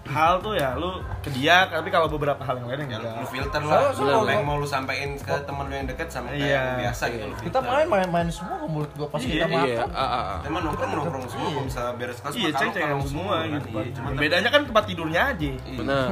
hal 0.08 0.34
tuh 0.40 0.54
ya 0.54 0.74
lu 0.74 0.90
ke 1.20 1.30
dia, 1.30 1.68
tapi 1.68 1.88
kalau 1.88 2.08
beberapa 2.08 2.40
hal 2.40 2.56
yang 2.58 2.68
lain 2.68 2.80
Ya, 2.80 2.86
yang 2.90 3.02
lu 3.02 3.10
enggak. 3.14 3.30
filter 3.30 3.62
lah. 3.62 3.92
Soalnya- 3.92 4.20
Apa 4.20 4.32
yang 4.34 4.44
mau 4.44 4.56
lu 4.56 4.66
sampein 4.66 5.10
ke 5.14 5.34
temen 5.40 5.64
lu 5.64 5.74
yang 5.74 5.86
deket 5.86 6.08
sama 6.08 6.28
kayak 6.30 6.40
Iya. 6.40 6.56
yang 6.56 6.80
biasa 6.82 7.04
gitu 7.10 7.24
lu 7.24 7.36
Kita 7.38 7.60
main 7.62 7.86
main 7.86 8.08
main 8.08 8.28
semua 8.28 8.56
kok 8.56 8.68
menurut 8.68 8.92
gua 8.94 9.08
pas 9.08 9.20
Iya, 9.20 9.30
kita 9.34 9.46
makan. 9.50 9.68
Iya, 9.68 9.84
ah, 9.90 10.00
ah, 10.00 10.24
ah. 10.34 10.40
Emang 10.44 10.62
nongkrong 10.64 10.92
nongkrong 10.94 11.26
semua 11.28 11.48
kalau 11.50 11.66
bisa 11.66 11.82
beres 11.94 12.18
kelas 12.18 12.34
Iya, 12.34 12.48
makan 12.48 12.68
ceng 12.70 13.02
semua 13.06 13.34
kan. 13.34 13.48
gitu. 13.50 13.68
Iya, 13.68 13.76
Pak. 13.76 13.86
cuma 13.94 14.08
Bedanya 14.18 14.50
kan 14.50 14.62
tempat 14.64 14.84
tidurnya 14.86 15.22
aja. 15.28 15.46
Iya. 15.46 15.78
Benar. 15.78 16.08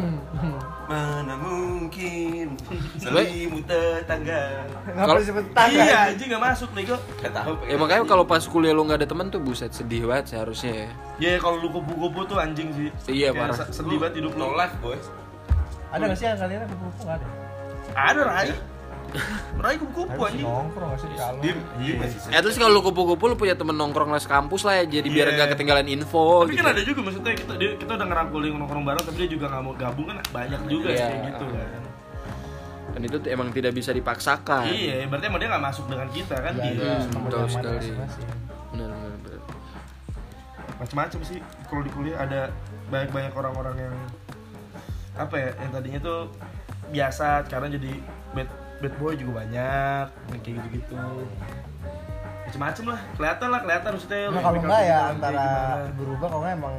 Mana 0.86 1.34
mungkin 1.36 2.54
selimut 2.96 3.66
tetangga. 3.66 4.62
Kalau- 4.86 5.18
disebut 5.18 5.46
tangga? 5.52 5.82
Iya, 5.82 6.00
aja 6.12 6.24
nggak 6.24 6.44
masuk 6.44 6.70
nih 6.72 6.84
kok. 6.88 7.02
Gak 7.20 7.34
tahu. 7.34 7.54
Ya 7.66 7.76
makanya 7.76 8.04
kalau 8.06 8.24
pas 8.24 8.44
kuliah 8.44 8.70
lu 8.70 8.84
nggak 8.84 9.02
ada 9.02 9.08
teman 9.08 9.28
tuh 9.28 9.40
buset 9.40 9.70
sedih 9.70 10.06
banget 10.06 10.26
seharusnya 10.32 10.74
ya. 10.78 10.90
Ya 11.18 11.32
kalau 11.38 11.58
lu 11.58 11.70
kupu-kupu 11.70 12.26
tuh 12.26 12.38
anjing 12.38 12.70
sih. 12.72 12.90
Iya, 13.08 13.34
parah. 13.34 13.56
se- 13.56 13.74
Sedih 13.74 13.98
banget 13.98 14.22
hidup 14.22 14.32
lu. 14.32 14.40
No 14.40 14.54
life 14.54 14.78
boys. 14.80 15.10
Ada 15.90 16.04
nggak 16.04 16.18
sih 16.18 16.26
yang 16.28 16.38
kalian 16.38 16.62
kupu-kupu 16.68 17.02
nggak 17.02 17.18
ada? 17.18 17.28
Ada 17.96 18.22
Rai. 18.22 18.48
Rai 19.58 19.76
kupu-kupu 19.76 20.22
anjing. 20.22 20.44
nongkrong 20.44 20.92
sih 20.96 21.08
di 21.08 21.16
kalung? 21.16 21.42
Dim, 21.42 21.58
iya 21.78 21.94
masih 21.98 22.20
At 22.30 22.44
least 22.44 22.58
kalau 22.58 22.72
lu 22.72 22.82
kupu-kupu 22.82 23.24
lu 23.26 23.36
punya 23.36 23.54
temen 23.54 23.74
nongkrong 23.74 24.10
les 24.10 24.24
kampus 24.24 24.62
lah 24.62 24.78
ya 24.78 24.86
jadi 24.92 25.06
biar 25.06 25.28
Iya. 25.28 25.36
nggak 25.36 25.50
ketinggalan 25.52 25.88
info 25.88 26.42
Tapi 26.42 26.52
gitu. 26.52 26.60
kan 26.60 26.68
ada 26.70 26.82
juga 26.82 27.00
maksudnya 27.02 27.34
kita 27.34 27.54
dia, 27.56 27.70
kita 27.76 27.92
udah 27.94 28.08
ngerangkulin 28.08 28.52
nongkrong 28.56 28.84
bareng 28.84 29.04
tapi 29.04 29.18
dia 29.18 29.30
juga 29.30 29.46
nggak 29.48 29.62
mau 29.62 29.74
gabung 29.74 30.06
kan 30.06 30.18
banyak 30.30 30.60
juga 30.66 30.88
Iya. 30.90 31.06
kayak 31.06 31.20
gitu 31.28 31.46
kan. 31.48 31.70
Dan 32.88 33.02
itu 33.04 33.18
emang 33.26 33.48
tidak 33.50 33.72
bisa 33.72 33.92
dipaksakan. 33.92 34.64
Iya, 34.66 35.04
berarti 35.06 35.26
emang 35.26 35.40
dia 35.40 35.50
nggak 35.50 35.64
masuk 35.66 35.86
dengan 35.86 36.08
kita 36.10 36.36
kan 36.38 36.54
Iya, 36.54 36.64
dia. 36.64 36.74
iya. 36.74 36.96
betul 37.18 37.44
sekali. 37.46 37.76
masing-masing. 37.78 38.28
Benar 38.70 38.90
benar 38.92 39.18
benar. 39.18 39.40
Macam-macam 40.76 41.20
sih 41.24 41.40
kalau 41.66 41.82
di 41.82 41.92
kuliah 41.92 42.18
ada 42.18 42.42
banyak-banyak 42.86 43.32
orang-orang 43.32 43.76
yang 43.82 43.96
apa 45.16 45.36
ya 45.38 45.50
yang 45.58 45.72
tadinya 45.72 46.00
tuh 46.02 46.20
biasa 46.86 47.48
sekarang 47.48 47.72
jadi 47.72 47.92
bad 48.32 48.48
bad 48.80 48.94
boy 49.00 49.14
juga 49.16 49.32
banyak 49.42 50.06
kayak 50.42 50.54
gitu-gitu. 50.62 50.96
Macam-macam 52.46 52.84
lah, 52.94 53.00
kelihatan 53.18 53.48
lah, 53.50 53.60
kelihatan 53.66 53.90
maksudnya. 53.98 54.22
Nah, 54.30 54.42
kalau 54.44 54.60
enggak 54.62 54.82
ya 54.86 55.00
antara 55.10 55.44
gimana. 55.44 55.94
berubah 55.98 56.28
kalau 56.30 56.42
nggak 56.46 56.56
emang 56.56 56.76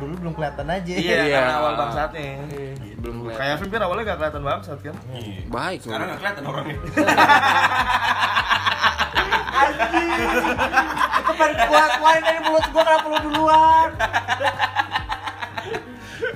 dulu 0.00 0.14
belum 0.16 0.32
kelihatan 0.32 0.66
aja. 0.70 0.94
Iya, 0.96 1.18
Iya. 1.28 1.36
karena 1.36 1.54
awal 1.60 1.72
bangsatnya. 1.76 2.30
Belum 3.02 3.16
kelihatan. 3.20 3.40
Kayak 3.42 3.56
Film 3.60 3.82
awalnya 3.84 4.04
gak 4.06 4.18
kelihatan 4.20 4.42
bangsat 4.42 4.78
kan? 4.80 4.94
Iya. 5.12 5.40
Baik 5.50 5.78
Sekarang 5.84 6.06
gak 6.08 6.18
kelihatan 6.22 6.44
orangnya. 6.48 6.78
Itu 11.20 11.32
pengen 11.36 11.56
kuat 11.68 11.92
lain 12.00 12.22
dari 12.22 12.40
mulut 12.44 12.66
gua 12.72 12.82
kenapa 12.84 13.06
lu 13.06 13.18
duluan? 13.28 13.88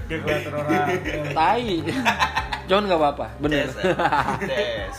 Gak 0.05 0.19
kelihatan 0.21 0.53
orang. 0.53 0.89
Tai. 1.33 1.69
Cuman 2.65 2.83
nggak 2.89 3.01
apa-apa, 3.01 3.27
bener. 3.41 3.69
Tes, 3.71 3.77
ya. 3.85 3.95
Tes. 4.41 4.97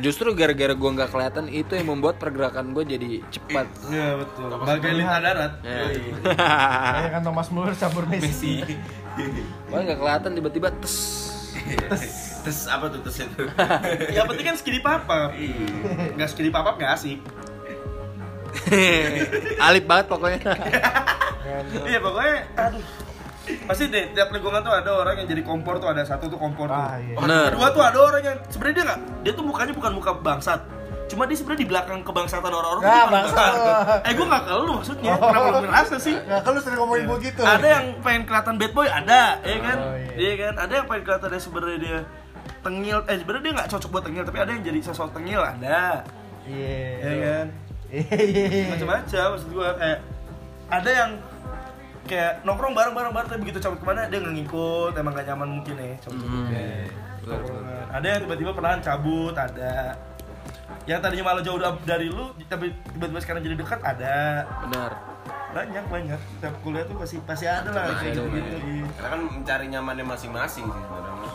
Justru 0.00 0.32
gara-gara 0.32 0.72
gua 0.72 0.90
nggak 0.96 1.10
kelihatan 1.12 1.46
itu 1.52 1.72
yang 1.76 1.92
membuat 1.92 2.16
pergerakan 2.16 2.72
gue 2.72 2.84
jadi 2.96 3.10
cepat. 3.28 3.68
Iya 3.92 4.24
betul. 4.24 4.48
Bagai 4.64 4.92
lintah 4.96 5.20
darat. 5.20 5.52
Ya. 5.60 5.76
Yoi. 5.84 6.00
Kayak 6.32 7.10
kan 7.12 7.22
Thomas 7.28 7.48
Muller 7.52 7.76
campur 7.76 8.08
Messi. 8.08 8.64
Wah 9.68 9.80
nggak 9.84 9.98
kelihatan 10.00 10.30
tiba-tiba 10.32 10.68
tes. 10.80 10.96
Tes. 11.92 12.40
Terus 12.42 12.60
apa 12.72 12.88
tuh 12.88 13.04
terus 13.04 13.20
itu? 13.20 13.44
Yang 14.16 14.26
penting 14.32 14.46
kan 14.48 14.56
skinny 14.56 14.80
papa. 14.80 15.30
Nggak 16.16 16.28
skinny 16.32 16.48
papa 16.48 16.74
nggak 16.80 16.92
asik. 16.96 17.20
Alip 19.60 19.84
banget 19.84 20.06
pokoknya. 20.08 20.40
Iya 21.84 22.00
pokoknya, 22.00 22.48
aduh. 22.56 22.84
Pasti 23.42 23.90
deh, 23.90 24.14
tiap 24.14 24.30
lingkungan 24.30 24.62
tuh 24.62 24.70
ada 24.70 24.90
orang 24.94 25.18
yang 25.18 25.26
jadi 25.26 25.42
kompor 25.42 25.82
tuh 25.82 25.90
ada 25.90 26.06
satu 26.06 26.30
tuh 26.30 26.38
kompor 26.38 26.70
tuh. 26.70 26.78
Ah, 26.78 26.94
iya. 27.02 27.18
Kedua 27.50 27.68
tuh 27.74 27.82
ada 27.82 27.98
orang 27.98 28.22
yang 28.22 28.36
sebenarnya 28.46 28.74
dia 28.74 28.84
nggak, 28.86 29.00
dia 29.26 29.32
tuh 29.34 29.44
mukanya 29.44 29.72
bukan 29.74 29.92
muka 29.98 30.12
bangsat. 30.14 30.60
Cuma 31.10 31.28
dia 31.28 31.36
sebenarnya 31.36 31.60
di 31.60 31.68
belakang 31.68 32.00
kebangsatan 32.06 32.48
orang-orang 32.48 32.82
Ah, 32.86 32.88
paling 32.88 33.12
bangsat. 33.12 33.52
Eh 34.06 34.12
gue 34.14 34.26
nggak 34.30 34.42
ke 34.46 34.52
lu 34.56 34.72
maksudnya, 34.78 35.12
kenapa 35.18 35.46
lu 35.50 35.60
ngerasa 35.66 35.96
sih? 35.98 36.16
Nah, 36.24 36.40
kan 36.40 36.50
lu 36.54 36.60
sering 36.62 36.78
ngomongin 36.80 37.06
begitu. 37.10 37.40
Ada 37.42 37.66
yang 37.68 37.84
pengen 38.00 38.22
kelihatan 38.24 38.54
bad 38.56 38.72
boy, 38.72 38.88
ada, 38.88 39.22
ya 39.42 39.58
kan? 39.60 39.76
Oh, 39.76 39.94
iya. 39.98 40.12
Iya 40.16 40.32
kan? 40.38 40.54
Ada 40.62 40.72
yang 40.72 40.86
pengen 40.88 41.02
kelihatan 41.04 41.28
dia 41.28 41.42
sebenarnya 41.42 41.78
dia 41.82 41.98
tengil, 42.62 42.98
eh 43.10 43.16
sebenarnya 43.18 43.44
dia 43.44 43.52
nggak 43.58 43.68
cocok 43.74 43.90
buat 43.90 44.04
tengil, 44.06 44.22
tapi 44.22 44.38
ada 44.38 44.50
yang 44.54 44.62
jadi 44.62 44.78
sosok 44.86 45.10
tengil, 45.12 45.42
ada, 45.42 46.06
Iya. 46.46 46.80
ya 47.02 47.14
kan? 47.18 47.46
Iya, 47.92 48.18
iya. 48.24 48.64
Macam-macam 48.72 49.26
maksud 49.36 49.48
gua 49.52 49.68
kayak 49.76 49.98
ada 50.72 50.90
yang 50.90 51.10
kayak 52.04 52.42
nongkrong 52.42 52.72
bareng-bareng 52.72 53.12
bareng 53.12 53.28
tapi 53.28 53.40
begitu 53.42 53.58
cabut 53.58 53.78
ke 53.78 53.86
mana 53.86 54.06
dia 54.06 54.18
nggak 54.18 54.34
ngikut, 54.36 54.92
emang 54.94 55.12
gak 55.12 55.26
nyaman 55.26 55.48
mungkin 55.52 55.74
ya 55.74 55.94
cabut 56.00 56.18
Hmm. 56.20 56.50
Tongkrongan. 57.22 57.84
Ada 57.92 58.06
yang 58.08 58.20
tiba-tiba 58.26 58.50
perlahan 58.50 58.80
cabut, 58.80 59.30
ada 59.32 59.94
yang 60.82 60.98
tadinya 60.98 61.24
malah 61.24 61.38
jauh 61.40 61.54
dari 61.82 62.08
lu 62.08 62.34
tapi 62.42 62.74
tiba-tiba 62.90 63.20
sekarang 63.20 63.40
jadi 63.40 63.54
dekat 63.54 63.78
ada 63.78 64.42
Benar. 64.66 64.90
banyak 65.52 65.84
banyak 65.86 66.18
setiap 66.32 66.54
kuliah 66.58 66.82
tuh 66.82 66.96
pasti 66.96 67.16
pasti 67.22 67.46
ada 67.46 67.68
lah 67.68 67.94
kayak 67.94 68.10
gitu 68.10 68.26
gitu 68.26 68.56
Karena 68.92 69.08
kan 69.08 69.20
mencari 69.30 69.66
nyamannya 69.68 70.02
masing-masing 70.02 70.64
sih 70.64 70.82
sebenarnya. 70.82 71.30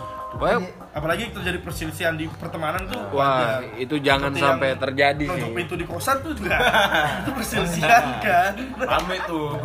Apalagi 0.92 1.32
terjadi 1.32 1.58
perselisihan 1.58 2.14
di 2.14 2.28
pertemanan 2.28 2.84
tuh 2.86 3.00
wah, 3.10 3.64
wajar. 3.64 3.80
itu 3.80 3.96
jangan 3.98 4.30
Seperti 4.30 4.44
sampai 4.44 4.70
terjadi 4.76 5.24
sih. 5.24 5.32
nonton 5.32 5.52
pintu 5.56 5.74
di 5.74 5.86
kosan 5.86 6.18
tuh 6.20 6.34
juga 6.36 6.58
itu 7.24 7.32
perselisihan 7.32 8.04
kan 8.20 8.52
Rame 8.78 9.18
tuh. 9.24 9.56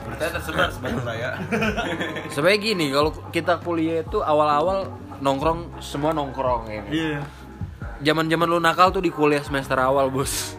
Berita 0.00 0.24
tersebar 0.30 0.68
sebanyak 0.68 1.02
raya. 1.02 1.30
Sebenarnya 2.32 2.58
gini, 2.58 2.86
kalau 2.88 3.10
kita 3.28 3.58
kuliah 3.58 4.00
itu 4.00 4.18
awal-awal 4.18 4.88
nongkrong 5.18 5.78
semua 5.78 6.10
nongkrong 6.10 6.62
ya. 6.66 6.82
iya 6.88 7.20
Zaman-zaman 8.00 8.46
lu 8.46 8.58
nakal 8.58 8.88
tuh 8.88 9.00
di 9.00 9.10
kuliah 9.10 9.40
semester 9.40 9.74
awal, 9.76 10.06
Bos. 10.08 10.54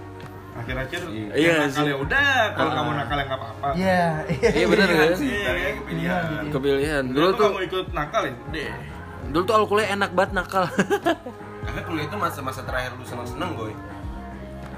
akhir-akhir 0.52 1.02
Iya 1.32 1.32
yang 1.56 1.72
sih. 1.72 1.80
nakal 1.80 1.86
ya 1.86 1.96
udah 1.98 2.30
kalau 2.52 2.68
Ah. 2.68 2.74
nggak 2.74 2.84
mau 2.84 2.94
nakal 2.94 3.16
ya 3.16 3.24
nggak 3.24 3.40
apa-apa 3.40 3.68
Iya, 3.72 4.04
iya. 4.30 4.50
Iya 4.52 4.66
bener 4.68 4.88
kan? 4.90 5.10
Sih, 5.16 5.36
tapi 5.40 5.60
kan 5.62 5.76
pilihan. 5.82 6.24
Kepilihan. 6.50 7.04
dulu 7.10 7.28
tuh 7.32 7.48
kamu 7.48 7.60
ikut 7.66 7.86
nakal 7.90 8.22
ya 8.22 8.34
deh 8.52 8.72
dulu 9.30 9.42
tuh 9.42 9.54
awal 9.54 9.68
kuliah 9.68 9.90
enak 9.90 10.12
banget 10.12 10.32
nakal. 10.36 10.64
Karena 11.64 11.82
kuliah 11.82 12.06
itu 12.06 12.18
masa-masa 12.18 12.60
terakhir 12.62 12.92
lu 12.92 13.04
seneng-seneng, 13.04 13.50
boy. 13.54 13.72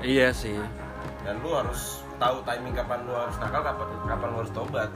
iya 0.02 0.30
sih. 0.30 0.54
Dan 1.22 1.40
lu 1.40 1.50
harus 1.50 2.01
tahu 2.22 2.38
timing 2.46 2.74
kapan 2.78 3.00
lu 3.10 3.14
harus 3.18 3.36
nakal, 3.42 3.62
kapan 3.66 3.88
kapan 4.06 4.28
lu 4.30 4.38
harus 4.46 4.54
tobat. 4.54 4.90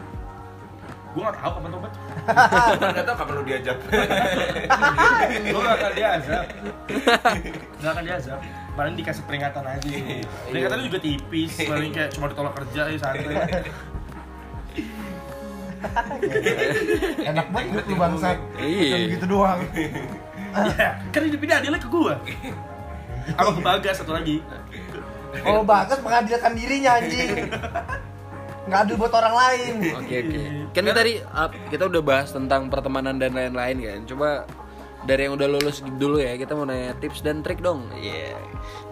gue 1.15 1.23
nggak 1.23 1.37
tahu 1.39 1.51
kapan 1.55 1.69
tobat 1.71 1.91
Lu 1.95 2.87
nggak 2.93 3.05
tahu 3.07 3.15
kapan 3.23 3.33
lu 3.33 3.43
diajak. 3.47 3.77
gue 5.47 5.59
nggak 5.63 5.77
akan 5.79 5.91
diazab 5.95 6.45
nggak 7.79 7.91
akan 7.95 8.03
diazab 8.03 8.39
paling 8.75 8.93
dikasih 8.99 9.23
peringatan 9.23 9.63
aja 9.63 9.87
peringatannya 10.51 10.83
juga 10.91 10.99
tipis 10.99 11.53
paling 11.63 11.91
kayak 11.95 12.09
cuma 12.11 12.27
ditolak 12.27 12.53
kerja 12.59 12.81
ya 12.91 12.97
santai 12.99 13.35
Enak 17.21 17.47
banget 17.53 17.85
hidup 17.85 17.85
lu 17.85 17.95
bangsat. 18.01 18.37
Iya. 18.57 18.89
Cuma 18.89 19.05
gitu 19.05 19.25
doang. 19.29 19.59
Iya, 20.55 20.87
kan 21.13 21.21
hidup 21.21 21.39
ini 21.45 21.53
adilnya 21.53 21.77
ke 21.77 21.85
gue 21.85 22.13
apa 23.33 23.49
ke 23.57 23.61
Bagas 23.61 23.95
satu 23.97 24.13
lagi 24.13 24.37
Oh, 25.47 25.61
bagus 25.61 25.99
mengadilkan 26.01 26.51
dirinya 26.55 26.91
anjing. 26.99 27.29
Nggak 28.67 28.79
adil 28.81 28.95
buat 28.97 29.13
orang 29.13 29.35
lain. 29.35 29.73
Oke 30.01 30.15
oke. 30.25 30.41
Kan 30.73 30.81
ini 30.89 30.93
tadi 30.97 31.13
uh, 31.21 31.49
kita 31.69 31.85
udah 31.85 32.01
bahas 32.01 32.33
tentang 32.33 32.65
pertemanan 32.73 33.21
dan 33.21 33.37
lain-lain 33.37 33.77
kan. 33.77 33.99
Coba 34.09 34.29
dari 35.05 35.29
yang 35.29 35.37
udah 35.37 35.45
lulus 35.45 35.85
dulu 36.01 36.17
ya, 36.17 36.33
kita 36.33 36.57
mau 36.57 36.65
nanya 36.65 36.97
tips 36.97 37.21
dan 37.21 37.45
trik 37.45 37.61
dong. 37.61 37.85
Iya. 37.93 38.33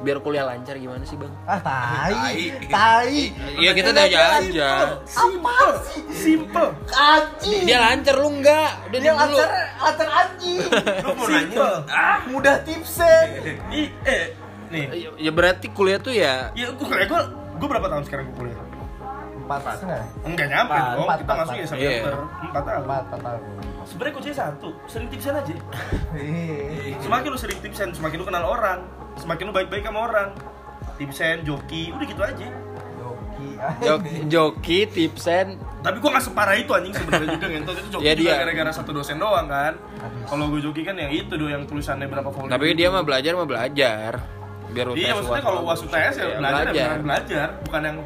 Biar 0.05 0.21
kuliah 0.21 0.45
lancar 0.45 0.77
gimana 0.77 1.01
sih, 1.09 1.17
Bang? 1.17 1.33
Ah, 1.49 1.57
tai. 1.57 2.53
Tai. 2.69 3.17
Iya, 3.57 3.71
kita 3.73 3.89
tanya 3.97 4.19
aja. 4.37 4.69
Apa 5.01 5.65
sih? 5.89 6.01
simple 6.13 6.69
Anjing. 6.93 7.65
Dia 7.65 7.77
lancar 7.81 8.15
lu 8.21 8.29
enggak? 8.29 8.71
Udah 8.93 8.99
Dia 9.01 9.13
lancar, 9.17 9.49
lancar 9.81 10.07
anjing. 10.13 10.59
Lu 11.01 11.11
mau 11.17 11.25
nanya? 11.25 11.67
Ah, 11.89 12.17
mudah 12.29 12.61
tipsen. 12.61 13.27
Ih, 13.73 13.89
eh 14.05 14.42
nih. 14.74 14.86
Ya, 14.91 15.09
Ya 15.19 15.32
berarti 15.32 15.67
kuliah 15.69 15.97
tuh 15.97 16.11
ya 16.11 16.49
ya 16.53 16.67
gue 16.67 16.82
kuliah. 16.82 17.05
Gue 17.05 17.21
gue 17.55 17.67
berapa 17.69 17.88
tahun 17.88 18.03
sekarang 18.03 18.26
gue 18.28 18.38
kuliah? 18.39 18.57
Empat 19.36 19.59
setengah. 19.76 20.03
enggak 20.24 20.47
nyampe 20.47 20.71
Empat, 20.71 20.88
dong. 20.89 21.03
empat, 21.03 21.17
kita 21.17 21.26
empat, 21.28 21.41
masuk 21.43 21.53
ya 21.53 21.59
empat. 21.59 21.71
September. 21.76 22.13
Empat 22.41 22.63
tahun. 22.63 22.82
Empat, 22.82 23.03
empat 23.03 23.21
tahun. 23.21 23.41
sebenarnya 23.84 24.13
kuncinya 24.15 24.38
satu 24.39 24.69
sering 24.88 25.07
tipsan 25.07 25.34
aja. 25.36 25.53
Iya. 26.13 26.95
semakin 26.97 27.28
lu 27.28 27.38
sering 27.38 27.59
tipsen 27.59 27.89
semakin 27.91 28.17
lu 28.17 28.26
kenal 28.26 28.43
orang 28.45 28.80
semakin 29.15 29.43
lu 29.45 29.53
baik-baik 29.53 29.84
sama 29.84 29.99
orang. 30.01 30.30
Tipsen 30.93 31.43
joki 31.43 31.89
udah 31.89 32.05
gitu 32.05 32.21
aja. 32.21 32.47
Joki. 32.95 33.49
joki, 33.82 34.15
joki 34.28 34.80
tipsen. 34.88 35.47
tapi 35.80 35.99
gua 35.99 36.15
nggak 36.15 36.24
separah 36.24 36.55
itu 36.55 36.71
anjing 36.71 36.93
sebenarnya 36.93 37.28
juga 37.34 37.47
ngentot 37.49 37.76
itu 37.76 37.88
joki 37.91 38.03
Ya, 38.07 38.13
juga 38.15 38.34
gara-gara 38.38 38.71
satu 38.71 38.91
dosen 38.93 39.19
doang 39.19 39.47
kan. 39.47 39.76
Kalau 40.24 40.47
gue 40.47 40.59
joki 40.59 40.82
kan 40.82 40.95
yang 40.95 41.11
itu 41.11 41.34
do 41.34 41.45
yang 41.45 41.63
tulisannya 41.63 42.07
berapa 42.07 42.30
volume 42.30 42.47
Tapi 42.47 42.71
dia 42.71 42.88
mah 42.88 43.03
belajar 43.03 43.32
mah 43.34 43.43
belajar. 43.43 44.11
Biar 44.74 44.88
iya 44.91 45.11
UTS 45.11 45.15
maksudnya 45.19 45.43
kalau 45.43 45.61
bagus. 45.61 45.71
wasu 45.71 45.86
TS 45.88 46.13
ya 46.13 46.24
Ya, 46.24 46.36
belajar, 46.36 46.63
ya 46.65 46.71
beneran 46.74 47.01
belajar 47.03 47.47
bukan 47.61 47.82
yang 47.84 47.97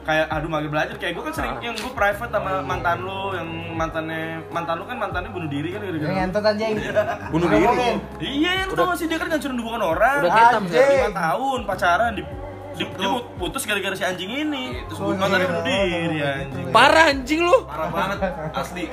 kayak 0.00 0.24
aduh 0.26 0.48
mager 0.48 0.70
belajar 0.70 0.94
kayak 0.96 1.12
gue 1.12 1.22
kan 1.22 1.34
sering 1.34 1.52
Ah. 1.52 1.60
yang 1.60 1.76
gue 1.76 1.92
private 1.92 2.30
sama 2.30 2.50
mantan 2.62 2.96
lu 2.98 3.20
yang 3.30 3.48
mantannya 3.74 4.22
mantan 4.48 4.74
lu 4.74 4.84
kan 4.84 4.96
mantannya 4.96 5.28
bunuh 5.28 5.46
diri 5.46 5.68
kan 5.68 5.80
Yang 5.80 5.92
gara-gara 5.92 6.12
ngentot 6.16 6.44
anjing. 6.46 6.72
Bunuh 7.28 7.46
diri. 7.46 7.84
Iya 8.40 8.50
lu 8.64 8.72
tau 8.72 8.92
sih 8.92 9.04
dia 9.04 9.16
kan 9.16 9.28
ngancurin 9.28 9.56
hubungan 9.58 9.82
orang 9.86 10.18
Udah 10.18 10.32
ketam 10.32 10.62
lima 10.66 11.10
tahun 11.12 11.58
pacaran 11.62 12.10
di, 12.10 12.22
di, 12.74 12.84
dia 12.88 13.08
putus 13.36 13.62
gara-gara 13.62 13.92
si 13.92 14.02
anjing 14.02 14.30
ini 14.32 14.64
Itu 14.80 14.92
Oh, 14.96 15.12
mantannya 15.12 15.38
iya. 15.38 15.50
bunuh 15.50 15.64
diri 15.66 16.18
anjing 16.24 16.64
Parah 16.70 17.04
anjing 17.06 17.40
lu. 17.42 17.58
Parah 17.62 17.88
banget, 17.90 18.18
asli. 18.54 18.84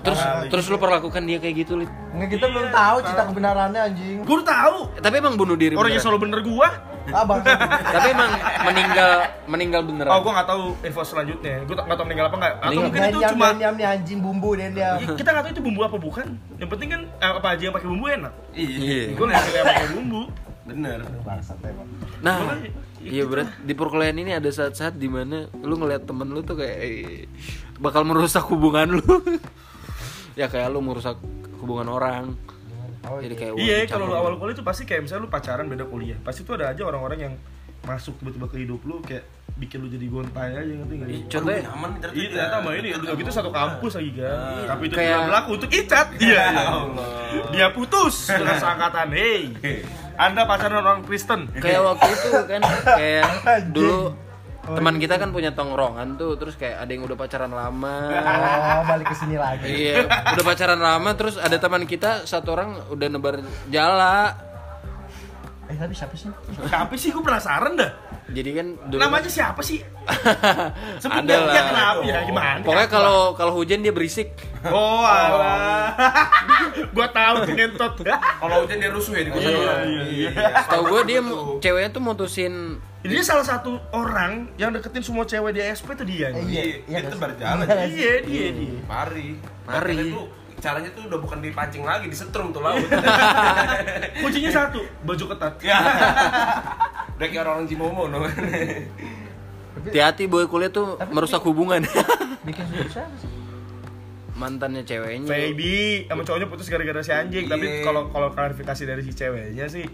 Terus 0.00 0.16
Parah. 0.16 0.48
terus 0.48 0.64
lu 0.66 0.76
perlakukan 0.76 1.22
dia 1.22 1.36
kayak 1.36 1.54
gitu, 1.58 1.76
Lid. 1.76 1.90
Nggak 2.10 2.28
kita 2.32 2.46
belum 2.48 2.66
tahu 2.70 2.96
cerita 3.02 3.22
kebenarannya 3.26 3.80
anjing. 3.82 4.16
gue 4.20 4.34
udah 4.34 4.48
tahu 4.48 4.76
Tapi 4.96 5.14
emang 5.16 5.34
bunuh 5.34 5.54
diri 5.54 5.72
orang 5.72 5.88
yang 5.88 5.98
beneran. 5.98 6.04
selalu 6.06 6.18
bener 6.22 6.40
gua 6.42 6.68
Ah, 7.10 7.24
bangsat. 7.24 7.58
Tapi 7.96 8.08
emang 8.10 8.30
meninggal 8.62 9.10
meninggal 9.46 9.80
beneran. 9.82 10.10
oh 10.10 10.20
gue 10.20 10.32
nggak 10.32 10.48
tahu 10.48 10.62
info 10.80 11.00
selanjutnya 11.02 11.54
gue 11.62 11.74
nggak 11.74 11.96
tahu 11.96 12.06
meninggal 12.06 12.26
apa 12.26 12.36
nggak 12.36 12.52
atau 12.52 12.60
Meninggal. 12.62 12.84
mungkin 12.86 13.00
itu 13.02 13.20
cuma 13.26 13.46
diam, 13.46 13.56
diam 13.56 13.74
nih 13.74 13.86
anjing 13.88 14.18
bumbu 14.20 14.50
dan 14.54 14.70
dia. 14.72 14.90
Ya, 14.96 15.12
kita 15.12 15.28
nggak 15.30 15.42
tahu 15.42 15.52
itu 15.52 15.62
bumbu 15.62 15.80
apa 15.82 15.96
bukan 15.96 16.26
yang 16.56 16.68
penting 16.68 16.88
kan 16.88 17.00
eh, 17.10 17.30
apa 17.30 17.48
aja 17.50 17.62
yang 17.62 17.74
pakai 17.74 17.88
bumbu 17.88 18.06
enak 18.06 18.32
Iya. 18.52 19.02
gue 19.10 19.26
nggak 19.26 19.42
yang 19.50 19.66
pakai 19.66 19.88
bumbu 19.92 20.22
Bener. 20.60 21.02
Nah, 22.20 22.36
iya 23.00 23.24
berat 23.24 23.50
di 23.58 23.72
perkuliahan 23.72 24.14
ini 24.14 24.32
ada 24.32 24.46
saat-saat 24.48 24.94
di 24.94 25.08
mana 25.08 25.50
lu 25.56 25.74
ngeliat 25.74 26.04
temen 26.04 26.30
lu 26.30 26.40
tuh 26.40 26.54
kayak 26.54 26.76
eh, 26.78 27.26
bakal 27.76 28.04
merusak 28.04 28.44
hubungan 28.46 29.00
lu. 29.00 29.02
ya 30.34 30.46
kayak 30.46 30.70
lu 30.70 30.80
merusak 30.80 31.16
hubungan 31.58 31.88
orang. 31.88 32.24
Oh, 33.00 33.16
Jadi 33.16 33.32
kayak 33.32 33.52
iya 33.56 33.88
kalau 33.88 34.06
lu 34.06 34.14
awal 34.14 34.36
kuliah 34.36 34.52
itu 34.52 34.60
pasti 34.60 34.84
kayak 34.84 35.08
misalnya 35.08 35.24
lu 35.24 35.30
pacaran 35.32 35.66
beda 35.66 35.88
kuliah. 35.88 36.20
Pasti 36.20 36.44
tuh 36.44 36.60
ada 36.60 36.68
aja 36.70 36.84
orang-orang 36.84 37.18
yang 37.18 37.34
masuk 37.80 38.20
tiba-tiba 38.20 38.44
ke 38.44 38.56
hidup 38.60 38.80
lu 38.84 39.00
kayak 39.00 39.24
bikin 39.56 39.80
lu 39.80 39.88
jadi 39.88 40.04
gontai 40.08 40.52
aja 40.52 40.68
ngerti 40.68 40.94
nggak? 41.00 41.08
Contohnya 41.32 41.62
Aman 41.72 41.90
ternyata. 41.96 42.12
Iya 42.12 42.28
ternyata 42.28 42.56
sama 42.60 42.70
ini 42.76 42.88
udah 42.92 43.14
gitu 43.16 43.30
satu 43.32 43.50
kampus 43.50 43.92
lagi 43.96 44.12
kan. 44.20 44.36
Tapi 44.68 44.82
itu 44.84 44.94
Kayak- 44.94 45.08
tidak 45.08 45.26
berlaku 45.26 45.50
untuk 45.56 45.70
Icat. 45.72 46.06
Iya 46.20 46.42
iya. 46.44 46.64
Allah. 46.68 47.08
dia 47.48 47.66
putus 47.72 48.14
dengan 48.28 48.56
seangkatan. 48.56 49.08
Hey 49.12 49.40
anda 50.20 50.44
pacaran 50.44 50.84
orang 50.84 51.00
Kristen. 51.00 51.48
Kayak 51.56 51.80
waktu 51.80 52.08
itu 52.12 52.28
kan 52.44 52.60
kayak 52.84 53.24
dulu 53.74 54.12
Oh, 54.70 54.76
teman 54.76 54.94
iya. 54.94 55.02
kita 55.02 55.14
kan 55.16 55.30
punya 55.30 55.50
tongkrongan 55.50 56.14
tuh 56.14 56.34
terus 56.34 56.54
kayak 56.54 56.78
ada 56.78 56.90
yang 56.90 57.02
udah 57.02 57.16
pacaran 57.16 57.50
lama 57.50 57.96
Oh, 58.06 58.82
balik 58.86 59.06
ke 59.08 59.16
sini 59.16 59.34
lagi. 59.34 59.66
iya 59.66 60.06
udah 60.06 60.44
pacaran 60.44 60.78
lama 60.78 61.10
terus 61.12 61.34
ada 61.34 61.56
teman 61.56 61.82
kita 61.84 62.22
satu 62.22 62.48
orang 62.52 62.70
udah 62.88 63.06
nebar 63.08 63.34
jala 63.66 64.46
Eh, 65.64 65.76
tapi 65.76 65.90
siapa 65.92 66.10
sih? 66.12 66.26
siapa 66.64 66.90
sih 66.94 67.08
gue 67.08 67.18
penasaran 67.20 67.74
dah 67.74 67.90
jadi 68.28 68.50
kan 68.52 68.66
dulu 68.86 68.98
namanya 69.00 69.26
siapa 69.26 69.58
sih 69.60 69.78
Ada 71.06 71.34
lah. 71.40 71.50
ya 71.52 71.62
kenapa 71.64 72.02
ya 72.04 72.18
gimana 72.22 72.58
pokoknya 72.60 72.88
kalau 72.88 73.18
kalau 73.32 73.52
hujan 73.54 73.78
dia 73.78 73.90
berisik 73.90 74.34
oh 74.64 75.02
alah 75.02 75.94
gua 76.94 77.06
tahu 77.08 77.34
tuh 77.44 77.54
ngentot 77.54 77.94
Kalau 78.02 78.56
hujan 78.60 78.76
dia 78.76 78.90
rusuh 78.90 79.14
ya 79.14 79.22
di 79.22 79.30
kosan 79.30 79.46
Iya, 79.48 79.58
orang. 79.60 79.78
iya, 79.84 80.02
iya. 80.08 80.30
Tahu 80.64 80.82
gue 80.84 81.00
dia 81.06 81.20
ceweknya 81.60 81.90
tuh 81.90 82.02
mutusin 82.02 82.54
Ini 83.00 83.10
dia 83.10 83.24
salah 83.24 83.40
satu 83.42 83.80
orang 83.90 84.52
yang 84.54 84.70
deketin 84.70 85.00
semua 85.00 85.24
cewek 85.24 85.56
di 85.56 85.64
SP 85.64 85.88
tuh 85.94 86.04
dia. 86.04 86.28
Eh, 86.30 86.44
iya, 86.44 86.62
Iya, 86.62 86.76
iya 86.84 86.98
itu 87.00 87.16
berjalan. 87.16 87.64
Iya, 87.64 87.84
Iya, 87.88 88.12
dia 88.20 88.46
dia. 88.52 88.80
Mari. 88.84 89.28
Mari. 89.64 89.96
Tuh 90.10 90.28
caranya 90.60 90.90
tuh 90.92 91.08
udah 91.08 91.16
bukan 91.16 91.40
dipancing 91.40 91.80
lagi, 91.80 92.06
disetrum 92.06 92.52
tuh 92.52 92.60
laut. 92.60 92.84
Kuncinya 94.20 94.52
satu, 94.52 94.84
baju 95.02 95.24
ketat. 95.26 95.54
ya. 95.62 95.80
Udah 97.16 97.26
kayak 97.26 97.42
orang-orang 97.42 97.64
Cimomo 97.66 98.04
no. 98.06 98.24
Hati-hati 99.80 100.24
boy 100.24 100.44
kuliah 100.44 100.68
tuh 100.68 100.96
Tapi- 100.96 101.08
merusak 101.10 101.40
hubungan. 101.42 101.80
Bikin 102.46 102.64
susah 102.70 103.08
sih. 103.16 103.32
Mantannya 104.32 104.80
ceweknya. 104.82 105.24
Baby, 105.26 106.04
sama 106.04 106.20
cowoknya 106.20 106.48
putus 106.48 106.68
gara-gara 106.68 107.00
si 107.00 107.12
anjing. 107.12 107.44
Tapi 107.44 107.64
Iya. 107.66 107.80
kalau 107.82 108.08
kalau 108.08 108.28
klarifikasi 108.30 108.82
dari 108.84 109.00
si 109.00 109.12
ceweknya 109.12 109.64
sih, 109.66 109.84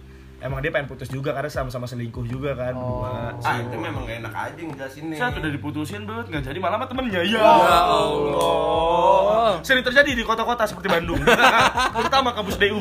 emang 0.43 0.61
dia 0.61 0.68
pengen 0.68 0.89
putus 0.91 1.09
juga 1.09 1.32
karena 1.32 1.49
sama-sama 1.49 1.89
selingkuh 1.89 2.28
juga 2.28 2.53
kan. 2.53 2.74
Oh. 2.76 2.97
berdua. 3.03 3.45
Ah, 3.45 3.57
itu 3.61 3.76
memang 3.78 4.03
gak 4.07 4.16
enak 4.24 4.34
aja 4.34 4.61
ngejelasinnya. 4.61 5.16
Saya 5.16 5.28
udah 5.39 5.53
diputusin 5.53 6.03
bet, 6.07 6.26
nggak 6.28 6.43
jadi 6.45 6.59
malah 6.61 6.76
sama 6.80 6.87
temennya 6.89 7.20
ya. 7.24 7.41
Ya 7.41 7.53
Allah. 7.84 9.61
Sering 9.62 9.84
terjadi 9.84 10.11
di 10.12 10.24
kota-kota 10.24 10.64
seperti 10.66 10.89
Bandung. 10.91 11.20
Terutama 11.97 12.32
kampus 12.34 12.57
DU. 12.59 12.80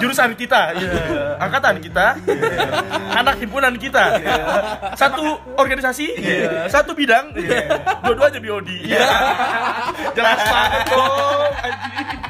Jurusan 0.00 0.34
kita, 0.36 0.76
iya. 0.76 0.92
angkatan 1.40 1.80
kita, 1.80 2.16
iya. 2.28 2.68
anak 3.16 3.40
himpunan 3.40 3.74
kita, 3.80 4.20
iya. 4.20 4.36
satu 4.94 5.40
organisasi, 5.56 6.06
iya. 6.20 6.68
satu 6.68 6.92
bidang, 6.92 7.32
iya. 7.36 7.80
dua-duanya 8.04 8.40
biodi. 8.40 8.76
Iya. 8.92 9.08
Jelas 10.12 10.40
banget 10.44 10.82
anjing. 10.92 12.20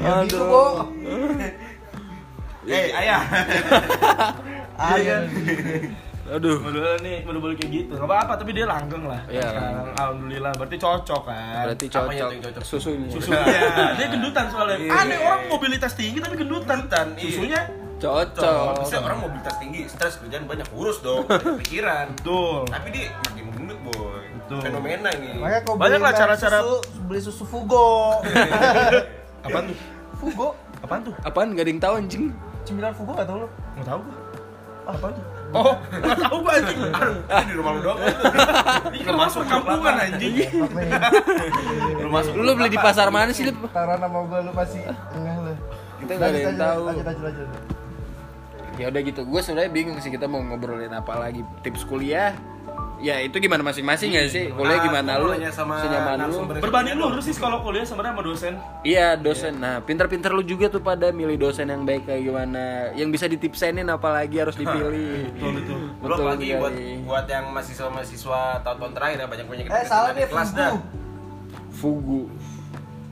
Ya 0.00 0.24
gitu, 0.24 0.40
Bo. 0.48 0.88
Eh, 2.62 2.92
ayah. 2.92 3.22
Ayo. 4.90 5.16
Aduh. 6.30 6.62
Model 6.62 6.94
nih, 7.02 7.26
model 7.26 7.52
kayak 7.52 7.70
gitu. 7.74 7.92
Gak 7.96 8.06
apa-apa, 8.06 8.38
tapi 8.38 8.54
dia 8.54 8.62
langgeng 8.62 9.02
lah. 9.02 9.18
Iya, 9.26 9.50
Sekarang, 9.50 9.86
Alhamdulillah, 9.98 10.52
berarti 10.54 10.76
cocok 10.78 11.22
kan. 11.26 11.62
Berarti 11.66 11.84
Apanya 11.86 11.98
tuh 11.98 12.06
cocok 12.06 12.30
yang 12.30 12.42
cocok? 12.44 12.62
susunya. 12.62 13.08
Susunya. 13.10 13.42
dia 13.98 14.06
gendutan 14.08 14.44
soalnya. 14.46 14.76
Iya. 14.78 14.92
Aneh 14.94 15.18
orang 15.18 15.42
mobilitas 15.48 15.92
tinggi 15.92 16.18
tapi 16.20 16.34
gendutan. 16.36 16.76
Gendutan, 16.78 17.06
iya. 17.16 17.28
Susunya 17.28 17.60
Cocok. 18.00 18.80
Maksudnya 18.80 19.02
orang 19.04 19.18
mobilitas 19.20 19.54
tinggi, 19.60 19.80
stres 19.84 20.16
kerjaan 20.16 20.48
banyak 20.48 20.64
urus 20.72 21.04
dong, 21.04 21.28
pikiran. 21.60 22.14
betul. 22.14 22.64
Tapi 22.64 22.88
dia 22.90 23.12
makin 23.18 23.44
gendut 23.52 23.78
boy. 23.84 24.24
Betul. 24.40 24.60
Fenomena 24.62 25.08
ini. 25.12 25.36
Makanya 25.36 25.60
kau 25.62 25.74
Banyak 25.76 26.00
lah 26.00 26.12
cara-cara- 26.14 26.62
susu, 26.62 26.76
beli 27.04 27.20
susu 27.20 27.44
Fugo. 27.44 28.24
Apaan 29.44 29.64
tuh? 29.66 29.76
Fugo. 30.16 30.48
Apaan 30.80 31.00
tuh? 31.04 31.14
Apaan 31.20 31.52
gak 31.52 31.64
ada 31.66 31.70
yang 31.70 31.82
tahu 31.82 31.94
anjing? 31.98 32.24
Cemilan 32.64 32.92
Fugo 32.94 33.12
gak 33.16 33.26
tau 33.26 33.46
lu? 33.46 33.48
Nggak 33.78 33.86
tahu 33.88 34.00
gua. 34.04 34.16
Apaan 34.90 35.12
tuh? 35.14 35.24
Oh, 35.50 35.74
nggak 35.92 36.18
tahu 36.18 36.36
gua 36.42 36.52
anjing. 36.58 36.80
Ah, 37.30 37.42
di 37.46 37.52
rumah 37.54 37.70
lu 37.74 37.80
doang. 37.82 37.98
Ini 39.00 39.12
masuk 39.14 39.42
kampungan 39.46 39.94
anjing. 39.98 40.34
Belum 41.98 42.12
masuk. 42.12 42.32
Lu 42.34 42.50
beli 42.58 42.70
di 42.74 42.80
pasar 42.80 43.06
mana 43.10 43.30
sih, 43.30 43.46
Lip? 43.46 43.56
Taruhan 43.70 43.98
sama 43.98 44.18
gua 44.26 44.38
lu 44.42 44.52
pasti 44.54 44.78
enggak 44.82 45.36
lu. 45.42 45.52
Kita 46.00 46.12
nggak 46.16 46.28
ada 46.32 46.38
yang 46.38 46.56
lanjut. 46.86 47.48
Ya 48.80 48.88
udah 48.88 49.00
gitu. 49.04 49.20
Gue 49.28 49.40
sebenarnya 49.44 49.68
bingung 49.68 50.00
sih 50.00 50.08
kita 50.08 50.24
mau 50.24 50.40
ngobrolin 50.40 50.88
apa 50.96 51.12
lagi. 51.20 51.44
Tips 51.60 51.84
kuliah. 51.84 52.32
Ya 53.00 53.16
itu 53.16 53.32
gimana 53.40 53.64
masing-masing 53.64 54.12
ya 54.12 54.28
sih? 54.28 54.52
Kuliah 54.52 54.84
gimana 54.84 55.16
lu? 55.16 55.32
Sama 55.48 55.80
Senyaman 55.80 56.28
lu? 56.28 56.36
Berbanding 56.52 57.00
lurus 57.00 57.24
sih 57.24 57.34
kalau 57.34 57.64
kuliah 57.64 57.80
sebenarnya 57.80 58.12
sama 58.12 58.22
dosen. 58.22 58.52
Iya 58.84 59.16
dosen. 59.16 59.56
Nah 59.56 59.80
pinter-pinter 59.80 60.28
lu 60.36 60.44
juga 60.44 60.68
tuh 60.68 60.84
pada 60.84 61.08
milih 61.08 61.40
dosen 61.40 61.72
yang 61.72 61.88
baik 61.88 62.04
kayak 62.04 62.28
gimana. 62.28 62.92
Yang 62.92 63.08
bisa 63.16 63.24
ditipsenin 63.24 63.88
apalagi 63.88 64.36
harus 64.36 64.52
dipilih. 64.60 65.32
Betul 65.32 65.50
betul. 65.56 65.78
Belum 66.04 66.16
Betul 66.20 66.26
lagi 66.28 66.48
buat 66.54 66.74
buat 67.08 67.26
yang 67.26 67.44
mahasiswa-mahasiswa 67.56 68.40
tahun-tahun 68.60 68.92
terakhir 68.92 69.16
ya 69.16 69.26
banyak 69.26 69.46
banyak 69.48 69.64
Eh 69.64 69.84
salah 69.88 70.10
nih 70.12 70.28
kelas 70.28 70.50
dah. 70.52 70.76
Fugu. 71.72 72.28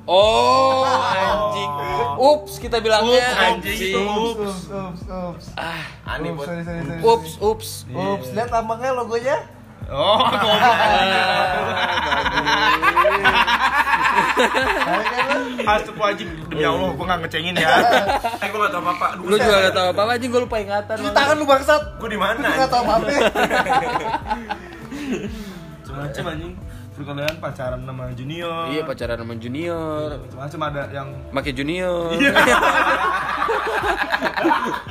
Oh, 0.09 0.89
anjing. 1.20 1.70
Ups, 2.16 2.57
kita 2.57 2.80
bilangnya 2.80 3.24
Ups, 3.24 3.41
anjing. 3.41 3.93
Ups 3.93 4.41
ups 4.41 4.64
ups 4.68 5.03
ups. 5.05 5.47
Ah, 5.53 5.84
Aneh 6.16 6.32
Ups, 6.32 6.41
buat 6.41 6.49
sorry, 6.49 6.64
sorry, 6.64 6.80
sorry. 6.80 7.01
ups, 7.05 7.32
ups. 7.41 7.68
Ups, 7.89 8.26
lihat 8.32 8.49
lambangnya 8.49 8.97
logonya. 8.97 9.36
Oh, 9.89 10.20
goblok. 10.20 10.74
Kan 10.78 10.93
lu? 15.32 15.41
Astagfirullahaladzim 15.64 16.28
Demi 16.49 16.64
Allah, 16.64 16.89
gue 16.93 17.05
gak 17.09 17.18
ngecengin 17.24 17.55
ya 17.57 17.68
Eh 18.41 18.49
gue 18.49 18.59
gak 18.61 18.72
tau 18.72 18.80
apa-apa. 18.84 19.07
Lu 19.20 19.36
juga 19.36 19.57
gak 19.68 19.74
tahu 19.74 19.89
apa-apa 19.97 20.12
anjing, 20.16 20.30
gue 20.32 20.43
lupa 20.45 20.57
ingatan. 20.61 20.97
Cuci 21.01 21.11
tangan 21.12 21.36
lu 21.41 21.45
bangsat. 21.49 21.82
Gue 21.97 22.09
di 22.12 22.18
mana? 22.20 22.49
Lu 22.49 22.61
gak 22.61 22.70
tau 22.70 22.82
apa-apa. 22.84 23.09
Macam 25.89 26.24
anjing 26.30 26.55
Perkuliahan 26.99 27.39
pacaran 27.39 27.80
sama 27.86 28.11
junior 28.11 28.74
Iya 28.74 28.82
pacaran 28.82 29.16
sama 29.22 29.34
junior, 29.39 30.18
Macam 30.34 30.61
ada 30.66 30.82
yang 30.91 31.09
make 31.30 31.55
junior. 31.55 32.11
Iya. 32.18 32.34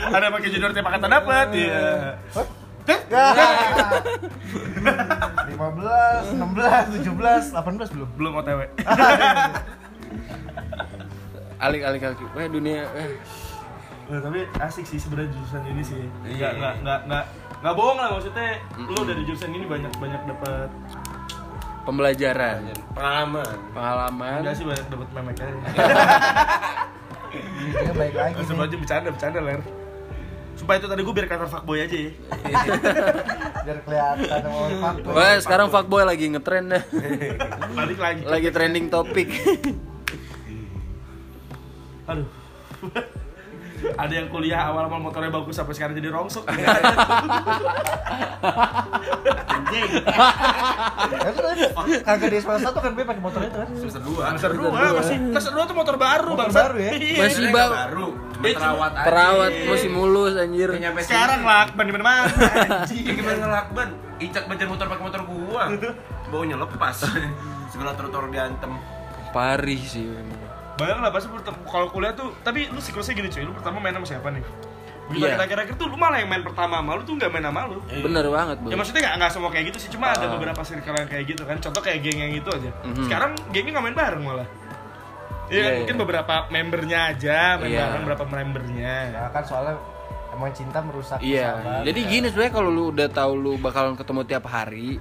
Ada 0.08 0.32
pakai 0.32 0.50
junior 0.52 0.72
tiap 0.72 0.88
angkatan 0.88 1.12
dapat 1.12 1.48
Iya 1.52 2.16
Ya. 2.88 3.26
15, 5.48 6.40
16, 6.40 7.04
17, 7.04 7.52
18 7.52 7.94
belum? 7.94 8.10
Belum 8.16 8.32
OTW 8.40 8.60
Alik 11.58 11.82
alik 11.84 12.02
alik. 12.06 12.20
Wah 12.38 12.48
dunia. 12.48 12.86
Eh. 12.94 13.18
Nah, 14.08 14.22
tapi 14.22 14.46
asik 14.62 14.86
sih 14.86 15.02
sebenarnya 15.02 15.34
jurusan 15.34 15.62
ini 15.66 15.82
sih. 15.82 16.06
Iya. 16.24 16.54
Nggak 16.54 16.54
nggak 16.54 16.74
nggak 16.86 17.00
nggak 17.10 17.24
nggak 17.66 17.74
bohong 17.74 17.98
lah 17.98 18.08
maksudnya. 18.14 18.62
Lu 18.78 19.02
dari 19.02 19.22
jurusan 19.26 19.50
ini 19.52 19.66
banyak 19.66 19.92
banyak 19.98 20.22
dapat 20.30 20.70
Pembelajaran, 21.88 22.68
Pengalaman. 22.92 23.58
pengalaman. 23.72 24.40
enggak 24.44 24.60
sih 24.60 24.68
banyak 24.68 24.86
dapat 24.92 25.08
memek 25.16 25.40
aja. 25.40 25.56
Ini 27.64 27.94
baik 27.96 28.16
lagi 28.16 28.44
aja 28.44 28.76
bercanda 28.76 29.08
bercanda 29.08 29.40
ler. 29.40 29.62
Supaya 30.68 30.84
itu 30.84 30.92
tadi 30.92 31.00
gue 31.00 31.16
biar 31.16 31.28
kata 31.32 31.48
fuckboy 31.48 31.80
aja 31.80 31.96
ya. 31.96 32.12
Biar 33.72 33.80
kelihatan 33.88 34.40
sama 34.44 34.58
orang 34.68 34.80
faktor. 34.84 35.12
Wah 35.16 35.36
sekarang 35.40 35.68
fuckboy 35.72 36.04
lagi 36.04 36.28
ngetren 36.28 36.76
dah. 36.76 36.84
Balik 37.80 37.96
lagi. 38.04 38.22
lagi 38.28 38.50
trending 38.52 38.92
topik. 38.92 39.32
Aduh. 42.12 42.28
Ada 43.78 44.14
yang 44.14 44.28
kuliah 44.28 44.74
awal-awal 44.74 44.98
motornya 44.98 45.30
bagus 45.30 45.54
sampai 45.54 45.78
sekarang 45.78 45.94
jadi 45.94 46.10
rongsok. 46.10 46.50
Anjing. 49.48 49.90
Kagak 52.02 52.30
di 52.32 52.40
semester 52.42 52.66
satu 52.70 52.80
kan 52.82 52.92
gue 52.94 53.06
pakai 53.06 53.22
motor 53.22 53.42
itu 53.44 53.58
kan. 53.58 53.70
Semester 53.78 54.02
2. 54.02 54.18
Semester 54.18 54.52
dua 54.54 54.70
masih 54.94 55.18
semester 55.30 55.52
dua 55.54 55.64
tuh 55.66 55.76
motor 55.78 55.96
baru 55.96 56.32
Motor 56.34 56.42
bangsa. 56.50 56.60
baru 56.64 56.78
ya? 56.80 56.92
Iya. 56.98 57.22
Masih 57.22 57.46
baru. 57.52 58.08
Cuma 58.34 58.46
terawat 58.48 58.92
aja. 58.94 59.06
Perawat 59.06 59.52
masih 59.68 59.90
mulus 59.90 60.34
anjir. 60.38 60.70
Sekarang 61.04 61.42
lakban 61.46 61.86
di. 61.86 61.94
Anjing. 61.98 63.04
Ya 63.06 63.14
gimana 63.14 63.38
ngelakban? 63.46 63.88
Icat 64.18 64.44
belajar 64.50 64.68
motor 64.68 64.86
pakai 64.90 65.04
motor 65.06 65.22
gua. 65.26 65.64
Baunya 66.34 66.58
lepas. 66.58 66.98
Segala 67.72 67.92
trotoar 67.94 68.32
diantem. 68.34 68.72
Parih 69.30 69.82
sih. 69.84 70.08
memang. 70.08 70.47
Bayang 70.78 71.02
lah 71.02 71.10
pasti 71.10 71.26
kalau 71.66 71.88
kuliah 71.90 72.14
tuh, 72.14 72.30
tapi 72.42 72.70
lu 72.70 72.78
siklusnya 72.78 73.14
gini 73.14 73.28
cuy, 73.28 73.44
lu 73.44 73.52
pertama 73.52 73.82
main 73.82 73.94
sama 73.94 74.06
siapa 74.06 74.30
nih? 74.30 74.46
Begitu 75.08 75.24
Iya. 75.24 75.34
kita 75.34 75.44
akhir-akhir 75.48 75.76
tuh 75.80 75.88
lu 75.88 75.96
malah 75.96 76.20
yang 76.20 76.28
main 76.28 76.44
pertama 76.44 76.78
sama 76.78 76.92
lu 76.94 77.02
tuh 77.02 77.16
nggak 77.16 77.32
main 77.32 77.44
sama 77.44 77.62
lu. 77.66 77.80
Bener 77.82 78.26
banget 78.28 78.58
Ya 78.60 78.64
bro. 78.68 78.78
maksudnya 78.78 79.02
nggak 79.02 79.16
nggak 79.18 79.32
semua 79.32 79.50
kayak 79.50 79.66
gitu 79.72 79.78
sih, 79.80 79.90
cuma 79.90 80.06
ada 80.12 80.26
Ah. 80.28 80.32
beberapa 80.36 80.62
circle 80.62 80.94
yang 80.94 81.08
kayak 81.08 81.26
gitu 81.26 81.42
kan. 81.44 81.58
Contoh 81.58 81.82
kayak 81.82 82.00
geng 82.02 82.20
yang 82.20 82.34
itu 82.36 82.50
aja. 82.52 82.70
Mhm. 82.84 83.04
Sekarang 83.08 83.32
gengnya 83.50 83.72
nggak 83.74 83.86
main 83.86 83.98
bareng 83.98 84.22
malah. 84.22 84.48
Iya, 85.48 85.64
Iya, 85.64 85.70
mungkin 85.80 85.96
iya. 85.96 86.02
beberapa 86.04 86.34
membernya 86.52 87.00
aja 87.08 87.38
main 87.56 87.72
Iya. 87.72 87.80
bareng 87.82 88.04
berapa 88.06 88.24
membernya. 88.28 88.94
Ya 89.10 89.24
kan 89.32 89.44
soalnya 89.48 89.80
emang 90.30 90.52
cinta 90.52 90.84
merusak 90.84 91.18
Iya. 91.24 91.56
persahabatan. 91.56 91.86
Jadi 91.88 92.00
gini 92.06 92.26
sebenarnya 92.28 92.54
kalau 92.54 92.70
lu 92.70 92.84
udah 92.92 93.08
tahu 93.08 93.32
lu 93.34 93.54
bakalan 93.56 93.96
ketemu 93.96 94.22
tiap 94.28 94.46
hari, 94.46 95.00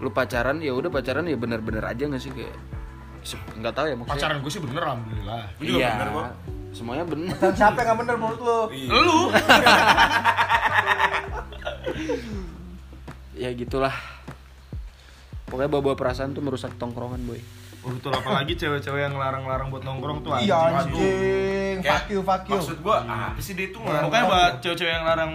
lu 0.00 0.08
pacaran 0.08 0.56
ya 0.58 0.72
udah 0.72 0.88
pacaran 0.88 1.22
ya 1.22 1.36
bener-bener 1.36 1.84
aja 1.84 2.02
nggak 2.02 2.18
sih 2.18 2.32
kayak 2.32 2.56
nggak 3.54 3.72
tahu 3.72 3.86
ya 3.86 3.94
maksudnya. 3.94 4.18
Pacaran 4.18 4.36
gue 4.38 4.50
sih 4.50 4.60
bener 4.60 4.82
alhamdulillah. 4.82 5.42
Juga 5.56 5.74
Iya. 5.74 5.90
bener, 5.90 6.08
kok. 6.10 6.26
Semuanya 6.70 7.04
bener. 7.04 7.34
Dan 7.34 7.52
siapa 7.54 7.76
yang 7.76 7.86
gak 7.86 7.98
bener 8.00 8.14
menurut 8.16 8.40
lu? 8.40 8.58
Lu 8.90 9.18
ya 13.36 13.50
gitulah. 13.50 13.94
Pokoknya 15.44 15.68
bawa-bawa 15.68 15.94
perasaan 15.94 16.32
tuh 16.32 16.40
merusak 16.40 16.72
tongkrongan 16.76 17.20
boy. 17.22 17.38
Oh, 17.84 17.92
betul 17.92 18.10
apalagi 18.10 18.52
cewek-cewek 18.56 19.00
yang 19.02 19.14
larang-larang 19.14 19.68
buat 19.68 19.82
nongkrong 19.82 20.18
tuh 20.20 20.30
Iya 20.34 20.56
anjing. 20.72 20.96
anjing, 20.96 21.74
Kayak, 21.78 21.94
fuck 21.94 22.04
you, 22.08 22.20
fuck 22.24 22.42
you. 22.42 22.52
Maksud 22.56 22.76
gua, 22.80 22.96
apa 23.04 23.38
sih 23.38 23.52
dia 23.52 23.68
itu 23.68 23.76
nggak? 23.76 24.00
Pokoknya 24.02 24.24
buat 24.24 24.52
cewek-cewek 24.58 24.90
yang 24.90 25.04
larang 25.04 25.30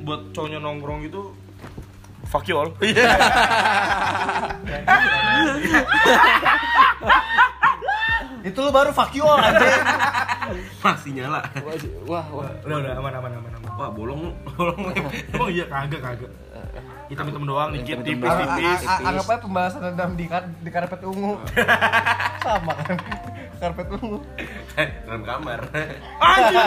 buat 0.00 0.20
cowoknya 0.32 0.58
nongkrong 0.58 1.04
gitu 1.04 1.36
Fuck 2.24 2.46
you 2.46 2.56
all 2.56 2.70
Iya 2.80 3.04
Itu 8.50 8.60
lu 8.60 8.70
baru 8.70 8.90
fuck 8.90 9.14
you 9.14 9.22
all 9.22 9.38
anjing. 9.38 9.82
Masih 10.84 11.10
nyala. 11.14 11.40
Wah, 12.04 12.26
wah. 12.28 12.50
Udah 12.62 12.76
udah 12.78 12.92
aman 12.98 13.12
aman 13.14 13.30
aman 13.38 13.52
aman 13.54 13.70
Wah, 13.78 13.88
bolong 13.88 14.34
bolong. 14.50 14.90
Emang 15.30 15.48
iya 15.48 15.64
kagak 15.64 16.02
kagak 16.02 16.32
hitam-hitam 17.06 17.42
doang 17.42 17.74
dikit 17.74 18.06
tipis 18.06 18.22
tipis 18.22 18.80
Anggap 18.86 19.26
aja 19.26 19.42
pembahasan 19.42 19.80
dendam 19.82 20.14
di, 20.14 20.30
kar- 20.30 20.46
di 20.46 20.70
karpet 20.70 21.02
ungu 21.02 21.42
Sama 22.44 22.70
kan 22.78 22.96
Karpet 23.58 23.88
ungu 23.90 24.22
dalam 24.78 25.20
kamar 25.20 25.60
anjir 26.16 26.64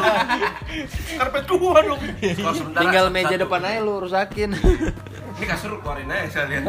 karpet 1.16 1.44
gua 1.48 1.80
dong 1.82 2.02
sebentar, 2.20 2.82
Tinggal 2.84 3.06
meja 3.10 3.34
satu. 3.34 3.42
depan 3.42 3.62
aja 3.64 3.80
lu 3.80 3.94
rusakin. 3.98 4.52
ini 5.40 5.46
kasur 5.48 5.80
keluarin 5.80 6.12
aja 6.12 6.28
sekalian 6.30 6.64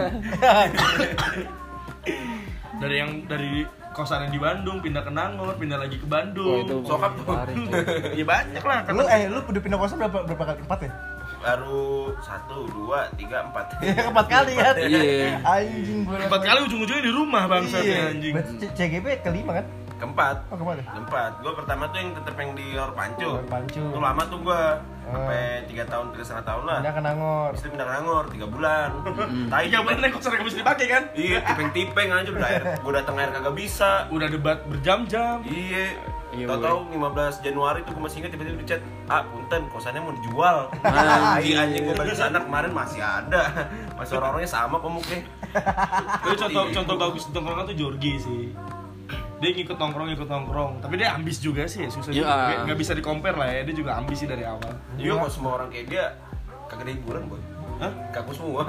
dari 2.75 2.95
yang 2.97 3.11
dari 3.27 3.67
kosan 3.95 4.27
yang 4.27 4.33
di 4.33 4.39
Bandung 4.39 4.79
pindah 4.79 5.01
ke 5.01 5.09
Nangor 5.09 5.55
pindah 5.55 5.79
lagi 5.79 5.97
ke 5.97 6.05
Bandung 6.05 6.61
itu 6.61 6.83
Sokap 6.83 7.15
tuh. 7.17 7.39
ya 8.19 8.25
banyak 8.27 8.61
lah 8.61 8.79
kan 8.83 8.93
Lu 8.93 9.07
eh 9.07 9.25
lu 9.27 9.39
udah 9.41 9.63
pindah 9.63 9.79
kosan 9.79 9.97
berapa, 9.97 10.19
berapa 10.25 10.45
kali? 10.45 10.59
Empat 10.61 10.81
ya? 10.83 10.93
baru 11.37 12.09
satu 12.19 12.65
dua 12.67 13.05
tiga 13.15 13.45
empat 13.45 13.77
Iya 13.85 14.09
empat 14.09 14.27
kali 14.27 14.53
kan 14.57 14.75
Iya. 14.81 15.39
Anjing 15.39 16.01
gue 16.03 16.17
empat 16.19 16.41
kali 16.41 16.59
ujung-ujungnya 16.65 17.05
di 17.05 17.13
rumah 17.13 17.45
bang 17.45 17.65
Iya 17.71 17.99
anjing 18.11 18.33
Berarti 18.33 18.53
C- 18.59 18.73
CGB 18.75 19.07
kelima 19.21 19.61
kan? 19.61 19.67
Keempat. 19.99 20.37
Oh 20.51 20.57
ke 20.59 20.65
mana? 20.65 20.83
keempat. 20.83 21.33
Gue 21.41 21.53
pertama 21.55 21.83
tuh 21.91 21.99
yang 22.03 22.11
tetep 22.15 22.35
yang 22.35 22.51
di 22.59 22.67
Lor 22.75 22.93
Pancu. 22.93 23.29
Lor 23.29 23.47
Pancu. 23.47 23.83
itu 23.83 23.99
lama 24.01 24.23
tuh 24.27 24.39
gue 24.43 24.63
sampai 25.05 25.43
tiga 25.69 25.85
tahun 25.85 26.07
tiga 26.17 26.25
setengah 26.25 26.47
tahun 26.49 26.63
lah. 26.65 26.79
Pindah 26.81 26.95
ke 26.95 27.03
Nangor. 27.05 27.51
Itu 27.55 27.67
pindah 27.71 27.87
ke 27.87 27.95
Nangor 27.95 28.25
tiga 28.33 28.47
bulan. 28.49 28.89
Tai 29.53 29.65
tiga 29.69 29.79
bulan 29.85 29.97
naik 30.01 30.13
kosan 30.17 30.31
gak 30.35 30.47
bisa 30.47 30.59
dipakai 30.61 30.87
kan? 30.89 31.03
Iya. 31.15 31.39
Tipeng-tipeng 31.45 32.09
aja 32.11 32.29
udah 32.33 32.47
air. 32.49 32.63
Gue 32.83 32.93
datang 32.93 33.15
air 33.21 33.31
kagak 33.31 33.55
bisa. 33.55 33.91
Udah 34.11 34.29
debat 34.29 34.59
berjam-jam. 34.67 35.45
Iya, 35.47 35.95
Iya, 36.35 36.51
tahu-tahu 36.51 36.99
15 36.99 37.47
Januari 37.47 37.87
tuh 37.87 37.95
gue 37.95 38.03
masih 38.03 38.19
ingat 38.19 38.35
tiba-tiba 38.35 38.59
di 38.59 38.67
chat, 38.67 38.83
ah 39.07 39.23
punten 39.23 39.71
kosannya 39.71 40.03
mau 40.03 40.11
dijual. 40.19 40.67
Anjing. 40.83 41.55
Iya 41.55 41.57
anjing 41.63 41.83
gue 41.87 41.95
balik 41.95 42.17
sana 42.19 42.43
kemarin 42.43 42.75
masih 42.75 42.99
ada, 42.99 43.71
masih 43.95 44.19
orang-orangnya 44.19 44.51
sama 44.51 44.83
kok 44.83 44.91
mukanya. 44.91 45.23
Tapi 45.55 46.35
contoh 46.35 46.65
contoh 46.75 46.97
bagus 46.99 47.23
di 47.31 47.33
tongkrongan 47.39 47.65
tuh 47.71 47.77
Jorgi 47.79 48.13
sih. 48.19 48.45
Dia 49.35 49.51
ngikut 49.51 49.77
nongkrong 49.77 50.07
ngikut 50.09 50.27
nongkrong, 50.27 50.73
tapi 50.79 50.95
dia 50.95 51.13
ambis 51.13 51.37
juga 51.39 51.65
sih, 51.65 51.85
susah 51.87 52.11
Ya. 52.11 52.17
juga. 52.17 52.35
Nggak- 52.65 52.79
bisa 52.79 52.93
di 52.93 53.01
compare 53.01 53.35
lah 53.35 53.49
ya, 53.49 53.61
dia 53.63 53.75
juga 53.75 53.95
ambis 53.95 54.17
sih 54.17 54.27
dari 54.27 54.43
awal. 54.43 54.73
Juga 54.95 55.27
kok 55.27 55.31
semua 55.31 55.51
orang 55.57 55.69
kayak 55.69 55.87
dia 55.87 56.05
kagak 56.65 56.85
ada 56.85 56.93
hiburan 56.93 57.23
boy. 57.27 57.41
Hah? 57.75 57.91
Kaku 58.09 58.31
semua. 58.33 58.63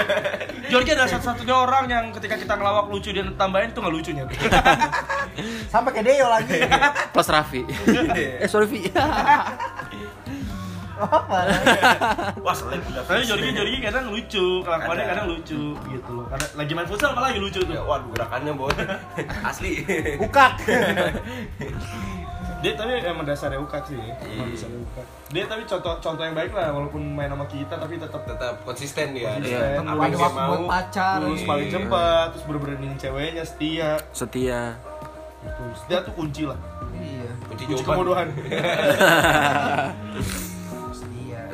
Jorgi 0.72 0.90
adalah 0.90 1.04
satu-satunya 1.06 1.52
orang 1.52 1.84
yang 1.86 2.04
ketika 2.10 2.34
kita 2.34 2.56
ngelawak 2.56 2.88
lucu 2.88 3.12
dia 3.12 3.20
tambahin 3.34 3.68
tuh 3.70 3.84
nggak 3.84 3.94
lucunya. 3.94 4.24
Sampai 5.68 5.92
ke 5.92 6.00
Deo 6.00 6.26
lagi 6.26 6.56
Plus 7.12 7.28
Raffi. 7.28 7.60
eh 8.40 8.48
sorry 8.48 8.66
Vi. 8.66 8.88
Apa? 10.98 11.36
Wah 12.44 12.52
selek 12.52 12.80
udah. 12.84 13.02
Tapi. 13.02 13.22
Jorgi 13.22 13.48
Jorgi 13.52 13.76
kadang 13.78 14.04
lucu, 14.08 14.44
kelakuannya 14.60 15.00
Ada. 15.00 15.10
kadang 15.12 15.26
lucu 15.30 15.60
gitu 15.78 16.10
loh. 16.10 16.24
Karena 16.26 16.44
lagi 16.54 16.70
main 16.72 16.86
futsal 16.86 17.10
malah 17.12 17.28
lagi 17.28 17.38
lucu 17.38 17.58
Ya, 17.60 17.66
tuh. 17.72 17.84
waduh 17.84 18.08
gerakannya 18.10 18.52
boy. 18.52 18.72
Asli. 19.48 19.70
Ukak 20.18 20.50
Dia 22.58 22.74
tapi 22.74 22.90
emang 22.98 23.22
dasarnya 23.22 23.54
ukak 23.56 23.86
sih. 23.86 23.94
Emang 23.94 24.50
dasarnya 24.50 24.78
ukak. 24.82 25.04
Dia 25.30 25.44
tapi 25.46 25.62
contoh 25.64 25.92
contoh 25.96 26.20
yang 26.20 26.34
baik 26.34 26.50
lah 26.50 26.66
walaupun 26.72 27.00
main 27.06 27.28
sama 27.28 27.44
kita 27.46 27.72
tapi 27.72 27.94
tetap 27.96 28.20
Tetap 28.26 28.54
konsisten 28.66 29.14
dia. 29.14 29.30
Konsisten. 29.32 29.78
Apa 29.78 29.86
Ada 29.86 29.94
yang 29.94 30.10
dia 30.10 30.18
waktu 30.18 30.42
buat 30.42 30.58
mau. 30.58 30.66
pacar 30.68 31.14
terus 31.22 31.38
Iya. 31.38 31.46
paling 31.46 31.68
cepat, 31.70 32.26
terus 32.28 32.42
bener-berenin 32.44 32.92
ceweknya 32.98 33.42
setia. 33.42 33.90
Setia. 34.10 34.60
Gitu. 35.38 35.62
Setia 35.78 35.98
tuh 36.02 36.12
kunci 36.12 36.42
lah. 36.44 36.58
Iya 36.92 37.30
Kunci 37.46 37.62
Kunci 37.64 37.80
kemudahan. 37.80 38.28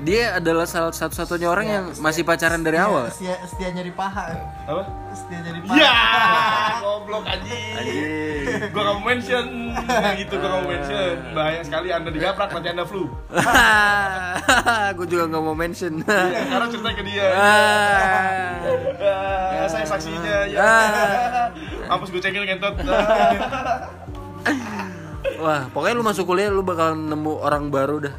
Setia 0.04 0.36
Dia 0.36 0.36
adalah 0.36 0.68
salah 0.68 0.92
satu-satunya 0.92 1.48
orang 1.48 1.66
yang 1.66 1.84
masih 1.96 2.28
pacaran 2.28 2.60
dari 2.60 2.76
awal. 2.76 3.08
Setia, 3.08 3.40
setia 3.48 3.72
nyari 3.72 3.88
paha 3.88 4.36
Apa? 4.68 4.84
Setia 5.16 5.38
nyari 5.40 5.60
paha 5.64 5.80
Ya, 5.80 5.96
goblok 6.84 7.24
anjing. 7.24 7.72
Anjing. 7.72 8.04
Gua 8.76 8.82
gak 8.84 8.94
mau 9.00 9.04
mention 9.08 9.46
gitu, 10.20 10.34
gua 10.36 10.48
gak 10.52 10.60
mau 10.60 10.68
mention. 10.68 11.14
Bahaya 11.32 11.60
sekali 11.64 11.88
Anda 11.88 12.10
digaprak 12.12 12.52
nanti 12.52 12.68
Anda 12.68 12.84
flu. 12.84 13.08
Gue 14.94 15.06
juga 15.08 15.24
nggak 15.32 15.42
mau 15.42 15.56
mention. 15.56 16.04
Ya, 16.04 16.44
sekarang 16.52 16.68
cerita 16.68 16.90
ke 16.92 17.02
dia. 17.08 17.26
Ah. 17.32 18.60
Ah, 19.64 19.68
saya 19.72 19.86
saksinya 19.88 20.44
ya. 20.52 20.58
Ah. 20.60 21.48
Mampus 21.88 22.12
gue 22.12 22.20
cengil 22.20 22.44
ngentot. 22.44 22.76
Wah, 25.40 25.64
pokoknya 25.72 25.94
lu 25.96 26.04
masuk 26.04 26.28
kuliah 26.28 26.52
lu 26.52 26.60
bakal 26.60 26.92
nemu 26.92 27.40
orang 27.40 27.72
baru 27.72 28.04
dah. 28.04 28.14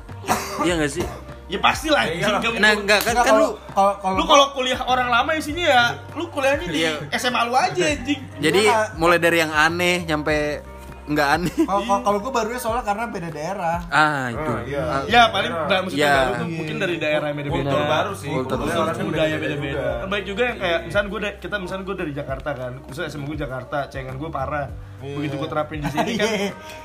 Iya 0.66 0.82
gak 0.82 0.90
sih? 0.90 1.06
Ya 1.46 1.60
pasti 1.60 1.88
lah. 1.88 2.10
Gak 2.10 2.58
Nah, 2.58 2.74
enggak 2.74 3.00
kan 3.02 3.14
kan 3.16 3.34
lu 3.36 3.54
kalau 3.70 3.94
kalau 4.02 4.16
Lu 4.18 4.24
kalau 4.26 4.46
kuliah 4.52 4.82
orang 4.82 5.08
lama 5.08 5.32
isinya 5.32 5.62
ya, 5.64 5.84
lu 6.12 6.26
kuliahnya 6.28 6.66
di 6.66 6.82
Iya. 6.82 7.06
SMA 7.14 7.42
lu 7.44 7.54
aja 7.54 7.84
anjing. 7.86 8.18
jadi 8.36 8.62
Gua- 8.64 8.90
mulai 8.98 9.18
dari 9.18 9.38
yang 9.40 9.52
aneh 9.52 10.02
nyampe 10.04 10.66
nggak 11.06 11.28
aneh. 11.32 11.54
kalau 11.64 12.02
kalau- 12.02 12.18
gue 12.20 12.34
barunya 12.34 12.58
soalnya 12.58 12.82
karena 12.82 13.06
beda 13.06 13.30
daerah 13.30 13.78
Ah, 13.88 14.26
itu. 14.28 14.42
Ah, 14.50 14.62
iya. 14.66 14.82
Ah, 14.82 15.02
Ya 15.06 15.22
paling 15.30 15.52
nggak 15.54 15.80
maksudnya 15.86 16.02
Iya. 16.04 16.16
baru 16.18 16.32
tuh 16.34 16.48
mungkin 16.50 16.76
dari 16.82 16.96
daerah 16.98 17.26
yang 17.28 17.38
beda-beda. 17.38 17.62
Kultur 17.62 17.82
baru 17.86 18.12
sih. 18.16 18.30
Kultur 18.32 18.58
Kultur 18.58 18.82
orangnya 18.82 19.06
budaya 19.06 19.36
beda-beda 19.38 19.70
juga. 19.78 19.92
Kan 20.02 20.08
baik 20.10 20.26
juga 20.26 20.44
yang 20.44 20.58
kayak 20.58 20.80
misalnya 20.84 21.08
gue 21.08 21.20
kita 21.38 21.56
misalnya 21.60 21.84
gue 21.86 21.96
dari 21.96 22.12
Jakarta 22.12 22.50
kan, 22.52 22.72
misalnya 22.82 23.10
SMA 23.12 23.26
gue 23.28 23.38
Jakarta, 23.38 23.78
cengen 23.86 24.16
gue 24.18 24.30
parah. 24.30 24.68
Begitu 24.98 25.36
gue 25.38 25.46
terapin 25.48 25.78
di 25.78 25.90
sini 25.94 26.12
kan, 26.18 26.30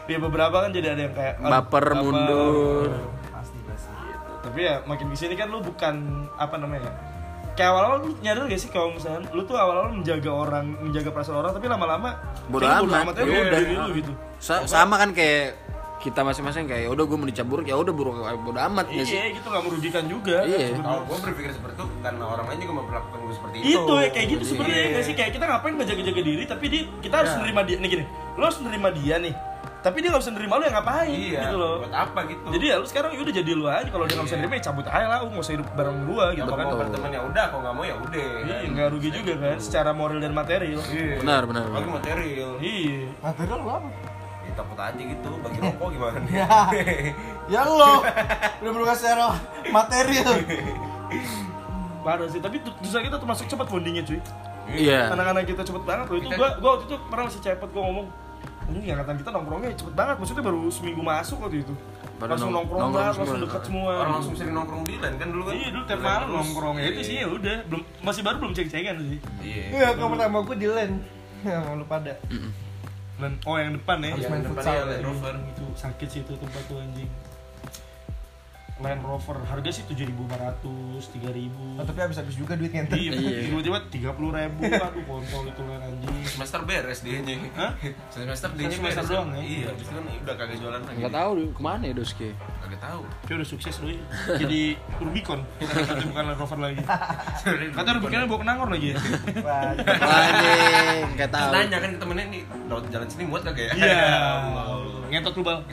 ya 0.05 0.19
beberapa 0.21 0.57
kan 0.59 0.71
jadi 0.71 0.93
ada 0.93 1.03
yang 1.03 1.15
kayak 1.17 1.35
Baper, 1.41 1.85
mundur. 1.97 2.93
Tapi 4.41 4.59
ya 4.61 4.81
makin 4.83 5.07
di 5.07 5.17
sini 5.17 5.35
kan 5.35 5.47
lu 5.47 5.61
bukan 5.61 5.95
apa 6.35 6.57
namanya? 6.57 6.91
Kayak 7.53 7.71
awal-awal 7.71 7.99
lu 8.01 8.09
nyadar 8.19 8.47
gak 8.47 8.57
sih 8.57 8.71
kalau 8.71 8.89
misalnya 8.91 9.29
lu 9.29 9.45
tuh 9.45 9.53
awal-awal 9.53 9.93
menjaga 9.93 10.31
orang, 10.31 10.65
menjaga 10.81 11.11
perasaan 11.11 11.39
orang, 11.39 11.53
tapi 11.53 11.67
lama-lama 11.67 12.17
Bodo 12.47 12.65
amat, 12.65 13.13
ya 13.13 13.25
udah. 13.27 13.61
lu 13.85 13.93
gitu. 13.95 14.13
Sa- 14.39 14.65
sama 14.65 14.97
kan 14.97 15.13
kayak 15.13 15.61
kita 16.01 16.25
masing-masing 16.25 16.65
kayak 16.65 16.89
"Ya 16.89 16.91
udah 16.91 17.05
gue 17.05 17.13
mau 17.13 17.29
dicap 17.29 17.45
buruk 17.45 17.69
ya 17.69 17.77
udah 17.77 17.93
buruk 17.93 18.17
bodo 18.41 18.57
amat 18.57 18.89
ya 18.89 19.05
sih. 19.05 19.21
Iya, 19.21 19.37
gitu 19.37 19.53
gak 19.53 19.61
merugikan 19.61 20.05
juga. 20.09 20.41
Iya. 20.41 20.73
sebenarnya. 20.73 20.89
Kalau 20.89 21.03
gue 21.05 21.17
berpikir 21.21 21.51
seperti 21.53 21.75
itu 21.77 21.87
karena 22.01 22.25
orang 22.25 22.47
lain 22.49 22.59
juga 22.59 22.75
memperlakukan 22.81 23.19
gue 23.21 23.35
seperti 23.37 23.57
itu. 23.61 23.69
itu 23.69 23.93
ya 23.93 24.09
kayak 24.09 24.27
gitu 24.33 24.45
sebenarnya 24.47 24.77
Iya. 24.79 24.89
nggak 24.89 25.05
sih 25.05 25.15
kayak 25.15 25.31
kita 25.37 25.45
ngapain 25.45 25.75
ngejaga-jaga 25.77 26.23
diri 26.25 26.45
tapi 26.49 26.65
dia 26.67 26.83
kita 26.99 27.15
harus 27.15 27.31
Iya. 27.31 27.41
nerima 27.45 27.61
dia 27.61 27.77
nih 27.77 27.91
gini 27.91 28.05
lo 28.33 28.43
harus 28.43 28.59
nerima 28.65 28.89
dia 28.91 29.15
nih 29.19 29.35
tapi 29.81 29.97
dia 29.99 30.09
nggak 30.09 30.21
bisa 30.21 30.33
nerima 30.33 30.55
lo 30.55 30.63
yang 30.63 30.77
ngapain 30.77 31.09
Iya. 31.11 31.41
gitu 31.43 31.57
loh 31.57 31.75
Buat 31.81 31.95
apa 31.95 32.21
gitu? 32.27 32.47
jadi 32.53 32.65
ya 32.67 32.77
lu 32.77 32.87
sekarang 32.87 33.11
ya 33.11 33.21
udah 33.21 33.35
jadi 33.35 33.51
lu 33.51 33.65
aja 33.65 33.89
kalau 33.89 34.05
dia 34.05 34.15
nggak 34.15 34.27
bisa 34.27 34.35
Iya. 34.35 34.43
nerima 34.43 34.55
ya 34.55 34.63
cabut 34.63 34.87
aja 34.87 35.07
lah 35.07 35.19
lu 35.19 35.29
nggak 35.31 35.41
usah 35.41 35.55
hidup 35.55 35.69
bareng 35.73 35.99
gua 36.05 36.25
gitu 36.31 36.45
kalau 36.45 36.55
kan 36.55 36.67
mau 36.67 36.79
berteman 36.79 37.11
ya 37.11 37.21
udah, 37.23 37.45
kalau 37.47 37.63
nggak 37.63 37.75
mau 37.75 37.85
ya 37.85 37.97
udah. 37.97 38.29
iya 38.43 38.57
nggak 38.67 38.89
rugi 38.91 39.09
juga 39.11 39.33
kan 39.39 39.57
secara 39.59 39.91
moral 39.91 40.19
dan 40.19 40.33
material 40.33 40.81
Iya. 40.85 41.17
Benar, 41.19 41.43
benar, 41.45 41.63
Bagi 41.71 41.91
material. 41.91 42.51
iya 42.59 43.01
material 43.19 43.59
lu 43.59 43.71
apa 43.71 43.89
Ya, 44.41 44.57
takut 44.57 44.75
aja 44.77 44.99
gitu. 44.99 45.31
Bagi 45.39 45.59
rokok 45.61 45.89
gimana? 45.93 46.19
ya 46.27 46.49
ya 47.53 47.61
lo 47.63 48.03
udah 48.59 48.73
berubah 48.73 48.93
secara 48.93 49.31
material 49.67 50.33
parah 52.01 52.27
sih 52.27 52.41
tapi 52.41 52.57
dosa 52.59 52.99
kita 52.99 53.17
termasuk 53.17 53.45
cepat 53.47 53.67
bondingnya 53.67 54.03
cuy 54.03 54.21
Iya. 54.71 55.11
anak-anak 55.11 55.45
kita 55.45 55.63
cepet 55.63 55.83
banget 55.83 56.07
loh 56.07 56.17
itu 56.17 56.27
Kita- 56.27 56.37
gua 56.37 56.49
gua 56.57 56.71
waktu 56.73 56.85
itu 56.87 56.97
pernah 57.05 57.25
masih 57.27 57.41
cepet 57.41 57.69
gua 57.69 57.83
ngomong 57.85 58.07
ini 58.73 58.89
angkatan 58.89 59.17
kita 59.17 59.31
nongkrongnya 59.31 59.69
cepet 59.75 59.95
banget 59.95 60.17
maksudnya 60.17 60.43
baru 60.43 60.61
seminggu 60.69 61.03
masuk 61.03 61.39
waktu 61.41 61.61
itu 61.61 61.75
Baru 62.17 62.31
langsung 62.31 62.53
nong- 62.53 62.69
nongkrong, 62.69 62.81
nongkrong 62.83 62.93
banget 62.95 63.15
langsung 63.17 63.41
dekat 63.41 63.63
semua 63.65 63.93
Orang 63.97 64.13
langsung 64.15 64.35
sering 64.35 64.53
nongkrong 64.53 64.83
di 64.83 64.95
lain 64.95 65.15
kan 65.17 65.29
dulu 65.29 65.43
kan? 65.43 65.55
Iya 65.55 65.69
dulu 65.71 65.85
tiap 65.87 66.01
malam 66.01 66.29
nongkrong 66.31 66.75
ya 66.77 66.87
itu 66.87 67.01
sih 67.01 67.17
ya 67.17 67.27
udah 67.27 67.57
belum 67.65 67.83
masih 68.01 68.21
baru 68.21 68.37
belum 68.39 68.53
ceng-cengan 68.53 68.97
sih. 69.01 69.19
Iya. 69.41 69.65
Iya, 69.73 69.89
kalau 69.95 70.09
pertama 70.13 70.37
gue 70.43 70.57
di 70.57 70.67
LAN 70.67 70.93
sama 71.41 71.73
lu 71.73 71.85
pada 71.85 72.13
Dan 73.17 73.33
oh 73.43 73.57
yang 73.57 73.73
depan 73.75 74.01
ya. 74.01 74.11
Habis 74.11 74.23
Yang 74.23 74.33
main 74.33 74.45
futsal. 74.47 74.75
Land 74.83 75.05
Rover. 75.05 75.35
Itu 75.49 75.65
sakit 75.75 76.09
sih 76.09 76.21
itu 76.21 76.33
tempat 76.35 76.63
tuh 76.65 76.77
anjing. 76.77 77.11
Land 78.81 79.03
Rover 79.03 79.37
harga 79.45 79.71
sih 79.71 79.85
7.500, 79.85 80.65
3.000. 81.13 81.77
Oh, 81.77 81.85
tapi 81.85 81.99
habis-habis 82.01 82.33
juga 82.33 82.57
duit 82.57 82.69
ngenter 82.69 82.97
Iya, 82.97 83.13
Iya. 83.13 83.39
tiba-tiba 83.47 83.79
30 83.87 84.01
ribu, 84.33 84.63
aduh 84.67 85.05
kontol 85.05 85.43
itu 85.47 85.63
land 85.63 85.85
anjing. 85.85 86.17
Semester 86.25 86.61
beres 86.65 87.01
dia 87.01 87.21
nya. 87.21 87.37
Hah? 87.55 87.73
Semester 88.09 88.49
dia 88.55 88.69
Semester 88.69 89.05
beres. 89.05 89.13
doang 89.13 89.29
ya? 89.31 89.41
Iya, 89.41 89.65
habis 89.69 89.85
itu 89.85 89.93
kan 89.93 90.05
udah 90.07 90.35
kagak 90.35 90.57
jualan 90.57 90.81
lagi. 90.81 90.97
Nggak 90.97 91.15
tahu 91.15 91.31
ke 91.53 91.61
mana 91.61 91.83
ya 91.85 91.95
Doski. 91.95 92.29
Kagak 92.61 92.81
tahu. 92.81 93.03
Dia 93.29 93.35
udah 93.37 93.49
sukses 93.49 93.75
loh 93.79 93.91
ya. 93.91 94.03
Jadi 94.35 94.61
Rubicon, 94.97 95.41
tapi 95.59 96.05
bukan 96.09 96.25
Land 96.27 96.41
Rover 96.41 96.59
lagi. 96.59 96.81
Kata 97.77 97.89
Rubiconnya 97.95 98.27
bawa 98.27 98.41
ke 98.41 98.47
Nangor 98.49 98.69
lagi 98.71 98.87
ya. 98.91 98.97
Wah, 99.45 99.71
nggak 101.15 101.29
tahu. 101.29 101.51
nanya 101.53 101.79
kan 101.79 101.91
temennya 101.97 102.25
nih, 102.29 102.43
jalan 102.89 103.07
sini 103.07 103.25
muat 103.25 103.43
kagak 103.45 103.71
ya? 103.71 103.73
Iya. 103.77 105.00
Ngentot 105.11 105.35
lu 105.35 105.43
bal. 105.43 105.59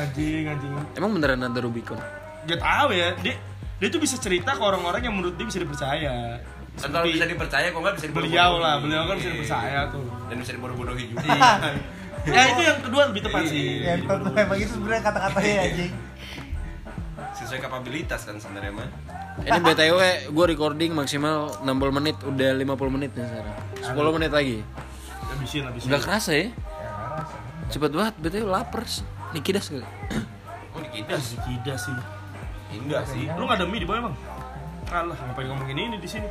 anjing, 0.00 0.44
anjing. 0.48 0.72
Emang 0.96 1.10
beneran 1.12 1.44
ada 1.44 1.60
Rubicon? 1.60 2.00
Gak 2.48 2.60
tahu 2.60 2.88
ya, 2.96 3.12
dia 3.20 3.36
dia 3.78 3.88
tuh 3.92 4.00
bisa 4.00 4.16
cerita 4.16 4.56
ke 4.56 4.62
orang-orang 4.62 5.04
yang 5.04 5.14
menurut 5.14 5.36
dia 5.36 5.46
bisa 5.46 5.60
dipercaya. 5.60 6.40
Dan 6.74 6.88
kalau 6.90 7.06
bisa 7.06 7.24
dipercaya, 7.28 7.70
kok 7.70 7.78
nggak 7.78 7.94
bisa 8.00 8.06
beliau 8.10 8.58
lah, 8.58 8.82
beliau 8.82 9.06
kan 9.06 9.14
bisa 9.20 9.30
dipercaya 9.30 9.86
tuh. 9.94 10.02
Dan 10.26 10.42
bisa 10.42 10.50
dibodoh-bodohi 10.58 11.14
juga. 11.14 11.22
ya 12.34 12.42
itu 12.50 12.62
yang 12.64 12.80
kedua 12.80 13.02
lebih 13.12 13.22
tepat 13.28 13.42
sih. 13.46 13.84
ya 13.84 14.00
emang 14.00 14.58
itu 14.58 14.72
sebenarnya 14.72 15.02
kata-katanya 15.04 15.54
anjing 15.60 15.92
Sesuai 17.36 17.60
kapabilitas 17.60 18.20
kan 18.24 18.40
sebenarnya 18.40 18.72
mah. 18.72 18.88
Ini 19.44 19.60
BTW 19.60 19.98
gue 20.30 20.46
recording 20.46 20.94
maksimal 20.94 21.58
60 21.66 21.98
menit 21.98 22.14
Udah 22.22 22.54
50 22.54 22.94
menit 22.94 23.10
nih 23.18 23.26
sekarang 23.26 23.56
10 23.98 24.14
menit 24.14 24.30
lagi 24.30 24.58
Habisin, 25.26 25.66
habisin. 25.66 25.90
Udah 25.90 26.00
kerasa 26.00 26.30
ya 26.38 26.46
Ya. 26.46 26.48
Cepet 27.74 27.90
banget 27.90 28.14
BTW 28.22 28.46
lapar 28.46 28.86
Nikidas 29.34 29.66
kali 29.66 29.82
Oh 30.74 30.82
Si 31.18 31.34
Kida 31.42 31.74
sih. 31.74 31.90
Enggak 32.70 33.02
sih. 33.10 33.26
Lu 33.34 33.50
nggak 33.50 33.58
ada 33.58 33.66
mie 33.66 33.82
di 33.82 33.86
bawah 33.86 34.06
emang? 34.06 34.14
Alah, 34.94 35.18
ngapain 35.18 35.50
ngomongin 35.50 35.90
ini 35.90 35.96
di 35.98 36.06
sini? 36.06 36.26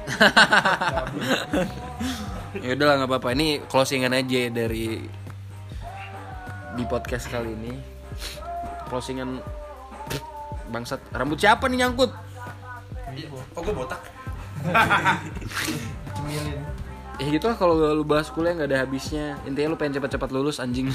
ya 2.64 2.80
udahlah 2.80 3.04
nggak 3.04 3.12
apa-apa 3.12 3.30
ini 3.36 3.60
closingan 3.68 4.16
aja 4.16 4.48
dari 4.56 5.04
di 6.80 6.84
podcast 6.88 7.28
kali 7.28 7.50
ini 7.50 7.74
closingan 8.88 9.42
bangsat 10.72 11.02
rambut 11.12 11.42
siapa 11.42 11.68
nih 11.68 11.84
nyangkut 11.84 12.14
Oh 13.54 13.62
gue 13.62 13.74
botak. 13.74 14.02
Cemilin. 16.18 16.73
Ya 17.22 17.28
gitu 17.30 17.46
lah 17.46 17.58
kalau 17.58 17.78
lu 17.94 18.02
bahas 18.02 18.34
kuliah 18.34 18.58
nggak 18.58 18.70
ada 18.74 18.78
habisnya 18.86 19.38
intinya 19.46 19.74
lu 19.74 19.78
pengen 19.78 20.02
cepat-cepat 20.02 20.30
lulus 20.34 20.58
anjing 20.58 20.90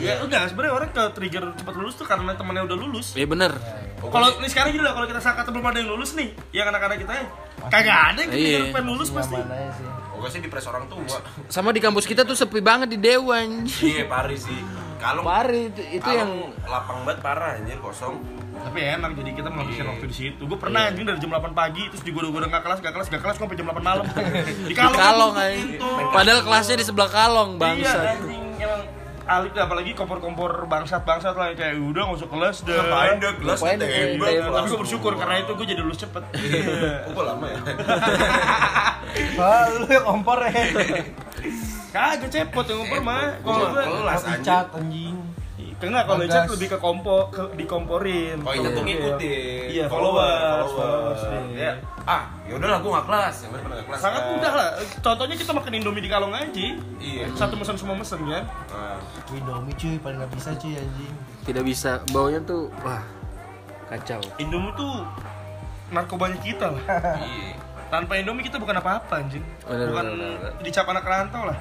ya 0.00 0.20
enggak, 0.24 0.48
sebenarnya 0.48 0.72
orang 0.72 0.90
ke 0.90 1.02
trigger 1.12 1.44
cepat 1.52 1.74
lulus 1.76 1.94
tuh 2.00 2.06
karena 2.08 2.32
temannya 2.32 2.64
udah 2.64 2.78
lulus. 2.80 3.12
ya 3.12 3.28
bener 3.28 3.52
Kalau 4.04 4.36
ini 4.36 4.48
sekarang 4.52 4.76
gini 4.76 4.84
lah, 4.84 4.92
kalau 4.92 5.08
kita 5.08 5.16
sangka 5.16 5.48
belum 5.48 5.64
ada 5.64 5.80
yang 5.80 5.96
lulus 5.96 6.12
nih, 6.12 6.28
yang 6.52 6.68
anak-anak 6.68 7.00
kita 7.00 7.12
ya, 7.16 7.24
kagak 7.72 7.98
ada 8.12 8.20
yang 8.20 8.32
Iya. 8.36 8.60
pengen 8.68 8.86
lulus 8.92 9.08
pasti. 9.08 9.32
Nyaman 9.32 9.56
aja 9.56 9.72
sih. 9.80 9.86
Oh 10.12 10.28
di 10.28 10.48
press 10.52 10.66
orang 10.68 10.84
tua. 10.92 11.20
sama 11.48 11.72
di 11.72 11.80
kampus 11.80 12.04
kita 12.04 12.20
tuh 12.24 12.36
sepi 12.36 12.60
banget 12.60 12.92
di 12.92 12.98
Dewan 13.00 13.64
Iya 13.64 14.04
pari 14.04 14.36
sih. 14.36 14.60
Kalau 15.04 15.20
Pari 15.20 15.68
itu, 15.68 15.82
itu 16.00 16.08
yang 16.08 16.48
lapang 16.64 17.04
banget 17.04 17.20
parah 17.20 17.60
anjir 17.60 17.76
kosong. 17.76 18.24
Tapi 18.56 18.80
enak 18.80 19.12
jadi 19.20 19.30
kita 19.36 19.48
menghabiskan 19.52 19.86
waktu 19.92 20.06
di 20.08 20.16
situ. 20.16 20.42
Gue 20.48 20.56
pernah 20.56 20.88
anjing 20.88 21.04
dari 21.04 21.20
jam 21.20 21.28
8 21.28 21.52
pagi 21.52 21.84
terus 21.92 22.00
juga 22.00 22.24
udah 22.24 22.48
nggak 22.48 22.64
kelas, 22.64 22.78
nggak 22.80 22.94
kelas, 22.96 23.06
nggak 23.12 23.22
kelas, 23.22 23.36
gue 23.36 23.44
sampai 23.44 23.58
jam 23.60 23.68
8 23.68 23.84
malam. 23.84 24.04
di 24.08 24.72
di 24.72 24.74
kalong, 24.74 24.96
kalong 24.96 25.32
tuh, 25.36 25.44
anjing. 25.44 25.68
gitu. 25.76 25.88
padahal 26.08 26.40
kelasnya 26.40 26.76
di 26.80 26.84
sebelah 26.88 27.10
kalong 27.12 27.50
Iya 27.60 27.92
anjing 28.16 28.44
emang 28.64 28.82
Alik 29.24 29.56
apalagi 29.56 29.96
kompor-kompor 29.96 30.68
bangsat-bangsat 30.68 31.32
lah 31.32 31.48
yang 31.48 31.58
kayak 31.58 31.74
udah 31.80 32.02
nggak 32.04 32.18
usah 32.20 32.28
kelas 32.28 32.56
dah. 32.62 32.76
Ngapain 32.76 33.16
dah 33.16 33.32
kelas 33.40 33.58
tembak. 33.58 33.88
iya, 33.88 34.04
Iya, 34.36 34.40
tapi 34.52 34.66
gue 34.68 34.80
bersyukur 34.84 35.12
karena 35.16 35.34
itu 35.40 35.50
gue 35.56 35.66
jadi 35.66 35.80
lulus 35.80 35.98
cepet. 35.98 36.22
Oh 37.08 37.10
gue 37.10 37.24
lama 37.24 37.46
ya. 37.48 37.60
Wah, 39.40 39.64
lu 39.70 39.86
yang 39.88 40.04
kompor 40.04 40.38
ya. 40.44 40.52
Kagak 41.94 42.28
cepot 42.28 42.64
yang 42.66 42.78
kompor 42.84 43.00
mah. 43.00 43.38
Kalau 43.40 43.66
gue 43.70 43.82
kelas 44.02 44.22
anjing. 44.28 45.16
Enggak, 45.82 46.04
kalau 46.06 46.24
chat 46.30 46.46
lebih 46.46 46.68
ke 46.70 46.78
kompo, 46.78 47.16
ke 47.34 47.42
dikomporin. 47.58 48.38
Oh 48.46 48.52
itu 48.54 48.68
tuh 48.70 48.82
ngikutin. 48.86 49.66
Iya, 49.74 49.84
followers, 49.90 50.70
followers. 50.70 51.20
followers, 51.20 51.54
Ya, 51.54 51.72
ah, 52.04 52.30
ya 52.46 52.54
udahlah 52.56 52.78
gue 52.78 52.90
nggak 52.90 53.06
kelas. 53.10 53.34
Yang 53.42 53.50
nggak 53.54 53.86
kelas. 53.90 54.00
Sangat 54.00 54.22
kan. 54.22 54.30
mudah 54.34 54.52
lah. 54.54 54.68
Contohnya 55.02 55.36
kita 55.36 55.50
makan 55.52 55.72
Indomie 55.74 56.02
di 56.02 56.10
kalong 56.10 56.34
aja. 56.34 56.66
Iya. 57.02 57.24
Satu 57.34 57.54
mesen 57.58 57.76
semua 57.76 57.94
mesen 57.98 58.20
kan. 58.24 58.44
Nah, 58.46 58.98
Indomie 59.34 59.74
cuy, 59.74 59.96
paling 59.98 60.18
gak 60.22 60.32
bisa 60.32 60.50
cuy 60.56 60.74
anjing. 60.78 61.14
tidak 61.44 61.64
bisa 61.68 62.00
baunya 62.08 62.40
tuh 62.40 62.72
wah 62.80 63.04
kacau 63.92 64.16
Indomie 64.40 64.72
tuh 64.80 65.04
narkobanya 65.92 66.40
kita 66.40 66.72
lah. 66.72 66.82
iya. 67.20 67.52
Tanpa 67.92 68.16
Indomie 68.16 68.42
kita 68.42 68.56
bukan 68.56 68.80
apa-apa 68.80 69.20
anjing. 69.20 69.44
Bener, 69.68 69.92
bukan 69.92 70.04
bener, 70.16 70.32
bener. 70.40 70.52
dicap 70.64 70.88
anak 70.88 71.04
rantau 71.04 71.44
lah. 71.44 71.58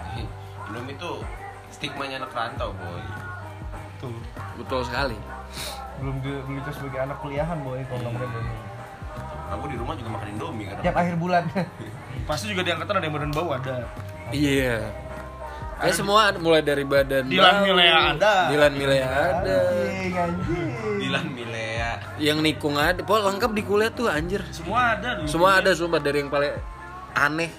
Indomie 0.72 0.96
tuh 0.96 1.20
stigmanya 1.70 2.24
anak 2.24 2.32
rantau 2.32 2.72
boy. 2.74 3.02
Tuh. 4.04 4.12
betul 4.56 4.82
sekali 4.84 5.16
Belum 5.96 6.20
belum 6.20 6.58
itu 6.58 6.70
sebagai 6.74 7.00
anak 7.02 7.18
kuliahan 7.18 7.56
boy 7.58 7.80
kalau 7.86 8.04
nggak 8.04 8.14
makan 8.14 8.28
Indomie. 8.28 8.62
Aku 9.50 9.66
di 9.66 9.78
rumah 9.78 9.94
juga 9.94 10.10
makan 10.12 10.28
Indomie 10.30 10.66
kan. 10.66 10.76
Tiap 10.82 10.96
akhir 10.98 11.16
bulan. 11.16 11.44
Pasti 12.30 12.46
juga 12.48 12.62
di 12.62 12.72
angkatan 12.72 12.94
ada 12.94 13.06
yang 13.06 13.14
badan 13.14 13.32
bau 13.32 13.50
ada. 13.52 13.76
iya 14.30 14.80
kayak 15.76 15.94
semua 15.94 16.20
ada- 16.26 16.40
mulai 16.40 16.60
dari 16.60 16.84
badan 16.84 17.28
Dilan 17.28 17.44
bau, 17.54 17.66
Milea 17.66 17.98
ada. 18.14 18.34
Dilan 18.48 18.74
Milea 18.74 19.04
ada 19.06 19.58
Anjing, 19.60 20.14
anjing. 20.16 20.70
Dilan 20.98 21.26
Milea. 21.30 21.92
yang 22.18 22.38
nikung 22.40 22.76
ada 22.76 23.00
pokoknya 23.00 23.30
lengkap 23.30 23.52
di 23.52 23.64
kuliah 23.64 23.92
tuh 23.92 24.08
anjir 24.08 24.42
Semua 24.50 24.96
ada 24.96 25.10
dulu. 25.16 25.28
semua 25.28 25.50
ada 25.56 25.70
sumpah 25.72 26.00
dari 26.00 26.18
yang 26.18 26.30
paling 26.30 26.54
aneh 27.14 27.52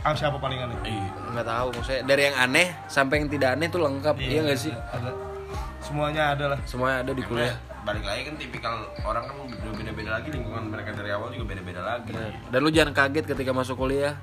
Ah, 0.00 0.16
siapa 0.16 0.34
paling 0.34 0.56
aneh? 0.58 0.76
Iya. 0.82 1.08
nggak 1.30 1.46
tahu 1.46 1.68
maksudnya 1.70 2.02
dari 2.02 2.22
yang 2.24 2.36
aneh 2.38 2.66
sampai 2.86 3.14
yang 3.16 3.28
tidak 3.28 3.48
aneh 3.52 3.68
tuh 3.68 3.80
lengkap 3.80 4.16
iya 4.18 4.40
nggak 4.42 4.56
sih 4.58 4.72
Ada. 4.72 5.10
Semuanya 5.90 6.22
ada 6.30 6.44
lah. 6.48 6.58
semuanya 6.64 6.96
ada 7.02 7.12
di 7.12 7.22
kuliah 7.22 7.50
Karena 7.50 7.82
balik 7.82 8.04
lagi 8.04 8.22
kan 8.22 8.34
tipikal 8.36 8.74
orang 9.02 9.24
kan 9.26 9.36
beda-beda 9.72 10.10
lagi 10.12 10.28
lingkungan 10.30 10.62
mereka 10.68 10.90
dari 10.92 11.10
awal 11.10 11.28
juga 11.28 11.44
beda-beda 11.50 11.82
lagi. 11.82 12.10
Bener. 12.10 12.32
dan 12.46 12.58
lu 12.60 12.70
jangan 12.70 12.92
kaget 12.92 13.24
ketika 13.26 13.50
masuk 13.50 13.74
kuliah 13.76 14.14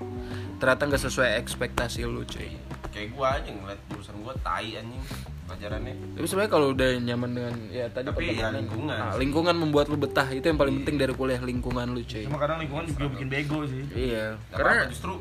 ternyata 0.57 0.82
nggak 0.86 1.03
sesuai 1.03 1.30
ekspektasi 1.38 2.01
lu 2.01 2.24
cuy 2.24 2.55
Kayak 2.88 3.13
gua 3.13 3.28
aja 3.36 3.49
ngeliat 3.51 3.78
jurusan 3.86 4.15
gua 4.20 4.34
tai 4.39 4.74
anjing 4.74 5.03
pelajarannya. 5.43 5.93
tapi 6.13 6.26
sebenarnya 6.26 6.51
kalau 6.51 6.68
udah 6.72 6.89
nyaman 6.97 7.30
dengan 7.32 7.53
ya 7.70 7.86
tadi 7.88 8.05
Tapi 8.05 8.24
ya 8.32 8.47
lingkungan. 8.49 8.89
nah, 8.89 9.13
lingkungan 9.15 9.55
membuat 9.55 9.86
lu 9.86 9.97
betah 9.97 10.28
itu 10.30 10.43
yang 10.43 10.55
paling 10.55 10.82
penting 10.82 10.95
dari 10.97 11.13
kuliah 11.13 11.38
lingkungan 11.39 11.88
lu 11.89 12.01
cuy 12.01 12.24
Cuma 12.24 12.39
kadang 12.39 12.57
lingkungan 12.57 12.84
juga 12.86 13.05
bikin 13.09 13.28
bego 13.28 13.59
sih. 13.65 13.84
iya 13.91 14.34
Gak 14.47 14.55
karena 14.55 14.88
justru 14.88 15.13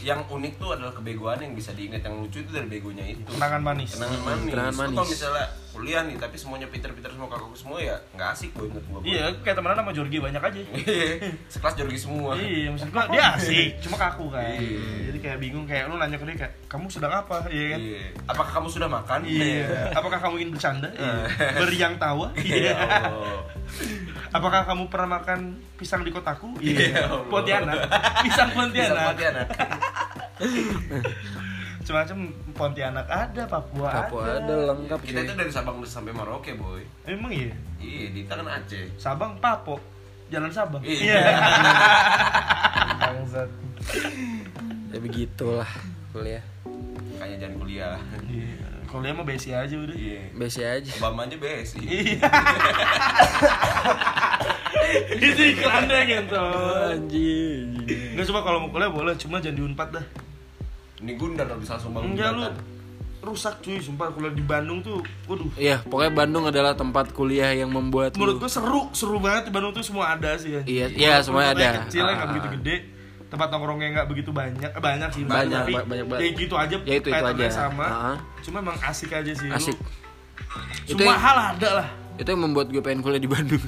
yang 0.00 0.22
unik 0.24 0.52
tuh 0.56 0.70
adalah 0.72 0.92
kebegoan 0.92 1.38
yang 1.40 1.52
bisa 1.52 1.70
diingat 1.72 2.00
yang 2.00 2.14
lucu 2.16 2.38
itu 2.38 2.50
dari 2.50 2.66
begonya 2.68 3.02
itu. 3.04 3.22
Kenangan 3.28 3.58
manis. 3.60 3.90
Kenangan 3.92 4.20
manis. 4.22 4.46
kenangan 4.48 4.74
manis. 4.76 4.94
kalau 4.94 5.08
misalnya 5.10 5.46
kuliah 5.72 6.04
nih 6.04 6.20
tapi 6.20 6.36
semuanya 6.36 6.68
pinter-pinter 6.68 7.08
semua 7.08 7.32
kakakku 7.32 7.56
semua 7.56 7.80
ya 7.80 7.96
nggak 8.12 8.28
asik 8.36 8.52
gue 8.52 8.68
inget 8.68 8.84
gua. 8.92 9.00
Iya, 9.02 9.24
kayak 9.40 9.56
temenan 9.56 9.78
sama 9.80 9.92
Jorgi 9.96 10.16
banyak 10.20 10.42
aja. 10.44 10.60
Sekelas 11.48 11.74
jorgi 11.80 11.98
semua. 11.98 12.36
Iya, 12.36 12.68
maksud 12.76 12.92
gua 12.92 13.08
dia 13.08 13.24
asik, 13.34 13.80
cuma 13.80 13.96
kaku 13.96 14.28
kan. 14.28 14.60
Iya. 14.60 15.08
Jadi 15.08 15.18
kayak 15.24 15.38
bingung 15.40 15.64
kayak 15.64 15.88
lu 15.88 15.96
nanya 15.96 16.20
ke 16.20 16.24
dia 16.28 16.36
kayak 16.44 16.52
kamu 16.68 16.86
sedang 16.92 17.12
apa? 17.12 17.48
Iya 17.48 17.64
kan? 17.72 17.80
Iya. 17.80 18.02
Apakah 18.28 18.52
kamu 18.60 18.68
sudah 18.68 18.88
makan? 18.92 19.20
Iya. 19.24 19.96
Apakah 19.96 20.18
kamu 20.20 20.34
ingin 20.44 20.50
bercanda? 20.52 20.88
Iya. 20.92 21.24
Beriang 21.56 21.94
tawa? 21.96 22.28
Iya. 22.36 22.56
Iya. 22.62 22.74
Allah. 23.08 23.40
Apakah 24.32 24.64
kamu 24.64 24.88
pernah 24.92 25.20
makan 25.20 25.56
pisang 25.80 26.04
di 26.04 26.12
kotaku? 26.12 26.56
Iya, 26.60 27.08
Allah. 27.08 27.24
Pontianak. 27.32 27.76
Pisang 28.24 28.50
Pontianak. 28.52 29.16
Pontianak. 29.16 29.48
Macam-macam 31.92 32.18
Pontianak 32.56 33.04
ada, 33.04 33.42
Papua, 33.44 33.88
Papua 33.92 34.24
ada. 34.24 34.40
ada 34.40 34.56
lengkap 34.72 34.98
Kita 35.04 35.20
cuy 35.20 35.28
itu 35.28 35.34
dari 35.36 35.52
Sabang 35.52 35.76
sampai 35.84 36.16
Merauke, 36.16 36.56
boy. 36.56 36.80
Emang 37.04 37.28
iya. 37.28 37.52
Iya, 37.76 38.16
di 38.16 38.24
tangan 38.24 38.48
Aceh. 38.48 38.96
Sabang 38.96 39.36
Papo. 39.36 39.76
Jalan 40.32 40.48
Sabang. 40.48 40.80
Iya. 40.80 41.20
Bangsat. 43.02 43.50
ya 44.94 44.98
begitulah 45.02 45.66
kuliah 46.14 46.44
Makanya 47.18 47.36
jangan 47.44 47.54
kuliah. 47.60 48.00
Iya. 48.24 48.56
Kalau 48.88 49.00
dia 49.04 49.12
mah 49.12 49.26
besi 49.28 49.50
aja 49.52 49.74
udah. 49.76 49.96
Iya. 49.96 50.20
besi 50.32 50.60
aja 50.64 50.90
Obama 50.96 51.28
aja 51.28 51.36
BSI. 51.36 51.80
Iya. 51.84 52.28
Itu 55.28 55.42
iklannya 55.56 56.00
gitu. 56.08 56.44
anjing 56.88 57.68
Enggak 58.16 58.26
cuma 58.32 58.40
kalau 58.40 58.64
mau 58.64 58.72
kuliah 58.72 58.88
boleh, 58.88 59.12
cuma 59.20 59.44
jangan 59.44 59.56
di 59.60 59.64
Unpad 59.64 59.88
dah. 60.00 60.04
Ini 61.02 61.12
Gundar 61.14 61.44
kalau 61.44 61.58
bisa 61.58 61.74
langsung 61.74 61.92
bangun 61.92 62.14
Enggak 62.14 62.30
lu 62.32 62.44
rusak 63.22 63.54
cuy, 63.60 63.78
sumpah 63.78 64.10
kuliah 64.10 64.30
di 64.30 64.42
Bandung 64.42 64.82
tuh. 64.82 64.98
Waduh. 65.24 65.46
Iya, 65.54 65.78
pokoknya 65.80 66.10
Bandung 66.12 66.42
adalah 66.44 66.74
tempat 66.74 67.10
kuliah 67.10 67.50
yang 67.52 67.70
membuat 67.70 68.14
Menurut 68.14 68.34
lu 68.34 68.40
gua 68.40 68.50
seru, 68.50 68.82
seru 68.90 69.18
banget 69.18 69.46
di 69.46 69.52
Bandung 69.52 69.70
tuh 69.70 69.78
semua 69.80 70.10
ada 70.10 70.34
sih 70.34 70.50
ya. 70.52 70.62
Iya, 70.64 70.86
iya, 70.90 71.14
semuanya 71.20 71.54
Tempatnya 71.54 71.70
ada. 71.72 71.86
Kecil 71.86 72.02
nggak 72.02 72.18
Ah. 72.18 72.28
begitu 72.28 72.48
gede. 72.52 72.76
Tempat 73.28 73.48
nongkrongnya 73.48 73.88
nggak 73.94 74.06
begitu 74.06 74.30
banyak, 74.30 74.66
eh, 74.68 74.82
banyak 74.82 75.08
sih 75.08 75.22
Banyak, 75.24 75.54
tapi 75.56 75.72
ba- 75.72 75.86
banyak 75.86 76.04
banget. 76.04 76.20
ya 76.20 76.30
gitu 76.36 76.54
aja. 76.54 76.76
Ya, 76.76 76.94
itu- 76.98 77.08
itu 77.08 77.26
aja. 77.30 77.46
sama. 77.48 77.86
Ah. 77.86 78.16
Cuma 78.42 78.58
emang 78.58 78.78
asik 78.82 79.10
aja 79.10 79.32
sih. 79.32 79.46
Lu- 79.46 79.54
asik. 79.54 79.76
Itu 80.84 80.98
Semua 80.98 81.06
yang, 81.08 81.22
hal 81.22 81.36
ada 81.54 81.68
lah. 81.72 81.86
itu 82.12 82.26
yang 82.26 82.42
membuat 82.42 82.66
gue 82.68 82.82
pengen 82.82 83.00
kuliah 83.00 83.18
di 83.18 83.30
Bandung. 83.30 83.62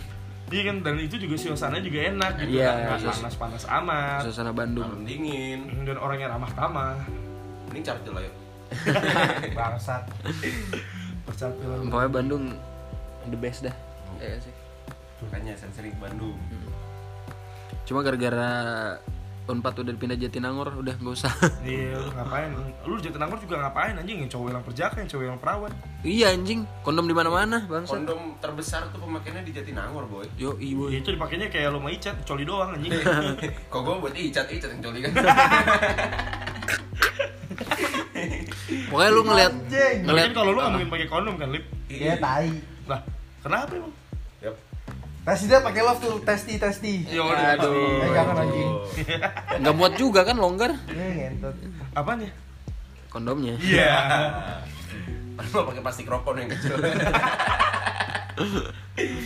Iya 0.44 0.62
kan 0.64 0.76
dan 0.80 0.94
itu 1.00 1.16
juga 1.16 1.34
suasananya 1.34 1.82
juga 1.82 1.98
enak 2.04 2.32
gitu. 2.38 2.60
Iya, 2.60 2.70
Nggak 2.86 2.98
suas- 3.00 3.16
panas-panas 3.18 3.64
amat. 3.66 4.20
Suasana 4.22 4.52
Bandung. 4.52 4.84
Malam 4.84 5.02
dingin. 5.02 5.60
Dan 5.82 5.96
orangnya 5.96 6.28
ramah 6.30 6.50
tamah. 6.52 6.96
Ini 7.72 7.80
charger 7.80 8.12
lah 8.12 8.22
yuk. 8.22 8.34
Bangsat. 9.52 10.04
Percaturan. 11.24 11.88
Pokoknya 11.88 12.10
Bandung 12.12 12.44
the 13.26 13.38
best 13.38 13.64
dah. 13.64 13.74
Iya 14.20 14.36
sih. 14.38 14.54
Makanya 15.24 15.56
saya 15.56 15.72
sering 15.72 15.92
ke 15.92 16.00
Bandung. 16.00 16.36
Cuma 17.84 18.00
gara-gara 18.00 18.50
Unpad 19.44 19.84
udah 19.84 19.92
pindah 20.00 20.16
Jatinangor, 20.16 20.72
udah 20.72 20.96
gak 20.96 21.14
usah. 21.20 21.28
Iya, 21.68 22.00
ngapain? 22.16 22.48
Lu 22.88 22.96
di 22.96 23.04
Jatinangor 23.04 23.36
juga 23.44 23.60
ngapain 23.60 23.92
anjing? 23.92 24.24
Yang 24.24 24.30
cowok 24.32 24.48
yang 24.56 24.64
perjaka, 24.64 24.96
yang 25.04 25.10
cowok 25.12 25.24
yang 25.28 25.36
perawan. 25.36 25.72
iya 26.00 26.26
anjing, 26.32 26.64
kondom 26.80 27.04
di 27.04 27.12
mana-mana, 27.12 27.60
bangsa. 27.68 27.92
Kondom 27.92 28.40
terbesar 28.40 28.88
tuh 28.88 29.04
pemakaiannya 29.04 29.44
di 29.44 29.52
Jatinangor, 29.52 30.08
boy. 30.08 30.24
Yo, 30.40 30.56
ibu. 30.56 30.88
Ya, 30.88 31.04
itu 31.04 31.12
dipakainya 31.12 31.52
kayak 31.52 31.76
lo 31.76 31.78
mau 31.84 31.92
icat, 31.92 32.16
coli 32.24 32.48
doang 32.48 32.72
anjing. 32.72 32.96
Kok 33.72 33.80
gue 33.84 33.94
buat 34.00 34.14
icat 34.16 34.48
icat 34.48 34.68
yang 34.72 34.80
coli 34.80 35.00
kan? 35.04 35.12
Pokoknya 38.88 39.10
lu 39.12 39.22
ngeliat 39.28 39.52
ngeliat 40.08 40.30
kalau 40.32 40.50
lu 40.56 40.58
nggak 40.64 40.72
mungkin 40.72 40.88
pakai 40.88 41.08
kondom 41.12 41.34
kan, 41.36 41.48
Lip? 41.52 41.64
Iya 41.92 42.16
tai. 42.16 42.48
Lah, 42.88 43.00
kenapa 43.44 43.76
emang? 43.76 43.92
Yap. 45.24 45.26
Testi 45.26 45.44
dia 45.48 45.58
pakai 45.58 45.80
love 45.80 46.00
tuh, 46.00 46.20
testi 46.20 46.54
testi. 46.54 46.94
Yo, 47.08 47.24
Aduh. 47.24 48.04
Jangan 48.06 48.36
anjing. 48.38 48.70
Nggak 49.58 49.74
muat 49.74 49.94
juga 49.96 50.20
kan 50.22 50.36
longgar 50.36 50.76
Ini 50.86 51.04
ngentot. 51.32 51.54
Apanya? 51.92 52.28
kondomnya. 53.08 53.54
Iya. 53.56 53.94
Padahal 55.38 55.62
pakai 55.66 55.80
plastik 55.80 56.06
rokok 56.06 56.34
yang 56.34 56.50
kecil. 56.50 56.74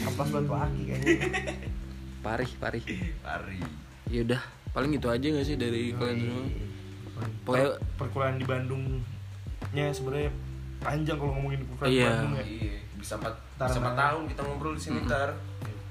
Ampas 0.05 0.28
batu 0.28 0.53
aki 0.53 0.82
kayaknya. 0.86 1.16
Parih, 2.20 2.51
parih. 2.55 2.84
Pari. 3.18 3.59
Ya 4.07 4.20
udah, 4.22 4.40
paling 4.70 4.92
itu 4.92 5.09
aja 5.09 5.26
gak 5.26 5.42
sih 5.42 5.57
dari 5.57 5.92
kalian 5.92 6.16
semua? 6.18 6.44
Pokoknya 7.42 7.68
perkuliahan 7.96 8.36
di 8.36 8.44
Bandungnya 8.44 9.86
sebenarnya 9.90 10.30
panjang 10.78 11.16
kalau 11.16 11.32
ngomongin 11.34 11.61
perkuliahan 11.66 11.88
di 11.88 11.96
Iya. 11.96 12.09
Bandung 12.11 12.32
ya. 12.34 12.44
Iya, 12.44 12.76
bisa 12.94 13.12
empat 13.16 13.34
bisa 13.59 13.78
empat 13.78 13.94
tahun 13.96 14.22
kita 14.28 14.40
ngobrol 14.44 14.74
di 14.76 14.82
sini 14.82 15.01
tar. 15.05 15.30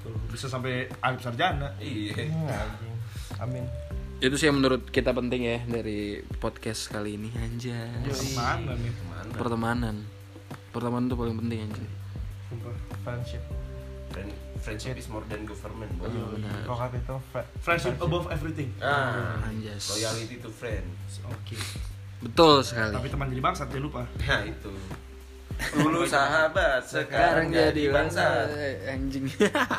Gitu. 0.07 0.17
Bisa 0.31 0.45
sampai 0.47 0.87
alif 0.99 1.21
sarjana. 1.21 1.75
Iya. 1.77 2.31
Anjing. 2.47 2.95
Amin. 3.37 3.65
itu 4.17 4.33
sih 4.33 4.49
yang 4.49 4.57
menurut 4.57 4.89
kita 4.89 5.13
penting 5.13 5.45
ya 5.45 5.61
dari 5.69 6.17
podcast 6.41 6.89
kali 6.89 7.21
ini 7.21 7.29
anjay. 7.37 8.01
Mana 8.33 8.73
nih? 8.73 8.89
Mana? 9.05 9.29
Pertemanan. 9.37 9.95
Pertemanan 10.73 11.05
tuh 11.05 11.17
paling 11.21 11.37
penting 11.37 11.69
anjay. 11.69 11.87
Friendship. 13.05 13.43
Friend, 14.09 14.31
friendship 14.57 14.97
is 14.97 15.05
more 15.05 15.21
than 15.29 15.45
government. 15.45 15.91
Bro. 16.01 16.09
Benar. 16.33 16.65
Kalau 16.65 16.89
itu 16.89 17.15
fri- 17.29 17.49
Friendship 17.61 17.95
above 18.01 18.25
everything. 18.33 18.73
Ah, 18.81 19.37
Anjas. 19.45 19.93
loyalty 19.93 20.41
to 20.41 20.49
friends. 20.49 21.21
Oke. 21.21 21.53
Betul 22.17 22.65
sekali. 22.65 22.97
Tapi 22.97 23.07
teman 23.13 23.29
jadi 23.29 23.43
bangsat 23.43 23.69
jangan 23.69 23.83
lupa. 23.85 24.01
Nah 24.25 24.41
itu. 24.41 24.71
Dulu 25.57 26.05
sahabat, 26.05 26.81
sekarang 26.81 27.49
Sekarang 27.49 27.73
jadi 27.73 27.83
bangsa. 27.89 28.25
anjing. 28.85 29.25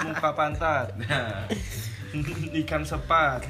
Muka 0.04 0.30
pantat. 0.32 0.90
Nah, 0.98 1.46
Ikan 2.60 2.82
sepat. 2.82 3.44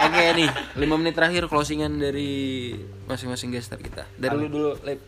Oke 0.00 0.24
nih, 0.34 0.48
5 0.74 1.00
menit 1.00 1.14
terakhir 1.14 1.44
closingan 1.46 1.92
dari 1.96 2.72
masing-masing 3.04 3.52
gestar 3.52 3.78
kita. 3.78 4.08
Dari 4.14 4.34
lu 4.34 4.48
dulu, 4.48 4.70
Lep. 4.82 4.98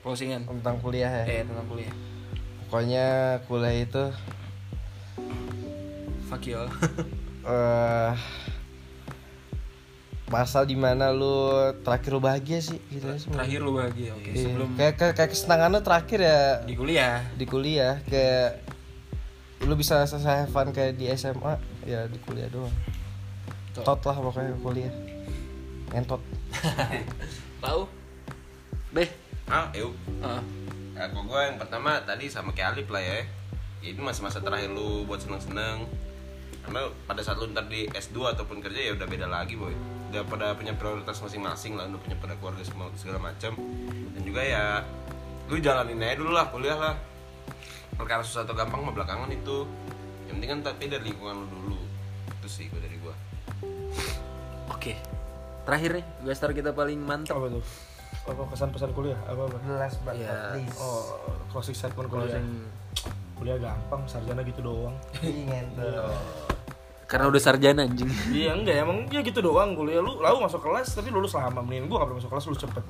Closingan. 0.00 0.44
tentang 0.44 0.76
kuliah 0.78 1.24
ya. 1.24 1.24
Eh, 1.24 1.42
tentang 1.42 1.64
kuliah. 1.64 1.94
Pokoknya 2.68 3.06
kuliah 3.46 3.74
itu 3.80 4.04
Fuck 6.26 6.44
you 6.44 6.58
all. 6.58 6.68
eh 7.44 8.12
masa 10.34 10.66
di 10.66 10.74
mana 10.74 11.08
lu 11.08 11.38
terakhir 11.80 12.10
lu 12.10 12.18
bahagia 12.18 12.58
sih 12.58 12.82
gitu 12.88 13.06
ya. 13.06 13.14
Terakhir 13.14 13.60
lu 13.60 13.70
bahagia. 13.72 14.10
Oke, 14.12 14.30
Iya. 14.30 14.42
sebelum 14.44 14.68
kayak 14.74 14.94
kayak, 14.96 15.14
kayak 15.14 15.30
kesenangan 15.30 15.68
lu 15.70 15.80
terakhir 15.80 16.18
ya 16.18 16.40
di 16.60 16.74
kuliah. 16.74 17.16
di 17.34 17.44
kuliah 17.46 17.94
kayak 18.04 18.50
lu 19.62 19.74
bisa 19.74 20.02
selesai 20.02 20.50
fun 20.50 20.74
kayak 20.74 20.98
di 20.98 21.06
SMA 21.08 21.54
ya 21.84 22.04
di 22.04 22.18
kuliah 22.20 22.50
doang 22.50 22.74
tot 23.72 24.02
lah 24.02 24.16
pokoknya 24.16 24.54
kuliah 24.60 24.92
ngentot 25.88 26.20
Tahu? 27.64 27.82
Beh. 28.90 29.08
ah, 29.46 29.66
yuk. 29.72 29.90
Ah. 30.20 30.38
Nah, 30.92 31.06
kok 31.08 31.24
gue 31.24 31.40
yang 31.42 31.56
pertama 31.56 31.96
tadi 32.02 32.28
sama 32.28 32.52
kayak 32.52 32.76
Alip 32.76 32.88
lah 32.88 33.00
ya. 33.00 33.18
Ini 33.80 33.98
masa-masa 33.98 34.38
terakhir 34.38 34.70
lu 34.70 35.02
buat 35.04 35.18
seneng-seneng. 35.18 35.88
Karena 36.64 36.88
pada 37.04 37.20
saat 37.20 37.36
lu 37.36 37.52
ntar 37.52 37.68
di 37.68 37.84
S2 37.92 38.34
ataupun 38.36 38.64
kerja 38.64 38.80
ya 38.80 38.92
udah 38.96 39.04
beda 39.04 39.28
lagi 39.28 39.54
boy. 39.54 39.72
Udah 40.10 40.22
pada 40.24 40.54
punya 40.56 40.72
prioritas 40.72 41.20
masing-masing 41.20 41.76
lah, 41.76 41.90
udah 41.90 42.00
punya 42.00 42.16
pada 42.16 42.34
keluarga 42.40 42.64
semua 42.64 42.88
segala 42.96 43.20
macam. 43.20 43.52
Dan 44.16 44.22
juga 44.24 44.40
ya 44.40 44.80
lu 45.52 45.60
jalanin 45.60 46.00
aja 46.00 46.16
dulu 46.16 46.32
lah 46.32 46.48
kuliah 46.48 46.78
lah. 46.78 46.94
Perkara 47.94 48.24
susah 48.24 48.42
atau 48.48 48.56
gampang 48.56 48.80
mah 48.80 48.94
belakangan 48.96 49.28
itu. 49.30 49.68
Yang 50.26 50.34
penting 50.40 50.50
kan 50.50 50.60
tapi 50.64 50.82
dari 50.88 51.04
lingkungan 51.04 51.36
lu 51.44 51.46
dulu. 51.46 51.78
Itu 52.40 52.48
sih 52.48 52.66
gue 52.72 52.80
dari 52.80 52.96
gue. 52.96 53.14
Oke. 54.72 54.96
Terakhir 55.64 56.00
nih, 56.00 56.04
gestar 56.28 56.52
kita 56.52 56.76
paling 56.76 57.00
mantap. 57.00 57.40
Apa 57.40 57.48
tuh? 57.48 57.64
Apa 58.24 58.42
kesan 58.52 58.72
pesan 58.72 58.90
kuliah? 58.96 59.16
Apa 59.28 59.48
apa? 59.48 59.56
last 59.80 60.00
but 60.04 60.16
Iya. 60.16 60.32
not 60.32 60.56
least 60.60 60.80
Oh, 60.80 61.20
closing 61.52 61.76
statement 61.76 62.08
kuliah. 62.08 62.36
Closing. 62.36 62.48
Kuliah 63.34 63.58
gampang, 63.58 64.02
sarjana 64.06 64.40
gitu 64.46 64.60
doang. 64.62 64.96
Ih, 65.20 65.44
ngentot 65.48 66.53
Karena 67.14 67.30
udah 67.30 67.38
sarjana 67.38 67.86
anjing. 67.86 68.10
Iya 68.34 68.58
enggak 68.58 68.74
emang 68.82 69.06
ya 69.06 69.22
gitu 69.22 69.38
doang. 69.38 69.78
Kuliah 69.78 70.02
lu 70.02 70.18
lalu 70.18 70.50
masuk 70.50 70.58
kelas 70.66 70.98
tapi 70.98 71.14
lulus 71.14 71.38
lama 71.38 71.62
mending 71.62 71.86
gua 71.86 72.02
gak 72.02 72.10
pernah 72.10 72.18
masuk 72.18 72.30
kelas 72.34 72.44
lulus 72.50 72.60
cepet. 72.66 72.82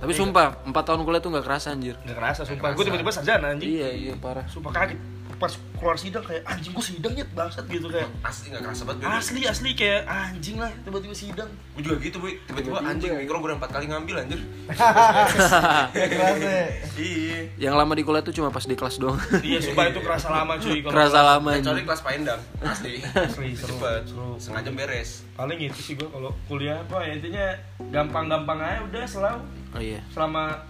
Tapi 0.00 0.12
sumpah, 0.16 0.64
4 0.64 0.72
tahun 0.72 1.04
kuliah 1.04 1.20
tuh 1.20 1.36
gak 1.36 1.44
kerasa 1.44 1.76
anjir. 1.76 1.92
Gak 2.08 2.16
kerasa 2.16 2.48
sumpah. 2.48 2.72
Gua 2.72 2.84
tiba-tiba 2.88 3.12
sarjana 3.12 3.52
anjing. 3.52 3.68
Iya, 3.68 3.88
iya 3.92 4.12
parah. 4.16 4.48
Sumpah 4.48 4.72
kaget 4.72 4.96
pas 5.36 5.48
keluar 5.74 5.94
sidang 5.94 6.20
kayak 6.20 6.42
anjing 6.42 6.72
gua 6.72 6.80
sidang 6.80 7.12
nyet 7.12 7.28
bangsat 7.30 7.64
gitu 7.66 7.86
kayak 7.86 8.08
Asli 8.20 8.48
nggak 8.48 8.62
kerasa 8.62 8.82
banget 8.82 8.98
gue. 8.98 9.12
asli 9.12 9.40
asli 9.44 9.70
kayak 9.72 10.02
anjing 10.04 10.56
lah 10.56 10.72
tiba-tiba 10.80 11.12
sidang 11.12 11.50
Gue 11.70 11.82
juga 11.82 11.96
gitu 12.00 12.16
boy. 12.16 12.32
Tiba-tiba 12.42 12.80
anjing 12.80 13.12
mikro 13.14 13.36
gue 13.36 13.46
udah 13.46 13.56
empat 13.56 13.70
kali 13.70 13.84
ngambil 13.86 14.14
anjir. 14.18 14.40
Gak 14.66 16.08
kerasa 16.08 16.48
ya. 16.48 16.66
Iya. 16.96 17.38
Yang 17.58 17.74
lama 17.74 17.92
di 17.92 18.02
kuliah 18.02 18.22
tuh 18.22 18.32
cuma 18.32 18.48
pas 18.48 18.62
di 18.62 18.72
kelas 18.72 18.96
doang. 18.96 19.20
iya 19.40 19.58
sumpah 19.58 19.84
itu 19.86 20.00
kerasa 20.00 20.28
lama 20.30 20.56
cuy 20.56 20.80
kalau 20.80 20.92
kerasa 20.94 21.18
lama 21.20 21.48
Kecuali 21.52 21.68
anjing. 21.74 21.86
kelas 21.86 22.00
Pak 22.00 22.12
Endang, 22.14 22.40
asli. 22.62 22.92
Asli, 23.04 23.48
seru, 23.52 23.76
Cepet, 23.76 24.02
seru. 24.06 24.28
setengah 24.36 24.62
jam 24.62 24.74
beres. 24.74 25.10
paling 25.32 25.58
itu 25.60 25.78
sih 25.78 25.92
gua 25.94 26.08
kalau 26.10 26.30
kuliah 26.46 26.80
apa 26.80 26.96
ya 27.02 27.12
intinya 27.14 27.46
gampang-gampang 27.90 28.58
aja 28.58 28.80
udah 28.82 29.04
selalu 29.04 29.40
Oh 29.70 29.82
iya. 29.82 30.00
selama 30.08 30.64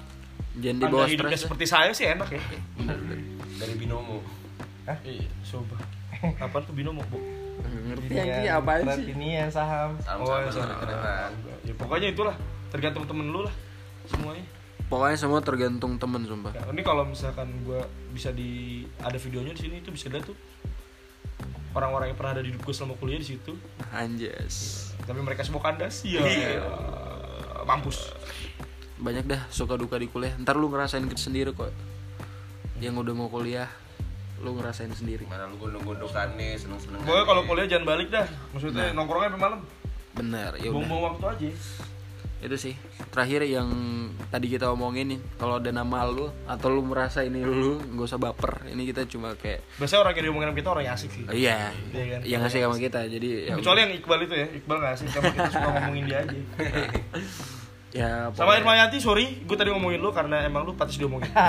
Jangan 0.56 0.78
dibawa 0.82 1.04
hidupnya 1.06 1.30
stres. 1.32 1.44
seperti 1.46 1.64
saya 1.64 1.90
sih 1.92 2.06
enak 2.08 2.28
ya 2.28 2.42
Dari 3.56 3.74
binomo. 3.74 4.20
Iya 5.02 5.26
apa 6.40 6.56
tuh 6.64 6.72
binomo 6.72 7.02
bu? 7.10 7.18
Ngerti. 7.64 8.06
Ini 8.08 8.16
anjing 8.20 8.44
yang 8.46 8.56
apaan 8.62 8.80
berat 8.84 8.98
sih? 8.98 9.06
Ini 9.12 9.28
yang 9.44 9.50
saham. 9.50 9.90
Oh, 10.20 10.36
iya, 10.38 11.30
ya 11.66 11.74
pokoknya 11.74 12.08
itulah 12.12 12.36
tergantung 12.70 13.04
temen 13.08 13.26
lu 13.32 13.40
lah 13.44 13.54
semuanya. 14.06 14.44
Pokoknya 14.86 15.18
semua 15.18 15.40
tergantung 15.42 15.98
temen 15.98 16.22
sumpah. 16.22 16.54
Ya, 16.54 16.62
ini 16.70 16.82
kalau 16.86 17.02
misalkan 17.02 17.50
gua 17.66 17.82
bisa 18.14 18.30
di 18.30 18.84
ada 19.02 19.18
videonya 19.18 19.52
di 19.58 19.66
sini 19.66 19.76
itu 19.82 19.90
bisa 19.90 20.06
lihat 20.06 20.30
tuh. 20.30 20.38
Orang-orang 21.74 22.14
yang 22.14 22.16
pernah 22.16 22.32
ada 22.38 22.40
di 22.40 22.48
hidup 22.48 22.64
gue 22.64 22.72
selama 22.72 22.96
kuliah 22.96 23.20
di 23.20 23.36
situ. 23.36 23.52
Anjas. 23.92 24.88
tapi 25.04 25.20
mereka 25.20 25.44
semua 25.44 25.60
kandas. 25.60 26.00
Ya 26.08 26.24
Iya. 26.24 26.64
mampus. 27.68 28.14
Banyak 28.96 29.28
dah 29.28 29.42
suka 29.52 29.76
duka 29.76 30.00
di 30.00 30.08
kuliah. 30.08 30.32
Ntar 30.40 30.56
lu 30.56 30.72
ngerasain 30.72 31.04
sendiri 31.18 31.52
kok. 31.52 31.68
Yang 32.80 33.04
udah 33.04 33.12
mau 33.12 33.28
kuliah, 33.28 33.68
lu 34.46 34.54
ngerasain 34.54 34.88
sendiri. 34.90 35.26
Mana 35.26 35.44
lu 35.44 35.58
gondok-gondokannya, 35.58 36.54
seneng-seneng. 36.54 37.02
pokoknya 37.02 37.24
kalau 37.26 37.42
kuliah 37.42 37.66
jangan 37.66 37.86
balik 37.88 38.08
dah 38.08 38.26
maksudnya 38.54 38.94
nongkrongnya 38.94 39.28
sampai 39.28 39.42
malam 39.42 39.60
Bener, 40.14 40.50
ya 40.56 40.70
udah. 40.70 40.72
buang-buang 40.72 41.02
waktu 41.12 41.24
aja 41.26 41.50
Itu 42.36 42.52
sih. 42.54 42.76
Terakhir 43.08 43.44
yang 43.44 43.68
tadi 44.28 44.46
kita 44.46 44.68
omongin 44.68 45.08
nih, 45.08 45.20
kalau 45.34 45.56
ada 45.56 45.72
nama 45.72 46.04
lu 46.04 46.28
atau 46.44 46.68
lu 46.68 46.84
merasa 46.84 47.20
ini 47.20 47.40
lu 47.40 47.80
nggak 47.80 48.06
usah 48.06 48.20
baper. 48.20 48.60
Ini 48.68 48.82
kita 48.86 49.08
cuma 49.08 49.32
kayak 49.34 49.64
biasanya 49.76 50.00
orang 50.04 50.12
yang 50.14 50.24
diomongin 50.24 50.46
sama 50.46 50.56
kita 50.56 50.68
orang 50.70 50.84
yang 50.84 50.94
asik 50.94 51.10
sih 51.10 51.24
oh, 51.24 51.32
iya, 51.32 51.72
Iya 51.90 52.04
kan? 52.12 52.20
yang 52.28 52.40
ngasih 52.44 52.60
sama 52.60 52.76
kita. 52.76 53.00
Jadi 53.08 53.28
ya, 53.48 53.54
kecuali 53.56 53.80
yang 53.82 53.92
Iqbal 53.96 54.20
itu 54.22 54.34
ya 54.36 54.46
Iqbal 54.52 54.76
nggak 54.78 54.92
asik 54.94 55.08
sama 55.10 55.28
kita 55.32 55.48
suka 55.48 55.68
ngomongin 55.74 56.04
dia 56.06 56.18
aja 56.22 56.36
ya 57.96 58.28
sama 58.28 58.52
pokoknya- 58.52 58.60
Irmayanti 58.60 58.98
sorry 58.98 59.40
gue 59.40 59.56
tadi 59.56 59.72
ngomongin 59.72 59.98
lu 59.98 60.10
karena 60.10 60.44
emang 60.44 60.62
lu 60.62 60.72
patis 60.72 60.96
diomongin 60.96 61.32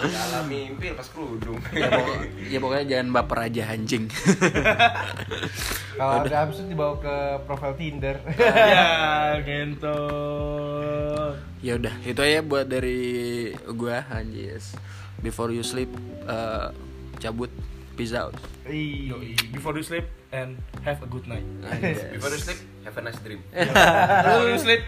Dalam 0.00 0.44
mimpi 0.46 0.88
lepas 0.88 1.06
kerudung. 1.08 1.60
ya, 1.76 1.86
pokok- 1.86 2.24
ya 2.42 2.58
pokoknya 2.58 2.84
jangan 2.88 3.06
baper 3.12 3.38
aja 3.42 3.62
anjing. 3.68 4.08
Kalau 6.00 6.24
ada 6.24 6.36
absurd 6.40 6.66
dibawa 6.66 6.96
ke 6.96 7.14
profil 7.44 7.72
Tinder 7.76 8.16
ya 8.32 8.88
gentot 9.40 11.36
ya 11.60 11.76
udah, 11.76 11.92
itu 12.00 12.16
aja 12.18 12.40
buat 12.40 12.64
dari 12.64 13.00
gua 13.70 14.08
anjis. 14.08 14.72
Before 15.20 15.52
you 15.52 15.60
sleep 15.60 15.92
eh, 16.24 16.66
cabut 17.20 17.52
peace 17.92 18.16
out. 18.16 18.32
Before 19.52 19.76
you 19.76 19.84
sleep 19.84 20.08
and 20.32 20.56
have 20.80 20.96
a 20.98 21.06
good 21.06 21.28
night. 21.28 21.44
Before 22.10 22.32
you 22.32 22.40
sleep, 22.40 22.56
have 22.84 22.96
a 22.96 23.02
nice 23.02 23.18
dream. 23.20 23.40
before 23.52 24.48
you 24.48 24.58
sleep 24.58 24.82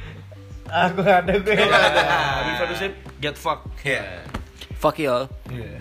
Aku 0.72 1.05
gak 1.05 1.28
ada 1.28 1.36
gue 1.36 1.53
before 1.53 2.68
you 2.70 2.76
sleep 2.78 2.95
get 3.20 3.36
fucked 3.36 3.68
Ya. 3.84 4.24
Fuck 4.78 4.99
you 4.99 5.11
all. 5.12 5.26
yeah 5.53 5.78